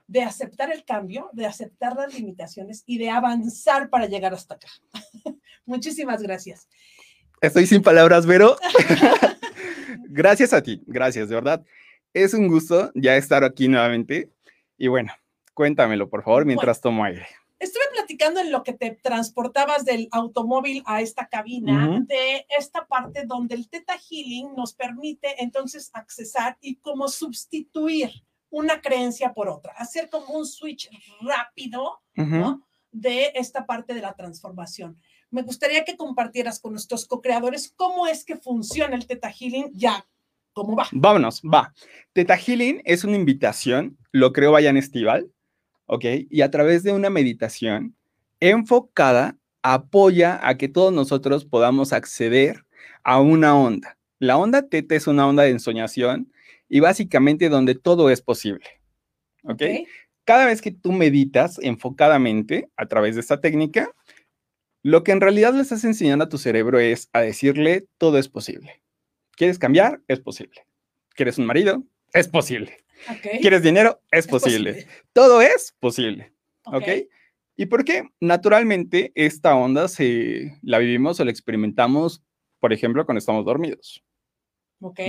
de 0.07 0.23
aceptar 0.23 0.73
el 0.73 0.83
cambio, 0.87 1.29
de 1.35 1.45
aceptar 1.45 1.97
las 1.97 2.15
limitaciones 2.15 2.83
y 2.87 2.97
de 2.97 3.11
avanzar 3.11 3.91
para 3.91 4.07
llegar 4.07 4.33
hasta 4.33 4.55
acá. 4.55 4.69
Muchísimas 5.67 6.23
gracias. 6.23 6.67
Estoy 7.43 7.67
sin 7.67 7.83
palabras, 7.83 8.25
Vero. 8.25 8.57
gracias 10.09 10.55
a 10.55 10.63
ti, 10.63 10.83
gracias, 10.87 11.29
de 11.29 11.35
verdad. 11.35 11.63
Es 12.15 12.33
un 12.33 12.49
gusto 12.49 12.91
ya 12.95 13.19
estar 13.19 13.45
aquí 13.45 13.69
nuevamente. 13.69 14.31
Y 14.79 14.89
bueno, 14.89 15.13
Cuéntamelo, 15.61 16.09
por 16.09 16.23
favor, 16.23 16.47
mientras 16.47 16.81
tomo 16.81 17.05
aire. 17.05 17.27
Estuve 17.59 17.83
platicando 17.93 18.41
en 18.41 18.51
lo 18.51 18.63
que 18.63 18.73
te 18.73 18.93
transportabas 18.93 19.85
del 19.85 20.09
automóvil 20.11 20.83
a 20.87 21.03
esta 21.03 21.29
cabina, 21.29 22.03
de 22.07 22.47
esta 22.59 22.87
parte 22.87 23.25
donde 23.27 23.57
el 23.57 23.69
Teta 23.69 23.99
Healing 23.99 24.55
nos 24.57 24.73
permite 24.73 25.35
entonces 25.45 25.91
accesar 25.93 26.57
y 26.63 26.77
como 26.77 27.09
sustituir 27.09 28.11
una 28.49 28.81
creencia 28.81 29.35
por 29.35 29.51
otra, 29.51 29.75
hacer 29.77 30.09
como 30.09 30.33
un 30.33 30.47
switch 30.47 30.89
rápido, 31.21 32.01
¿no? 32.15 32.67
De 32.91 33.31
esta 33.35 33.67
parte 33.67 33.93
de 33.93 34.01
la 34.01 34.15
transformación. 34.15 34.99
Me 35.31 35.43
gustaría 35.43 35.85
que 35.85 35.99
compartieras 35.99 36.59
con 36.59 36.73
nuestros 36.73 37.05
co-creadores 37.05 37.71
cómo 37.77 38.07
es 38.07 38.25
que 38.25 38.37
funciona 38.37 38.97
el 38.97 39.07
Teta 39.07 39.31
Healing 39.31 39.73
ya 39.75 40.07
¿Cómo 40.53 40.75
va? 40.75 40.89
Vámonos, 40.93 41.43
va. 41.43 41.73
Teta 42.13 42.37
Healing 42.37 42.83
es 42.85 43.05
una 43.05 43.17
invitación, 43.17 43.97
lo 44.11 44.33
creo 44.33 44.53
Vayan 44.53 44.77
Estival, 44.77 45.31
¿ok? 45.91 46.05
Y 46.31 46.43
a 46.43 46.51
través 46.53 46.85
de 46.85 46.93
una 46.93 47.11
meditación 47.11 47.97
enfocada, 48.39 49.37
apoya 49.61 50.39
a 50.47 50.57
que 50.57 50.69
todos 50.69 50.93
nosotros 50.93 51.45
podamos 51.45 51.93
acceder 51.93 52.65
a 53.03 53.21
una 53.21 53.59
onda. 53.59 53.99
La 54.21 54.39
onda 54.39 54.69
teta 54.69 54.95
es 54.95 55.09
una 55.09 55.27
onda 55.27 55.43
de 55.43 55.51
ensoñación 55.51 56.33
y 56.69 56.79
básicamente 56.79 57.49
donde 57.49 57.75
todo 57.75 58.09
es 58.09 58.23
posible, 58.23 58.65
¿ok? 59.43 59.63
Cada 60.25 60.47
vez 60.47 60.63
que 60.63 60.71
tú 60.71 60.93
meditas 60.93 61.59
enfocadamente 61.61 62.71
a 62.77 62.87
través 62.87 63.17
de 63.17 63.23
esta 63.23 63.41
técnica, 63.41 63.91
lo 64.85 65.03
que 65.03 65.11
en 65.11 65.21
realidad 65.21 65.55
le 65.55 65.63
estás 65.63 65.83
enseñando 65.83 66.25
a 66.25 66.29
tu 66.29 66.39
cerebro 66.39 66.79
es 66.79 67.09
a 67.13 67.21
decirle 67.21 67.89
todo 67.99 68.17
es 68.17 68.29
posible. 68.29 68.81
¿Quieres 69.33 69.59
cambiar? 69.59 70.01
Es 70.07 70.21
posible. 70.21 70.65
¿Quieres 71.17 71.37
un 71.39 71.47
marido? 71.47 71.83
Es 72.13 72.29
posible. 72.29 72.77
¿Quieres 73.41 73.63
dinero? 73.63 74.01
Es, 74.11 74.27
posible. 74.27 74.87
Todo 75.13 75.41
es 75.41 75.75
posible. 75.81 76.33
¿Ok? 76.65 76.89
¿Y 77.57 77.67
por 77.67 77.85
qué? 77.85 78.09
Naturalmente, 78.21 79.13
esta 79.15 79.55
onda 79.55 79.89
se 79.89 80.59
la 80.63 80.79
vivimos 80.79 81.21
o 81.21 81.25
la 81.25 81.31
experimentamos, 81.31 82.23
por 82.59 82.73
ejemplo, 82.73 83.05
cuando 83.05 83.19
estamos 83.19 83.45
dormidos. 83.45 84.03
Ok. 84.81 85.01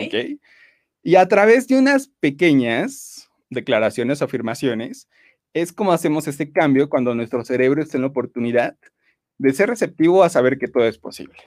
Y 1.04 1.16
a 1.16 1.28
través 1.28 1.68
de 1.68 1.80
unas 1.80 2.10
pequeñas 2.20 3.30
declaraciones 3.50 4.22
o 4.22 4.26
afirmaciones, 4.26 5.08
es 5.54 5.74
como 5.74 5.92
hacemos 5.92 6.28
este 6.28 6.52
cambio 6.52 6.90
cuando 6.90 7.16
nuestro 7.16 7.44
cerebro 7.44 7.82
está 7.82 7.98
en 7.98 8.04
la 8.04 8.08
oportunidad 8.08 8.78
de 9.38 9.54
ser 9.54 9.70
receptivo 9.70 10.24
a 10.24 10.30
saber 10.30 10.58
que 10.58 10.68
todo 10.68 10.86
es 10.86 10.98
posible. 10.98 11.38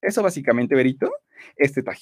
Eso 0.00 0.22
básicamente, 0.22 0.74
Berito, 0.74 1.12
es 1.56 1.72
Teta 1.72 1.92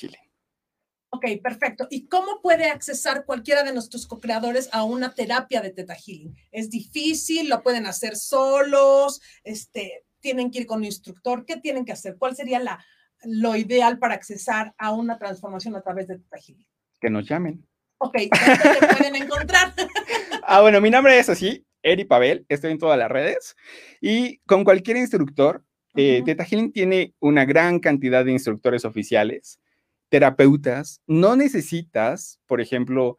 Ok, 1.10 1.24
perfecto. 1.42 1.86
¿Y 1.90 2.08
cómo 2.08 2.40
puede 2.42 2.68
accesar 2.68 3.24
cualquiera 3.24 3.62
de 3.62 3.72
nuestros 3.72 4.06
co-creadores 4.06 4.68
a 4.72 4.84
una 4.84 5.14
terapia 5.14 5.60
de 5.60 5.70
Teta 5.70 5.94
Healing? 5.94 6.34
¿Es 6.50 6.68
difícil? 6.68 7.48
¿Lo 7.48 7.62
pueden 7.62 7.86
hacer 7.86 8.16
solos? 8.16 9.20
Este, 9.44 10.04
¿Tienen 10.20 10.50
que 10.50 10.60
ir 10.60 10.66
con 10.66 10.78
un 10.78 10.84
instructor? 10.84 11.46
¿Qué 11.46 11.56
tienen 11.56 11.84
que 11.84 11.92
hacer? 11.92 12.16
¿Cuál 12.18 12.34
sería 12.34 12.58
la, 12.58 12.84
lo 13.22 13.56
ideal 13.56 13.98
para 13.98 14.14
accesar 14.14 14.74
a 14.78 14.92
una 14.92 15.18
transformación 15.18 15.76
a 15.76 15.82
través 15.82 16.08
de 16.08 16.18
Teta 16.18 16.38
Healing? 16.38 16.66
Que 17.00 17.10
nos 17.10 17.28
llamen. 17.28 17.66
Ok, 17.98 18.18
¿dónde 18.30 18.80
te 18.80 18.96
pueden 18.96 19.16
encontrar? 19.16 19.72
ah, 20.42 20.60
bueno, 20.60 20.80
mi 20.80 20.90
nombre 20.90 21.18
es 21.18 21.28
así, 21.28 21.64
Eri 21.82 22.04
Pavel, 22.04 22.44
estoy 22.48 22.72
en 22.72 22.78
todas 22.78 22.98
las 22.98 23.10
redes 23.10 23.56
y 24.02 24.38
con 24.40 24.64
cualquier 24.64 24.98
instructor, 24.98 25.64
eh, 25.94 26.22
Teta 26.26 26.44
Healing 26.44 26.72
tiene 26.72 27.14
una 27.20 27.46
gran 27.46 27.78
cantidad 27.78 28.22
de 28.22 28.32
instructores 28.32 28.84
oficiales 28.84 29.60
terapeutas, 30.08 31.02
no 31.06 31.36
necesitas, 31.36 32.40
por 32.46 32.60
ejemplo, 32.60 33.18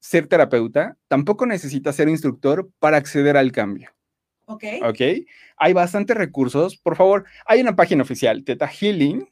ser 0.00 0.26
terapeuta, 0.26 0.96
tampoco 1.08 1.46
necesitas 1.46 1.96
ser 1.96 2.08
instructor 2.08 2.70
para 2.78 2.96
acceder 2.96 3.36
al 3.36 3.52
cambio. 3.52 3.90
Ok. 4.46 4.64
Ok. 4.82 5.00
Hay 5.58 5.72
bastantes 5.72 6.16
recursos. 6.16 6.76
Por 6.76 6.96
favor, 6.96 7.24
hay 7.44 7.60
una 7.60 7.76
página 7.76 8.02
oficial, 8.02 8.44
Teta 8.44 8.66
Healing, 8.66 9.28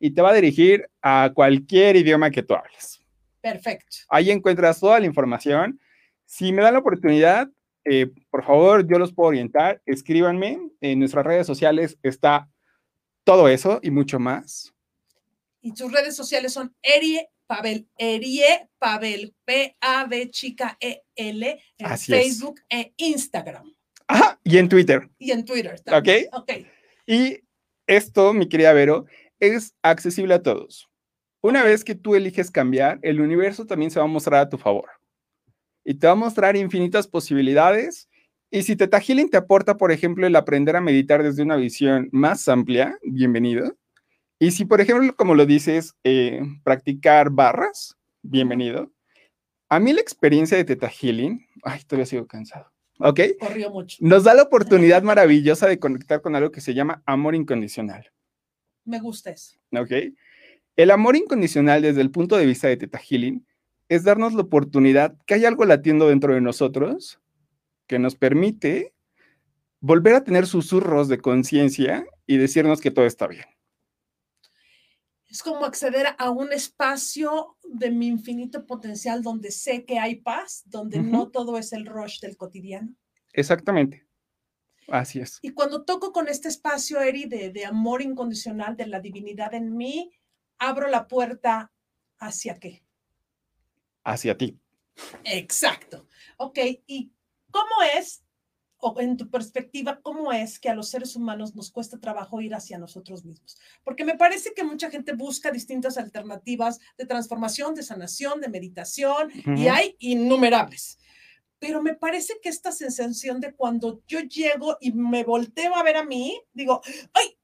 y 0.00 0.10
te 0.10 0.22
va 0.22 0.30
a 0.30 0.34
dirigir 0.34 0.88
a 1.00 1.30
cualquier 1.32 1.96
idioma 1.96 2.30
que 2.30 2.42
tú 2.42 2.54
hables. 2.54 3.00
Perfecto. 3.40 3.98
Ahí 4.08 4.30
encuentras 4.30 4.80
toda 4.80 4.98
la 4.98 5.06
información. 5.06 5.78
Si 6.24 6.52
me 6.52 6.62
dan 6.62 6.74
la 6.74 6.80
oportunidad, 6.80 7.48
eh, 7.84 8.10
por 8.30 8.44
favor, 8.44 8.86
yo 8.86 8.98
los 8.98 9.12
puedo 9.12 9.28
orientar. 9.28 9.80
Escríbanme. 9.86 10.58
En 10.80 10.98
nuestras 10.98 11.24
redes 11.24 11.46
sociales 11.46 11.98
está 12.02 12.48
todo 13.24 13.48
eso 13.48 13.78
y 13.82 13.90
mucho 13.90 14.18
más. 14.18 14.71
Y 15.62 15.72
tus 15.74 15.92
redes 15.92 16.16
sociales 16.16 16.52
son 16.52 16.74
Erie 16.82 17.30
Pavel, 17.46 17.88
Erie 17.96 18.68
Pavel, 18.78 19.34
P-A-B 19.44 20.30
chica 20.30 20.76
E-L, 20.80 21.60
en 21.78 21.98
Facebook 21.98 22.60
e 22.68 22.92
Instagram. 22.96 23.72
Ajá, 24.08 24.40
y 24.42 24.58
en 24.58 24.68
Twitter. 24.68 25.08
Y 25.18 25.30
en 25.30 25.44
Twitter 25.44 25.80
también. 25.80 26.26
Ok. 26.32 26.42
Ok. 26.42 26.52
Y 27.06 27.38
esto, 27.86 28.32
mi 28.32 28.48
querida 28.48 28.72
Vero, 28.72 29.06
es 29.38 29.74
accesible 29.82 30.34
a 30.34 30.42
todos. 30.42 30.88
Una 31.40 31.62
vez 31.62 31.84
que 31.84 31.94
tú 31.94 32.14
eliges 32.14 32.50
cambiar, 32.50 32.98
el 33.02 33.20
universo 33.20 33.66
también 33.66 33.90
se 33.90 33.98
va 33.98 34.04
a 34.04 34.08
mostrar 34.08 34.40
a 34.40 34.48
tu 34.48 34.58
favor. 34.58 34.88
Y 35.84 35.94
te 35.94 36.06
va 36.06 36.12
a 36.12 36.16
mostrar 36.16 36.56
infinitas 36.56 37.06
posibilidades. 37.06 38.08
Y 38.50 38.62
si 38.62 38.76
Teta 38.76 39.00
Healing 39.00 39.30
te 39.30 39.36
aporta, 39.36 39.76
por 39.76 39.92
ejemplo, 39.92 40.26
el 40.26 40.36
aprender 40.36 40.76
a 40.76 40.80
meditar 40.80 41.22
desde 41.22 41.42
una 41.42 41.56
visión 41.56 42.08
más 42.12 42.48
amplia, 42.48 42.98
bienvenido. 43.02 43.76
Y 44.42 44.50
si, 44.50 44.64
por 44.64 44.80
ejemplo, 44.80 45.14
como 45.14 45.36
lo 45.36 45.46
dices, 45.46 45.94
eh, 46.02 46.42
practicar 46.64 47.30
barras, 47.30 47.96
bienvenido. 48.22 48.90
A 49.68 49.78
mí 49.78 49.92
la 49.92 50.00
experiencia 50.00 50.56
de 50.56 50.64
Teta 50.64 50.88
Healing, 50.88 51.46
ay, 51.62 51.82
todavía 51.86 52.06
sigo 52.06 52.26
cansado. 52.26 52.66
¿Ok? 52.98 53.20
Corrió 53.38 53.70
mucho. 53.70 53.98
Nos 54.00 54.24
da 54.24 54.34
la 54.34 54.42
oportunidad 54.42 55.04
maravillosa 55.04 55.68
de 55.68 55.78
conectar 55.78 56.22
con 56.22 56.34
algo 56.34 56.50
que 56.50 56.60
se 56.60 56.74
llama 56.74 57.04
amor 57.06 57.36
incondicional. 57.36 58.10
Me 58.84 58.98
gusta 58.98 59.30
eso. 59.30 59.60
¿Ok? 59.78 59.92
El 60.74 60.90
amor 60.90 61.14
incondicional 61.14 61.80
desde 61.80 62.00
el 62.00 62.10
punto 62.10 62.36
de 62.36 62.44
vista 62.44 62.66
de 62.66 62.76
Teta 62.76 62.98
Healing 62.98 63.46
es 63.88 64.02
darnos 64.02 64.32
la 64.32 64.42
oportunidad 64.42 65.16
que 65.24 65.34
hay 65.34 65.44
algo 65.44 65.64
latiendo 65.66 66.08
dentro 66.08 66.34
de 66.34 66.40
nosotros 66.40 67.20
que 67.86 68.00
nos 68.00 68.16
permite 68.16 68.92
volver 69.78 70.16
a 70.16 70.24
tener 70.24 70.48
susurros 70.48 71.06
de 71.06 71.18
conciencia 71.18 72.04
y 72.26 72.38
decirnos 72.38 72.80
que 72.80 72.90
todo 72.90 73.06
está 73.06 73.28
bien. 73.28 73.44
Es 75.32 75.42
como 75.42 75.64
acceder 75.64 76.08
a 76.18 76.28
un 76.28 76.52
espacio 76.52 77.56
de 77.64 77.90
mi 77.90 78.06
infinito 78.06 78.66
potencial 78.66 79.22
donde 79.22 79.50
sé 79.50 79.86
que 79.86 79.98
hay 79.98 80.16
paz, 80.16 80.62
donde 80.66 81.00
no 81.00 81.30
todo 81.30 81.56
es 81.56 81.72
el 81.72 81.86
rush 81.86 82.20
del 82.20 82.36
cotidiano. 82.36 82.94
Exactamente. 83.32 84.06
Así 84.88 85.20
es. 85.20 85.38
Y 85.40 85.52
cuando 85.52 85.86
toco 85.86 86.12
con 86.12 86.28
este 86.28 86.48
espacio, 86.48 87.00
Eri, 87.00 87.24
de, 87.24 87.50
de 87.50 87.64
amor 87.64 88.02
incondicional, 88.02 88.76
de 88.76 88.86
la 88.86 89.00
divinidad 89.00 89.54
en 89.54 89.74
mí, 89.74 90.12
abro 90.58 90.86
la 90.88 91.08
puerta 91.08 91.72
hacia 92.18 92.58
qué? 92.58 92.84
Hacia 94.04 94.36
ti. 94.36 94.60
Exacto. 95.24 96.08
Ok, 96.36 96.58
¿y 96.86 97.10
cómo 97.50 97.70
es, 97.96 98.22
o 98.84 99.00
en 99.00 99.16
tu 99.16 99.30
perspectiva, 99.30 100.00
cómo 100.02 100.32
es 100.32 100.58
que 100.58 100.68
a 100.68 100.74
los 100.74 100.90
seres 100.90 101.14
humanos 101.14 101.54
nos 101.54 101.70
cuesta 101.70 102.00
trabajo 102.00 102.40
ir 102.40 102.52
hacia 102.54 102.78
nosotros 102.78 103.24
mismos? 103.24 103.56
Porque 103.84 104.04
me 104.04 104.16
parece 104.16 104.52
que 104.54 104.64
mucha 104.64 104.90
gente 104.90 105.12
busca 105.12 105.52
distintas 105.52 105.96
alternativas 105.96 106.80
de 106.98 107.06
transformación, 107.06 107.76
de 107.76 107.84
sanación, 107.84 108.40
de 108.40 108.48
meditación, 108.48 109.30
y 109.56 109.68
hay 109.68 109.96
innumerables 110.00 110.98
pero 111.58 111.80
me 111.80 111.94
parece 111.94 112.40
que 112.42 112.48
esta 112.48 112.72
sensación 112.72 113.38
de 113.38 113.54
cuando 113.54 114.02
yo 114.08 114.18
llego 114.18 114.78
y 114.80 114.90
me 114.90 115.22
volteo 115.22 115.76
a 115.76 115.84
ver 115.84 115.96
a 115.96 116.04
mí, 116.04 116.42
digo, 116.52 116.80
ay, 117.12 117.38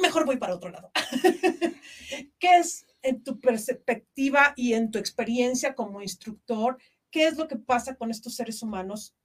mejor 0.00 0.26
voy 0.26 0.36
para 0.36 0.54
otro 0.54 0.70
lado. 0.70 0.92
¿Qué 2.38 2.56
es 2.56 2.86
en 3.02 3.24
tu 3.24 3.40
perspectiva 3.40 4.52
y 4.54 4.74
en 4.74 4.92
tu 4.92 5.00
experiencia 5.00 5.74
como 5.74 6.02
instructor? 6.02 6.78
¿Qué 7.10 7.26
es 7.26 7.36
lo 7.36 7.48
que 7.48 7.56
pasa 7.56 7.96
con 7.96 8.12
estos 8.12 8.36
seres 8.36 8.62
humanos 8.62 9.16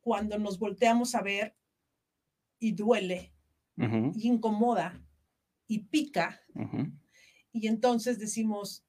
cuando 0.00 0.38
nos 0.38 0.58
volteamos 0.58 1.14
a 1.14 1.22
ver 1.22 1.56
y 2.58 2.72
duele, 2.72 3.32
y 3.76 4.28
incomoda, 4.28 5.02
y 5.66 5.80
pica? 5.80 6.40
Y 7.52 7.66
entonces 7.66 8.18
decimos, 8.18 8.84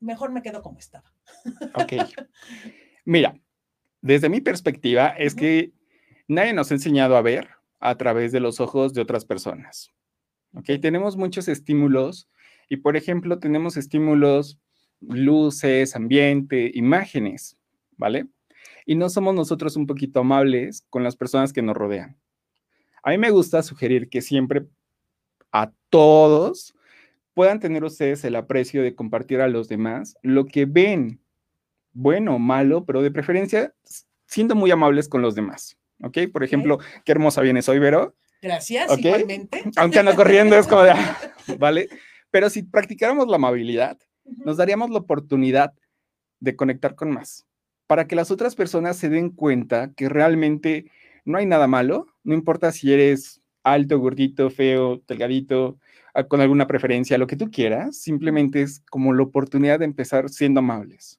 mejor 0.00 0.32
me 0.32 0.42
quedo 0.42 0.62
como 0.62 0.78
estaba. 0.78 1.12
Ok. 1.74 1.92
Mira, 3.04 3.40
desde 4.00 4.28
mi 4.28 4.40
perspectiva 4.40 5.08
es 5.08 5.34
que 5.34 5.72
nadie 6.28 6.52
nos 6.52 6.70
ha 6.70 6.74
enseñado 6.74 7.16
a 7.16 7.22
ver 7.22 7.48
a 7.80 7.96
través 7.96 8.32
de 8.32 8.40
los 8.40 8.60
ojos 8.60 8.94
de 8.94 9.02
otras 9.02 9.24
personas. 9.24 9.90
¿Ok? 10.54 10.70
Tenemos 10.80 11.16
muchos 11.16 11.48
estímulos 11.48 12.28
y, 12.68 12.78
por 12.78 12.96
ejemplo, 12.96 13.38
tenemos 13.38 13.76
estímulos, 13.76 14.58
luces, 15.00 15.96
ambiente, 15.96 16.70
imágenes, 16.74 17.58
¿vale? 17.96 18.26
Y 18.86 18.94
no 18.96 19.08
somos 19.08 19.34
nosotros 19.34 19.76
un 19.76 19.86
poquito 19.86 20.20
amables 20.20 20.84
con 20.90 21.02
las 21.02 21.16
personas 21.16 21.52
que 21.52 21.62
nos 21.62 21.76
rodean. 21.76 22.16
A 23.02 23.10
mí 23.10 23.18
me 23.18 23.30
gusta 23.30 23.62
sugerir 23.62 24.08
que 24.08 24.22
siempre 24.22 24.66
a 25.52 25.70
todos 25.90 26.74
puedan 27.34 27.60
tener 27.60 27.84
ustedes 27.84 28.24
el 28.24 28.36
aprecio 28.36 28.82
de 28.82 28.94
compartir 28.94 29.40
a 29.40 29.48
los 29.48 29.68
demás 29.68 30.16
lo 30.22 30.46
que 30.46 30.64
ven 30.64 31.20
bueno 31.92 32.36
o 32.36 32.38
malo, 32.38 32.84
pero 32.84 33.02
de 33.02 33.10
preferencia 33.10 33.74
siendo 34.26 34.54
muy 34.54 34.70
amables 34.70 35.08
con 35.08 35.22
los 35.22 35.34
demás. 35.34 35.78
¿Ok? 36.02 36.18
Por 36.32 36.44
ejemplo, 36.44 36.78
qué 37.04 37.12
hermosa 37.12 37.40
vienes 37.40 37.68
hoy, 37.68 37.78
Vero. 37.78 38.16
Gracias, 38.42 38.98
igualmente. 38.98 39.62
Aunque 39.76 39.98
ando 39.98 40.14
corriendo, 40.14 40.56
es 40.56 40.66
como 40.66 40.82
de, 40.82 40.90
ah, 40.90 41.18
¿vale? 41.58 41.88
Pero 42.30 42.50
si 42.50 42.62
practicáramos 42.62 43.28
la 43.28 43.36
amabilidad, 43.36 43.96
nos 44.24 44.56
daríamos 44.56 44.90
la 44.90 44.98
oportunidad 44.98 45.72
de 46.40 46.56
conectar 46.56 46.94
con 46.94 47.10
más, 47.10 47.46
para 47.86 48.06
que 48.06 48.16
las 48.16 48.30
otras 48.30 48.54
personas 48.54 48.96
se 48.96 49.08
den 49.08 49.30
cuenta 49.30 49.92
que 49.94 50.08
realmente 50.08 50.90
no 51.24 51.38
hay 51.38 51.46
nada 51.46 51.66
malo, 51.66 52.06
no 52.22 52.34
importa 52.34 52.72
si 52.72 52.92
eres 52.92 53.40
alto, 53.62 53.98
gordito, 53.98 54.50
feo, 54.50 55.02
delgadito, 55.08 55.78
ah, 56.12 56.24
con 56.24 56.40
alguna 56.40 56.66
preferencia, 56.66 57.18
lo 57.18 57.26
que 57.26 57.36
tú 57.36 57.50
quieras, 57.50 57.96
simplemente 57.96 58.62
es 58.62 58.80
como 58.90 59.12
la 59.12 59.22
oportunidad 59.22 59.78
de 59.78 59.86
empezar 59.86 60.28
siendo 60.28 60.60
amables. 60.60 61.18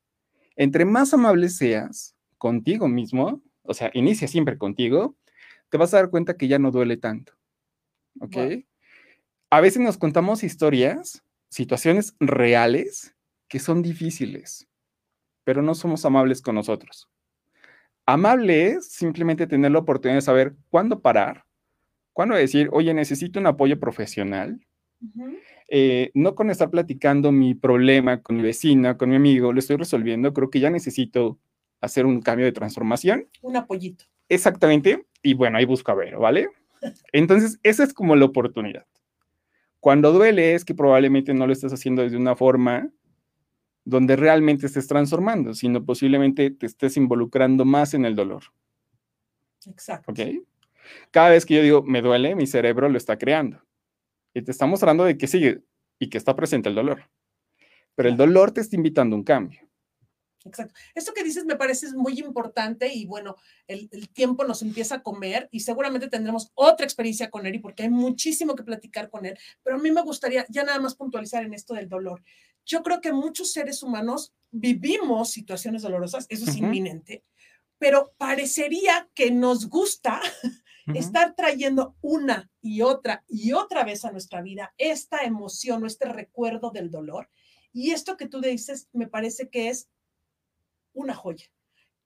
Entre 0.55 0.85
más 0.85 1.13
amable 1.13 1.49
seas 1.49 2.15
contigo 2.37 2.87
mismo, 2.87 3.41
o 3.63 3.73
sea, 3.73 3.89
inicia 3.93 4.27
siempre 4.27 4.57
contigo, 4.57 5.15
te 5.69 5.77
vas 5.77 5.93
a 5.93 5.97
dar 5.97 6.09
cuenta 6.09 6.37
que 6.37 6.47
ya 6.47 6.59
no 6.59 6.71
duele 6.71 6.97
tanto. 6.97 7.33
¿Ok? 8.19 8.37
A 9.49 9.61
veces 9.61 9.81
nos 9.81 9.97
contamos 9.97 10.43
historias, 10.43 11.23
situaciones 11.49 12.15
reales 12.19 13.15
que 13.47 13.59
son 13.59 13.81
difíciles, 13.81 14.67
pero 15.45 15.61
no 15.61 15.73
somos 15.73 16.03
amables 16.03 16.41
con 16.41 16.55
nosotros. 16.55 17.07
Amable 18.05 18.67
es 18.67 18.91
simplemente 18.91 19.47
tener 19.47 19.71
la 19.71 19.79
oportunidad 19.79 20.17
de 20.17 20.21
saber 20.21 20.55
cuándo 20.69 20.99
parar, 20.99 21.45
cuándo 22.11 22.35
decir, 22.35 22.69
oye, 22.71 22.93
necesito 22.93 23.39
un 23.39 23.47
apoyo 23.47 23.79
profesional, 23.79 24.59
eh, 25.69 26.11
no 26.13 26.35
con 26.35 26.49
estar 26.49 26.69
platicando 26.69 27.31
mi 27.31 27.55
problema 27.55 28.21
con 28.21 28.37
mi 28.37 28.43
vecina, 28.43 28.97
con 28.97 29.09
mi 29.09 29.15
amigo, 29.15 29.53
lo 29.53 29.59
estoy 29.59 29.77
resolviendo, 29.77 30.33
creo 30.33 30.49
que 30.49 30.59
ya 30.59 30.69
necesito 30.69 31.39
hacer 31.81 32.05
un 32.05 32.21
cambio 32.21 32.45
de 32.45 32.51
transformación. 32.51 33.27
Un 33.41 33.55
apoyito. 33.55 34.05
Exactamente, 34.27 35.05
y 35.21 35.33
bueno, 35.33 35.57
ahí 35.57 35.65
busco 35.65 35.91
a 35.91 35.95
ver, 35.95 36.17
¿vale? 36.17 36.49
Entonces, 37.11 37.59
esa 37.63 37.83
es 37.83 37.93
como 37.93 38.15
la 38.15 38.25
oportunidad. 38.25 38.85
Cuando 39.79 40.11
duele 40.11 40.55
es 40.55 40.65
que 40.65 40.73
probablemente 40.73 41.33
no 41.33 41.45
lo 41.45 41.53
estás 41.53 41.71
haciendo 41.71 42.01
desde 42.01 42.17
una 42.17 42.35
forma 42.35 42.89
donde 43.85 44.15
realmente 44.15 44.65
estés 44.65 44.87
transformando, 44.87 45.53
sino 45.53 45.85
posiblemente 45.85 46.49
te 46.51 46.65
estés 46.65 46.97
involucrando 46.97 47.63
más 47.65 47.93
en 47.93 48.03
el 48.03 48.15
dolor. 48.15 48.43
Exacto. 49.67 50.11
¿Ok? 50.11 50.19
Cada 51.11 51.29
vez 51.29 51.45
que 51.45 51.55
yo 51.55 51.61
digo, 51.61 51.83
me 51.83 52.01
duele, 52.01 52.35
mi 52.35 52.47
cerebro 52.47 52.89
lo 52.89 52.97
está 52.97 53.17
creando 53.17 53.61
y 54.33 54.41
te 54.41 54.51
está 54.51 54.65
mostrando 54.65 55.05
de 55.05 55.17
que 55.17 55.27
sigue 55.27 55.61
y 55.99 56.09
que 56.09 56.17
está 56.17 56.35
presente 56.35 56.69
el 56.69 56.75
dolor. 56.75 57.09
Pero 57.95 58.09
el 58.09 58.17
dolor 58.17 58.51
te 58.51 58.61
está 58.61 58.75
invitando 58.75 59.15
a 59.15 59.19
un 59.19 59.23
cambio. 59.23 59.61
Exacto. 60.45 60.75
Esto 60.93 61.13
que 61.13 61.23
dices 61.23 61.43
me 61.45 61.55
parece 61.55 61.91
muy 61.93 62.19
importante 62.19 62.93
y 62.93 63.05
bueno, 63.05 63.35
el, 63.67 63.89
tiempo 64.09 64.45
nos 64.45 64.61
empieza 64.61 64.95
a 64.95 65.03
comer 65.03 65.49
y 65.51 65.61
seguramente 65.61 66.07
tendremos 66.07 66.51
otra 66.53 66.85
experiencia 66.85 67.31
con 67.31 67.47
él 67.47 67.59
porque 67.61 67.83
hay 67.83 67.89
muchísimo 67.89 68.55
que 68.55 68.63
platicar 68.63 69.09
con 69.09 69.25
él, 69.25 69.37
pero 69.63 69.77
a 69.77 69.79
mí 69.79 69.91
me 69.91 70.03
gustaría 70.03 70.45
ya 70.49 70.63
nada 70.63 70.79
más 70.79 70.95
puntualizar 70.95 71.43
en 71.43 71.53
esto 71.53 71.73
del 71.73 71.89
dolor. 71.89 72.23
Yo 72.63 72.83
creo 72.83 73.01
que 73.01 73.11
muchos 73.11 73.51
seres 73.51 73.81
humanos 73.81 74.33
vivimos 74.51 75.31
situaciones 75.31 75.81
dolorosas, 75.81 76.27
eso 76.29 76.49
es 76.49 76.55
inminente, 76.55 77.23
pero 77.79 78.13
parecería 78.17 79.09
que 79.15 79.31
nos 79.31 79.67
gusta 79.67 80.21
estar 80.93 81.35
trayendo 81.35 81.95
una 82.01 82.51
y 82.61 82.81
otra 82.81 83.23
y 83.27 83.53
otra 83.53 83.83
vez 83.83 84.05
a 84.05 84.11
nuestra 84.11 84.43
vida 84.43 84.75
esta 84.77 85.23
emoción 85.23 85.83
o 85.83 85.87
este 85.87 86.05
recuerdo 86.05 86.69
del 86.69 86.91
dolor. 86.91 87.29
Y 87.73 87.91
esto 87.91 88.15
que 88.15 88.27
tú 88.27 88.41
dices 88.41 88.87
me 88.93 89.07
parece 89.07 89.49
que 89.49 89.69
es 89.69 89.89
una 90.95 91.13
joya. 91.13 91.45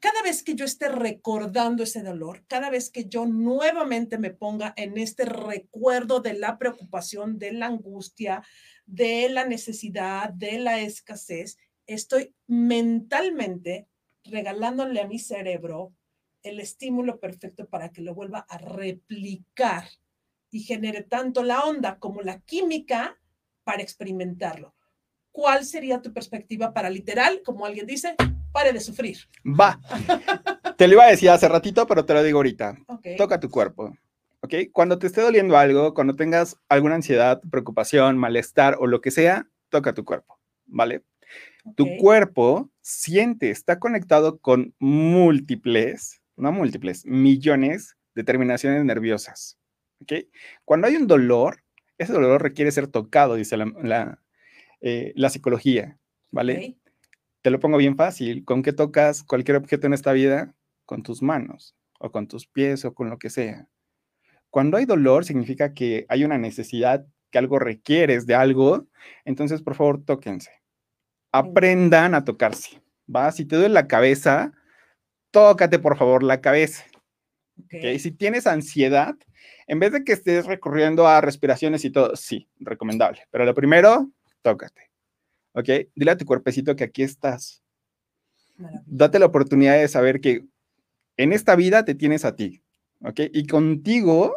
cada 0.01 0.21
vez 0.21 0.43
que 0.43 0.55
yo 0.55 0.63
esté 0.63 0.87
recordando 0.87 1.83
ese 1.83 2.01
dolor, 2.01 2.45
cada 2.47 2.69
vez 2.69 2.89
que 2.89 3.09
yo 3.09 3.25
nuevamente 3.25 4.17
me 4.17 4.31
ponga 4.31 4.73
en 4.77 4.97
este 4.97 5.25
recuerdo 5.25 6.21
de 6.21 6.35
la 6.35 6.57
preocupación, 6.57 7.37
de 7.37 7.51
la 7.51 7.65
angustia, 7.65 8.41
de 8.85 9.27
la 9.27 9.45
necesidad, 9.45 10.29
de 10.29 10.59
la 10.59 10.79
escasez, 10.79 11.57
estoy 11.85 12.33
mentalmente 12.47 13.89
regalándole 14.23 15.01
a 15.01 15.07
mi 15.07 15.19
cerebro 15.19 15.93
el 16.43 16.59
estímulo 16.59 17.19
perfecto 17.19 17.67
para 17.67 17.89
que 17.89 18.01
lo 18.01 18.15
vuelva 18.15 18.45
a 18.47 18.57
replicar 18.57 19.89
y 20.51 20.61
genere 20.61 21.03
tanto 21.03 21.43
la 21.43 21.61
onda 21.61 21.99
como 21.99 22.21
la 22.21 22.39
química 22.39 23.19
para 23.63 23.83
experimentarlo. 23.83 24.75
¿Cuál 25.31 25.65
sería 25.65 26.01
tu 26.01 26.13
perspectiva 26.13 26.73
para 26.73 26.89
literal, 26.89 27.41
como 27.43 27.65
alguien 27.65 27.85
dice, 27.85 28.15
pare 28.51 28.73
de 28.73 28.79
sufrir? 28.79 29.17
Va. 29.45 29.79
Te 30.77 30.87
lo 30.87 30.93
iba 30.93 31.05
a 31.05 31.09
decir 31.09 31.29
hace 31.29 31.47
ratito, 31.47 31.85
pero 31.87 32.05
te 32.05 32.13
lo 32.13 32.23
digo 32.23 32.39
ahorita. 32.39 32.77
Toca 33.17 33.39
tu 33.39 33.49
cuerpo. 33.49 33.93
¿Ok? 34.41 34.53
Cuando 34.71 34.97
te 34.97 35.07
esté 35.07 35.21
doliendo 35.21 35.57
algo, 35.57 35.93
cuando 35.93 36.15
tengas 36.15 36.57
alguna 36.69 36.95
ansiedad, 36.95 37.41
preocupación, 37.51 38.17
malestar 38.17 38.77
o 38.79 38.87
lo 38.87 39.01
que 39.01 39.11
sea, 39.11 39.47
toca 39.69 39.93
tu 39.93 40.05
cuerpo. 40.05 40.39
¿Vale? 40.65 41.03
Tu 41.75 41.85
cuerpo 41.97 42.71
siente, 42.81 43.49
está 43.51 43.79
conectado 43.79 44.39
con 44.39 44.73
múltiples, 44.79 46.21
no 46.37 46.51
múltiples, 46.51 47.05
millones 47.05 47.97
de 48.15 48.23
terminaciones 48.23 48.83
nerviosas. 48.85 49.59
¿Ok? 50.01 50.13
Cuando 50.63 50.87
hay 50.87 50.95
un 50.95 51.07
dolor, 51.07 51.63
ese 51.97 52.13
dolor 52.13 52.41
requiere 52.41 52.71
ser 52.71 52.87
tocado, 52.87 53.35
dice 53.35 53.57
la, 53.57 54.19
eh, 54.79 55.13
psicología. 55.29 55.97
¿Vale? 56.31 56.77
Te 57.41 57.51
lo 57.51 57.59
pongo 57.59 57.77
bien 57.77 57.95
fácil. 57.95 58.43
¿Con 58.45 58.63
qué 58.63 58.73
tocas 58.73 59.23
cualquier 59.23 59.57
objeto 59.57 59.87
en 59.87 59.93
esta 59.93 60.11
vida? 60.11 60.53
Con 60.85 61.03
tus 61.03 61.21
manos, 61.21 61.75
o 61.99 62.11
con 62.11 62.27
tus 62.27 62.47
pies, 62.47 62.85
o 62.85 62.93
con 62.93 63.09
lo 63.09 63.17
que 63.17 63.29
sea. 63.29 63.67
Cuando 64.49 64.77
hay 64.77 64.85
dolor, 64.85 65.25
significa 65.25 65.73
que 65.73 66.05
hay 66.09 66.23
una 66.23 66.37
necesidad, 66.37 67.05
que 67.31 67.37
algo 67.37 67.59
requieres 67.59 68.25
de 68.25 68.35
algo. 68.35 68.87
Entonces, 69.25 69.61
por 69.61 69.75
favor, 69.75 70.03
tóquense 70.03 70.59
aprendan 71.31 72.15
a 72.15 72.23
tocarse, 72.23 72.81
¿va? 73.13 73.31
Si 73.31 73.45
te 73.45 73.55
duele 73.55 73.73
la 73.73 73.87
cabeza, 73.87 74.51
tócate 75.31 75.79
por 75.79 75.97
favor 75.97 76.23
la 76.23 76.41
cabeza. 76.41 76.83
Okay. 77.65 77.99
Si 77.99 78.11
tienes 78.11 78.47
ansiedad, 78.47 79.15
en 79.67 79.79
vez 79.79 79.91
de 79.91 80.03
que 80.03 80.13
estés 80.13 80.45
recurriendo 80.45 81.07
a 81.07 81.21
respiraciones 81.21 81.83
y 81.85 81.91
todo, 81.91 82.15
sí, 82.15 82.47
recomendable. 82.59 83.23
Pero 83.31 83.45
lo 83.45 83.53
primero, 83.53 84.09
tócate. 84.41 84.88
¿Ok? 85.53 85.69
Dile 85.95 86.11
a 86.11 86.17
tu 86.17 86.25
cuerpecito 86.25 86.75
que 86.75 86.83
aquí 86.83 87.03
estás. 87.03 87.63
Date 88.85 89.19
la 89.19 89.25
oportunidad 89.25 89.77
de 89.77 89.87
saber 89.87 90.19
que 90.21 90.45
en 91.17 91.33
esta 91.33 91.55
vida 91.55 91.85
te 91.85 91.95
tienes 91.95 92.25
a 92.25 92.35
ti. 92.35 92.61
¿Ok? 93.01 93.21
Y 93.33 93.47
contigo, 93.47 94.35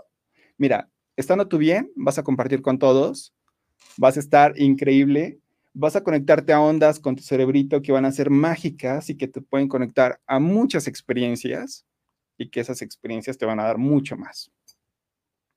mira, 0.56 0.88
estando 1.16 1.48
tú 1.48 1.58
bien, 1.58 1.90
vas 1.96 2.18
a 2.18 2.22
compartir 2.22 2.62
con 2.62 2.78
todos, 2.78 3.34
vas 3.96 4.16
a 4.16 4.20
estar 4.20 4.58
increíble 4.60 5.42
vas 5.74 5.96
a 5.96 6.04
conectarte 6.04 6.52
a 6.52 6.60
ondas 6.60 7.00
con 7.00 7.16
tu 7.16 7.22
cerebrito 7.22 7.82
que 7.82 7.92
van 7.92 8.04
a 8.04 8.12
ser 8.12 8.30
mágicas 8.30 9.10
y 9.10 9.16
que 9.16 9.28
te 9.28 9.40
pueden 9.40 9.68
conectar 9.68 10.20
a 10.26 10.38
muchas 10.38 10.86
experiencias 10.86 11.86
y 12.36 12.50
que 12.50 12.60
esas 12.60 12.82
experiencias 12.82 13.38
te 13.38 13.46
van 13.46 13.60
a 13.60 13.64
dar 13.64 13.78
mucho 13.78 14.16
más. 14.16 14.50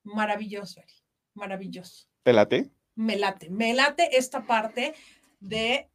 Maravilloso, 0.03 0.79
Eri. 0.79 0.93
Maravilloso. 1.33 2.07
¿Te 2.23 2.31
late? 2.31 2.69
Me 2.95 3.17
late. 3.17 3.49
Me 3.49 3.73
late 3.73 4.17
esta 4.17 4.45
parte 4.45 4.93
de 5.47 5.89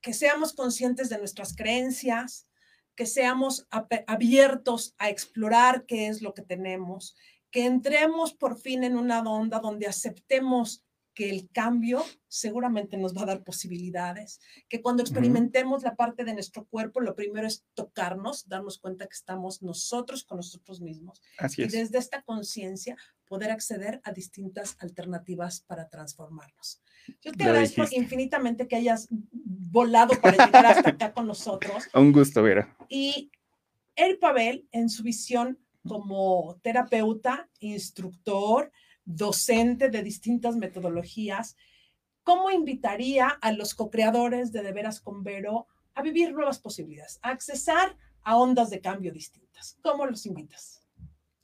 que 0.00 0.12
seamos 0.12 0.52
conscientes 0.52 1.08
de 1.08 1.18
nuestras 1.18 1.56
creencias, 1.56 2.46
que 2.94 3.06
seamos 3.06 3.66
abiertos 4.06 4.94
a 4.98 5.08
explorar 5.08 5.84
qué 5.86 6.08
es 6.08 6.22
lo 6.22 6.34
que 6.34 6.42
tenemos, 6.42 7.16
que 7.50 7.66
entremos 7.66 8.34
por 8.34 8.58
fin 8.58 8.84
en 8.84 8.96
una 8.96 9.20
onda 9.20 9.58
donde 9.58 9.86
aceptemos 9.86 10.84
que 11.14 11.30
el 11.30 11.48
cambio 11.50 12.04
seguramente 12.28 12.96
nos 12.96 13.16
va 13.16 13.22
a 13.22 13.26
dar 13.26 13.44
posibilidades, 13.44 14.40
que 14.68 14.82
cuando 14.82 15.02
experimentemos 15.02 15.84
la 15.84 15.94
parte 15.94 16.24
de 16.24 16.34
nuestro 16.34 16.66
cuerpo, 16.66 17.00
lo 17.00 17.14
primero 17.14 17.46
es 17.46 17.64
tocarnos, 17.74 18.48
darnos 18.48 18.78
cuenta 18.78 19.06
que 19.06 19.14
estamos 19.14 19.62
nosotros 19.62 20.24
con 20.24 20.38
nosotros 20.38 20.80
mismos. 20.80 21.22
Así 21.38 21.62
y 21.62 21.68
desde 21.68 21.98
esta 21.98 22.22
conciencia 22.22 22.96
poder 23.26 23.50
acceder 23.50 24.00
a 24.04 24.12
distintas 24.12 24.76
alternativas 24.80 25.60
para 25.60 25.88
transformarnos. 25.88 26.82
Yo 27.20 27.32
te 27.32 27.44
agradezco 27.44 27.84
infinitamente 27.90 28.66
que 28.66 28.76
hayas 28.76 29.08
volado 29.10 30.14
para 30.20 30.46
llegar 30.46 30.66
hasta 30.66 30.90
acá 30.90 31.12
con 31.12 31.26
nosotros. 31.26 31.84
Un 31.94 32.12
gusto, 32.12 32.42
Vera. 32.42 32.76
Y 32.88 33.30
el 33.96 34.18
Pavel, 34.18 34.68
en 34.72 34.88
su 34.88 35.02
visión 35.02 35.58
como 35.86 36.58
terapeuta, 36.62 37.48
instructor, 37.60 38.72
docente 39.04 39.90
de 39.90 40.02
distintas 40.02 40.56
metodologías, 40.56 41.56
¿cómo 42.22 42.50
invitaría 42.50 43.28
a 43.28 43.52
los 43.52 43.74
co-creadores 43.74 44.50
de 44.52 44.62
De 44.62 44.72
Veras 44.72 45.00
con 45.00 45.22
Vero 45.22 45.66
a 45.94 46.02
vivir 46.02 46.32
nuevas 46.32 46.58
posibilidades, 46.58 47.18
a 47.22 47.30
accesar 47.30 47.96
a 48.22 48.36
ondas 48.38 48.70
de 48.70 48.80
cambio 48.80 49.12
distintas? 49.12 49.78
¿Cómo 49.82 50.06
los 50.06 50.24
invitas? 50.24 50.82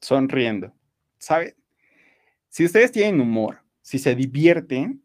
Sonriendo. 0.00 0.72
¿Sabe? 1.18 1.56
Si 2.50 2.64
ustedes 2.64 2.90
tienen 2.90 3.20
humor, 3.20 3.62
si 3.80 4.00
se 4.00 4.16
divierten, 4.16 5.04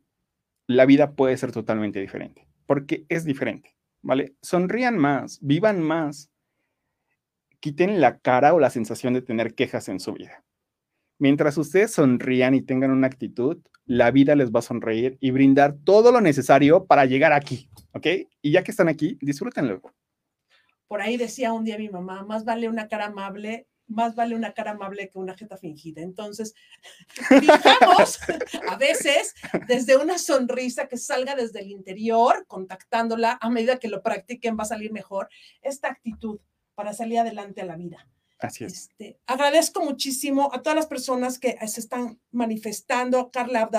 la 0.65 0.87
vida 0.87 1.13
puede 1.13 1.37
ser 1.37 1.51
totalmente 1.51 1.99
diferente, 1.99 2.47
porque 2.65 3.05
es 3.07 3.23
diferente, 3.23 3.75
¿vale? 4.01 4.35
Sonrían 4.41 4.97
más, 4.97 5.37
vivan 5.41 5.79
más, 5.79 6.31
quiten 7.59 8.01
la 8.01 8.17
cara 8.17 8.55
o 8.55 8.59
la 8.59 8.71
sensación 8.71 9.13
de 9.13 9.21
tener 9.21 9.53
quejas 9.53 9.89
en 9.89 9.99
su 9.99 10.13
vida. 10.13 10.43
Mientras 11.19 11.55
ustedes 11.59 11.91
sonrían 11.91 12.55
y 12.55 12.63
tengan 12.63 12.89
una 12.89 13.05
actitud, 13.05 13.61
la 13.85 14.09
vida 14.09 14.35
les 14.35 14.51
va 14.51 14.59
a 14.59 14.63
sonreír 14.63 15.17
y 15.21 15.29
brindar 15.29 15.75
todo 15.83 16.11
lo 16.11 16.21
necesario 16.21 16.85
para 16.85 17.05
llegar 17.05 17.31
aquí, 17.31 17.69
¿ok? 17.93 18.07
Y 18.41 18.51
ya 18.53 18.63
que 18.63 18.71
están 18.71 18.89
aquí, 18.89 19.19
disfrútenlo. 19.21 19.81
Por 20.87 20.99
ahí 20.99 21.15
decía 21.15 21.53
un 21.53 21.63
día 21.63 21.77
mi 21.77 21.89
mamá, 21.89 22.23
más 22.25 22.43
vale 22.43 22.69
una 22.69 22.87
cara 22.87 23.05
amable, 23.05 23.67
más 23.87 24.15
vale 24.15 24.35
una 24.35 24.53
cara 24.53 24.71
amable 24.71 25.09
que 25.09 25.19
una 25.19 25.35
jeta 25.35 25.57
fingida. 25.57 26.01
Entonces, 26.01 26.53
fijamos 27.39 28.19
a 28.69 28.75
veces 28.77 29.33
desde 29.67 29.97
una 29.97 30.17
sonrisa 30.17 30.87
que 30.87 30.97
salga 30.97 31.35
desde 31.35 31.59
el 31.59 31.71
interior, 31.71 32.45
contactándola, 32.47 33.37
a 33.41 33.49
medida 33.49 33.79
que 33.79 33.87
lo 33.87 34.01
practiquen 34.01 34.57
va 34.57 34.63
a 34.63 34.67
salir 34.67 34.91
mejor, 34.91 35.29
esta 35.61 35.89
actitud 35.89 36.39
para 36.75 36.93
salir 36.93 37.19
adelante 37.19 37.61
a 37.61 37.65
la 37.65 37.75
vida. 37.75 38.07
Así 38.39 38.65
es. 38.65 38.89
Este, 38.89 39.17
agradezco 39.25 39.83
muchísimo 39.83 40.49
a 40.53 40.61
todas 40.61 40.75
las 40.75 40.87
personas 40.87 41.39
que 41.39 41.57
se 41.67 41.79
están 41.79 42.19
manifestando, 42.31 43.31
Carla 43.31 43.69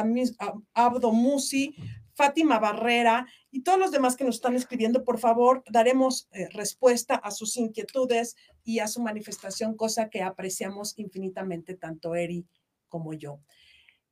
Abdomusi, 0.75 1.75
Fátima 2.17 2.59
Barrera 2.59 3.27
y 3.51 3.63
todos 3.63 3.79
los 3.79 3.93
demás 3.93 4.17
que 4.17 4.25
nos 4.25 4.37
están 4.37 4.57
escribiendo. 4.57 5.05
Por 5.05 5.19
favor, 5.19 5.63
daremos 5.71 6.29
eh, 6.33 6.49
respuesta 6.51 7.15
a 7.15 7.31
sus 7.31 7.57
inquietudes 7.57 8.37
y 8.65 8.79
a 8.79 8.89
su 8.89 9.03
manifestación, 9.03 9.77
cosa 9.77 10.09
que 10.09 10.23
apreciamos 10.23 10.99
infinitamente 10.99 11.75
tanto 11.75 12.15
Eri 12.15 12.47
como 12.89 13.13
yo. 13.13 13.41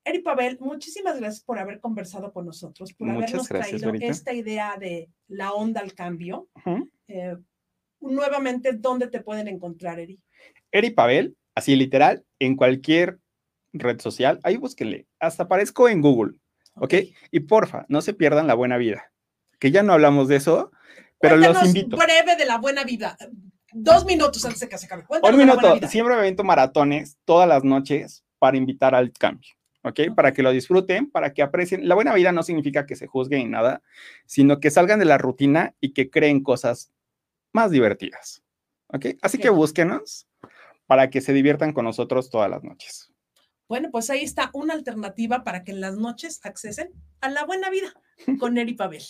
Eri 0.05 0.21
Pavel, 0.21 0.59
muchísimas 0.61 1.19
gracias 1.19 1.43
por 1.43 1.59
haber 1.59 1.81
conversado 1.81 2.31
con 2.31 2.45
nosotros, 2.45 2.93
por 2.93 3.09
habernos 3.09 3.49
traído 3.49 3.91
esta 3.95 4.35
idea 4.35 4.77
de 4.79 5.09
la 5.29 5.53
onda 5.55 5.81
al 5.81 5.95
cambio. 5.95 6.49
Eh, 7.09 7.37
nuevamente, 8.01 8.75
¿dónde 8.75 9.09
te 9.09 9.23
pueden 9.23 9.49
encontrar, 9.49 9.99
Eri? 9.99 10.21
Eri 10.71 10.91
Pavel, 10.91 11.39
así 11.55 11.75
literal, 11.75 12.23
en 12.39 12.55
cualquier 12.57 13.19
red 13.73 13.99
social, 13.99 14.41
ahí 14.43 14.59
búsquenle, 14.59 15.07
hasta 15.19 15.45
aparezco 15.45 15.89
en 15.89 16.03
Google, 16.03 16.39
¿ok? 16.75 16.95
Y 17.31 17.41
porfa, 17.41 17.87
no 17.89 18.01
se 18.01 18.15
pierdan 18.15 18.47
la 18.47 18.55
buena 18.55 18.77
vida, 18.77 19.13
que 19.59 19.71
ya 19.71 19.83
no 19.83 19.93
hablamos 19.93 20.29
de 20.29 20.37
eso, 20.37 20.71
pero 21.21 21.37
los 21.37 21.65
invito. 21.65 21.97
breve 21.97 22.37
de 22.37 22.45
la 22.45 22.59
buena 22.59 22.85
vida, 22.85 23.17
dos 23.73 24.05
minutos 24.05 24.45
antes 24.45 24.61
de 24.61 24.69
que 24.69 24.79
se 24.79 24.87
acabe. 24.87 25.05
Un 25.23 25.37
minuto, 25.37 25.79
siempre 25.89 26.15
me 26.15 26.21
avento 26.21 26.45
maratones 26.45 27.19
todas 27.25 27.49
las 27.49 27.65
noches 27.65 28.25
para 28.39 28.57
invitar 28.57 28.95
al 28.95 29.13
cambio. 29.13 29.51
¿ok? 29.85 30.15
Para 30.17 30.33
que 30.33 30.43
lo 30.43 30.51
disfruten, 30.51 31.11
para 31.11 31.33
que 31.33 31.43
aprecien. 31.43 31.87
La 31.89 31.95
buena 31.95 32.15
vida 32.15 32.33
no 32.33 32.43
significa 32.43 32.87
que 32.87 32.97
se 32.97 33.07
juzguen 33.07 33.45
ni 33.45 33.49
nada, 33.51 33.83
sino 34.27 34.59
que 34.59 34.71
salgan 34.71 34.99
de 34.99 35.05
la 35.05 35.19
rutina 35.19 35.75
y 35.81 35.93
que 35.93 36.11
creen 36.11 36.43
cosas 36.43 36.91
más 37.53 37.71
divertidas, 37.71 38.43
¿ok? 38.89 39.07
Así 39.23 39.39
que 39.39 39.51
búsquenos 39.51 40.27
para 40.87 41.09
que 41.11 41.21
se 41.21 41.33
diviertan 41.33 41.73
con 41.73 41.85
nosotros 41.85 42.31
todas 42.31 42.51
las 42.51 42.65
noches. 42.65 43.14
Bueno, 43.69 43.91
pues 43.91 44.11
ahí 44.11 44.23
está 44.23 44.51
una 44.53 44.75
alternativa 44.75 45.43
para 45.43 45.65
que 45.65 45.73
en 45.73 45.81
las 45.81 45.97
noches 45.97 46.41
accesen 46.43 46.91
a 47.21 47.31
la 47.31 47.45
buena 47.45 47.71
vida 47.71 47.95
con 48.39 48.59
Eri 48.59 48.75
Pavel. 48.75 49.05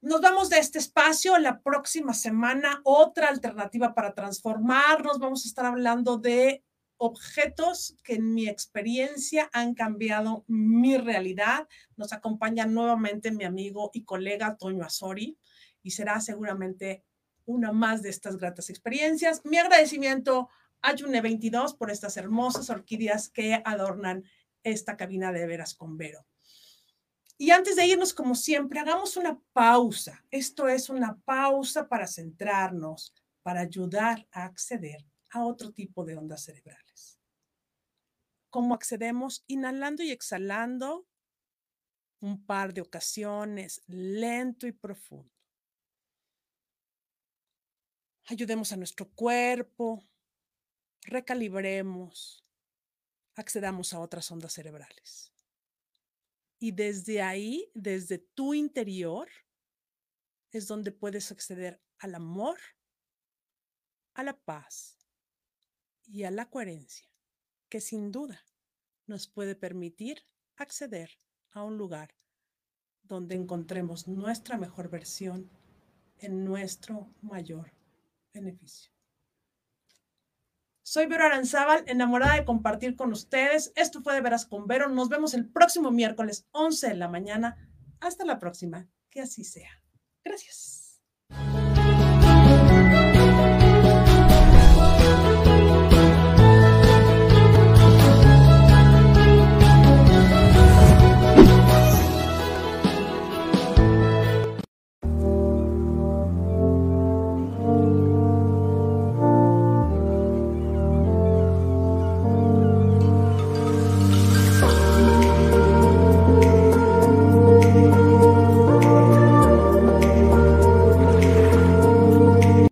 Nos 0.00 0.20
vamos 0.20 0.48
de 0.48 0.58
este 0.58 0.78
espacio 0.78 1.36
la 1.38 1.60
próxima 1.60 2.14
semana, 2.14 2.80
otra 2.84 3.28
alternativa 3.28 3.94
para 3.94 4.14
transformarnos. 4.14 5.18
Vamos 5.18 5.44
a 5.44 5.48
estar 5.48 5.66
hablando 5.66 6.18
de 6.18 6.62
objetos 6.98 7.96
que 8.04 8.14
en 8.14 8.34
mi 8.34 8.48
experiencia 8.48 9.48
han 9.52 9.74
cambiado 9.74 10.44
mi 10.46 10.98
realidad. 10.98 11.66
Nos 11.96 12.12
acompaña 12.12 12.66
nuevamente 12.66 13.32
mi 13.32 13.44
amigo 13.44 13.90
y 13.92 14.04
colega 14.04 14.56
Toño 14.56 14.84
Azori 14.84 15.38
y 15.82 15.90
será 15.92 16.20
seguramente 16.20 17.04
una 17.44 17.72
más 17.72 18.02
de 18.02 18.10
estas 18.10 18.36
gratas 18.36 18.68
experiencias. 18.68 19.40
Mi 19.44 19.58
agradecimiento 19.58 20.48
a 20.82 20.96
June 20.96 21.20
22 21.20 21.74
por 21.74 21.90
estas 21.90 22.16
hermosas 22.16 22.70
orquídeas 22.70 23.28
que 23.28 23.60
adornan 23.64 24.24
esta 24.62 24.96
cabina 24.96 25.32
de 25.32 25.46
veras 25.46 25.74
con 25.74 25.96
Vero. 25.96 26.26
Y 27.36 27.50
antes 27.50 27.76
de 27.76 27.86
irnos, 27.86 28.12
como 28.12 28.34
siempre, 28.34 28.80
hagamos 28.80 29.16
una 29.16 29.40
pausa. 29.52 30.24
Esto 30.30 30.68
es 30.68 30.88
una 30.90 31.16
pausa 31.20 31.88
para 31.88 32.06
centrarnos, 32.06 33.14
para 33.42 33.60
ayudar 33.60 34.26
a 34.32 34.44
acceder 34.44 35.04
a 35.30 35.44
otro 35.44 35.72
tipo 35.72 36.04
de 36.04 36.16
ondas 36.16 36.42
cerebrales. 36.42 37.20
¿Cómo 38.50 38.74
accedemos? 38.74 39.44
Inhalando 39.46 40.02
y 40.02 40.10
exhalando 40.10 41.06
un 42.20 42.44
par 42.44 42.74
de 42.74 42.80
ocasiones, 42.80 43.82
lento 43.86 44.66
y 44.66 44.72
profundo. 44.72 45.32
Ayudemos 48.26 48.72
a 48.72 48.76
nuestro 48.76 49.08
cuerpo, 49.10 50.04
recalibremos, 51.08 52.44
accedamos 53.34 53.94
a 53.94 54.00
otras 54.00 54.30
ondas 54.30 54.52
cerebrales. 54.52 55.32
Y 56.58 56.72
desde 56.72 57.22
ahí, 57.22 57.70
desde 57.74 58.18
tu 58.18 58.54
interior, 58.54 59.28
es 60.50 60.66
donde 60.66 60.92
puedes 60.92 61.30
acceder 61.30 61.80
al 61.98 62.14
amor, 62.14 62.58
a 64.14 64.22
la 64.22 64.36
paz 64.36 64.98
y 66.06 66.24
a 66.24 66.30
la 66.30 66.50
coherencia, 66.50 67.08
que 67.68 67.80
sin 67.80 68.10
duda 68.10 68.44
nos 69.06 69.28
puede 69.28 69.54
permitir 69.54 70.22
acceder 70.56 71.18
a 71.52 71.62
un 71.62 71.78
lugar 71.78 72.14
donde 73.02 73.34
encontremos 73.34 74.08
nuestra 74.08 74.58
mejor 74.58 74.90
versión 74.90 75.50
en 76.18 76.44
nuestro 76.44 77.08
mayor 77.22 77.72
beneficio. 78.32 78.97
Soy 80.88 81.04
Vero 81.04 81.24
Aranzábal, 81.24 81.84
enamorada 81.86 82.36
de 82.36 82.46
compartir 82.46 82.96
con 82.96 83.12
ustedes. 83.12 83.74
Esto 83.76 84.00
fue 84.00 84.14
de 84.14 84.22
Veras 84.22 84.46
con 84.46 84.66
Vero. 84.66 84.88
Nos 84.88 85.10
vemos 85.10 85.34
el 85.34 85.46
próximo 85.46 85.90
miércoles, 85.90 86.46
11 86.52 86.88
de 86.88 86.94
la 86.94 87.08
mañana. 87.08 87.58
Hasta 88.00 88.24
la 88.24 88.38
próxima. 88.38 88.88
Que 89.10 89.20
así 89.20 89.44
sea. 89.44 89.68
Gracias. 90.24 90.67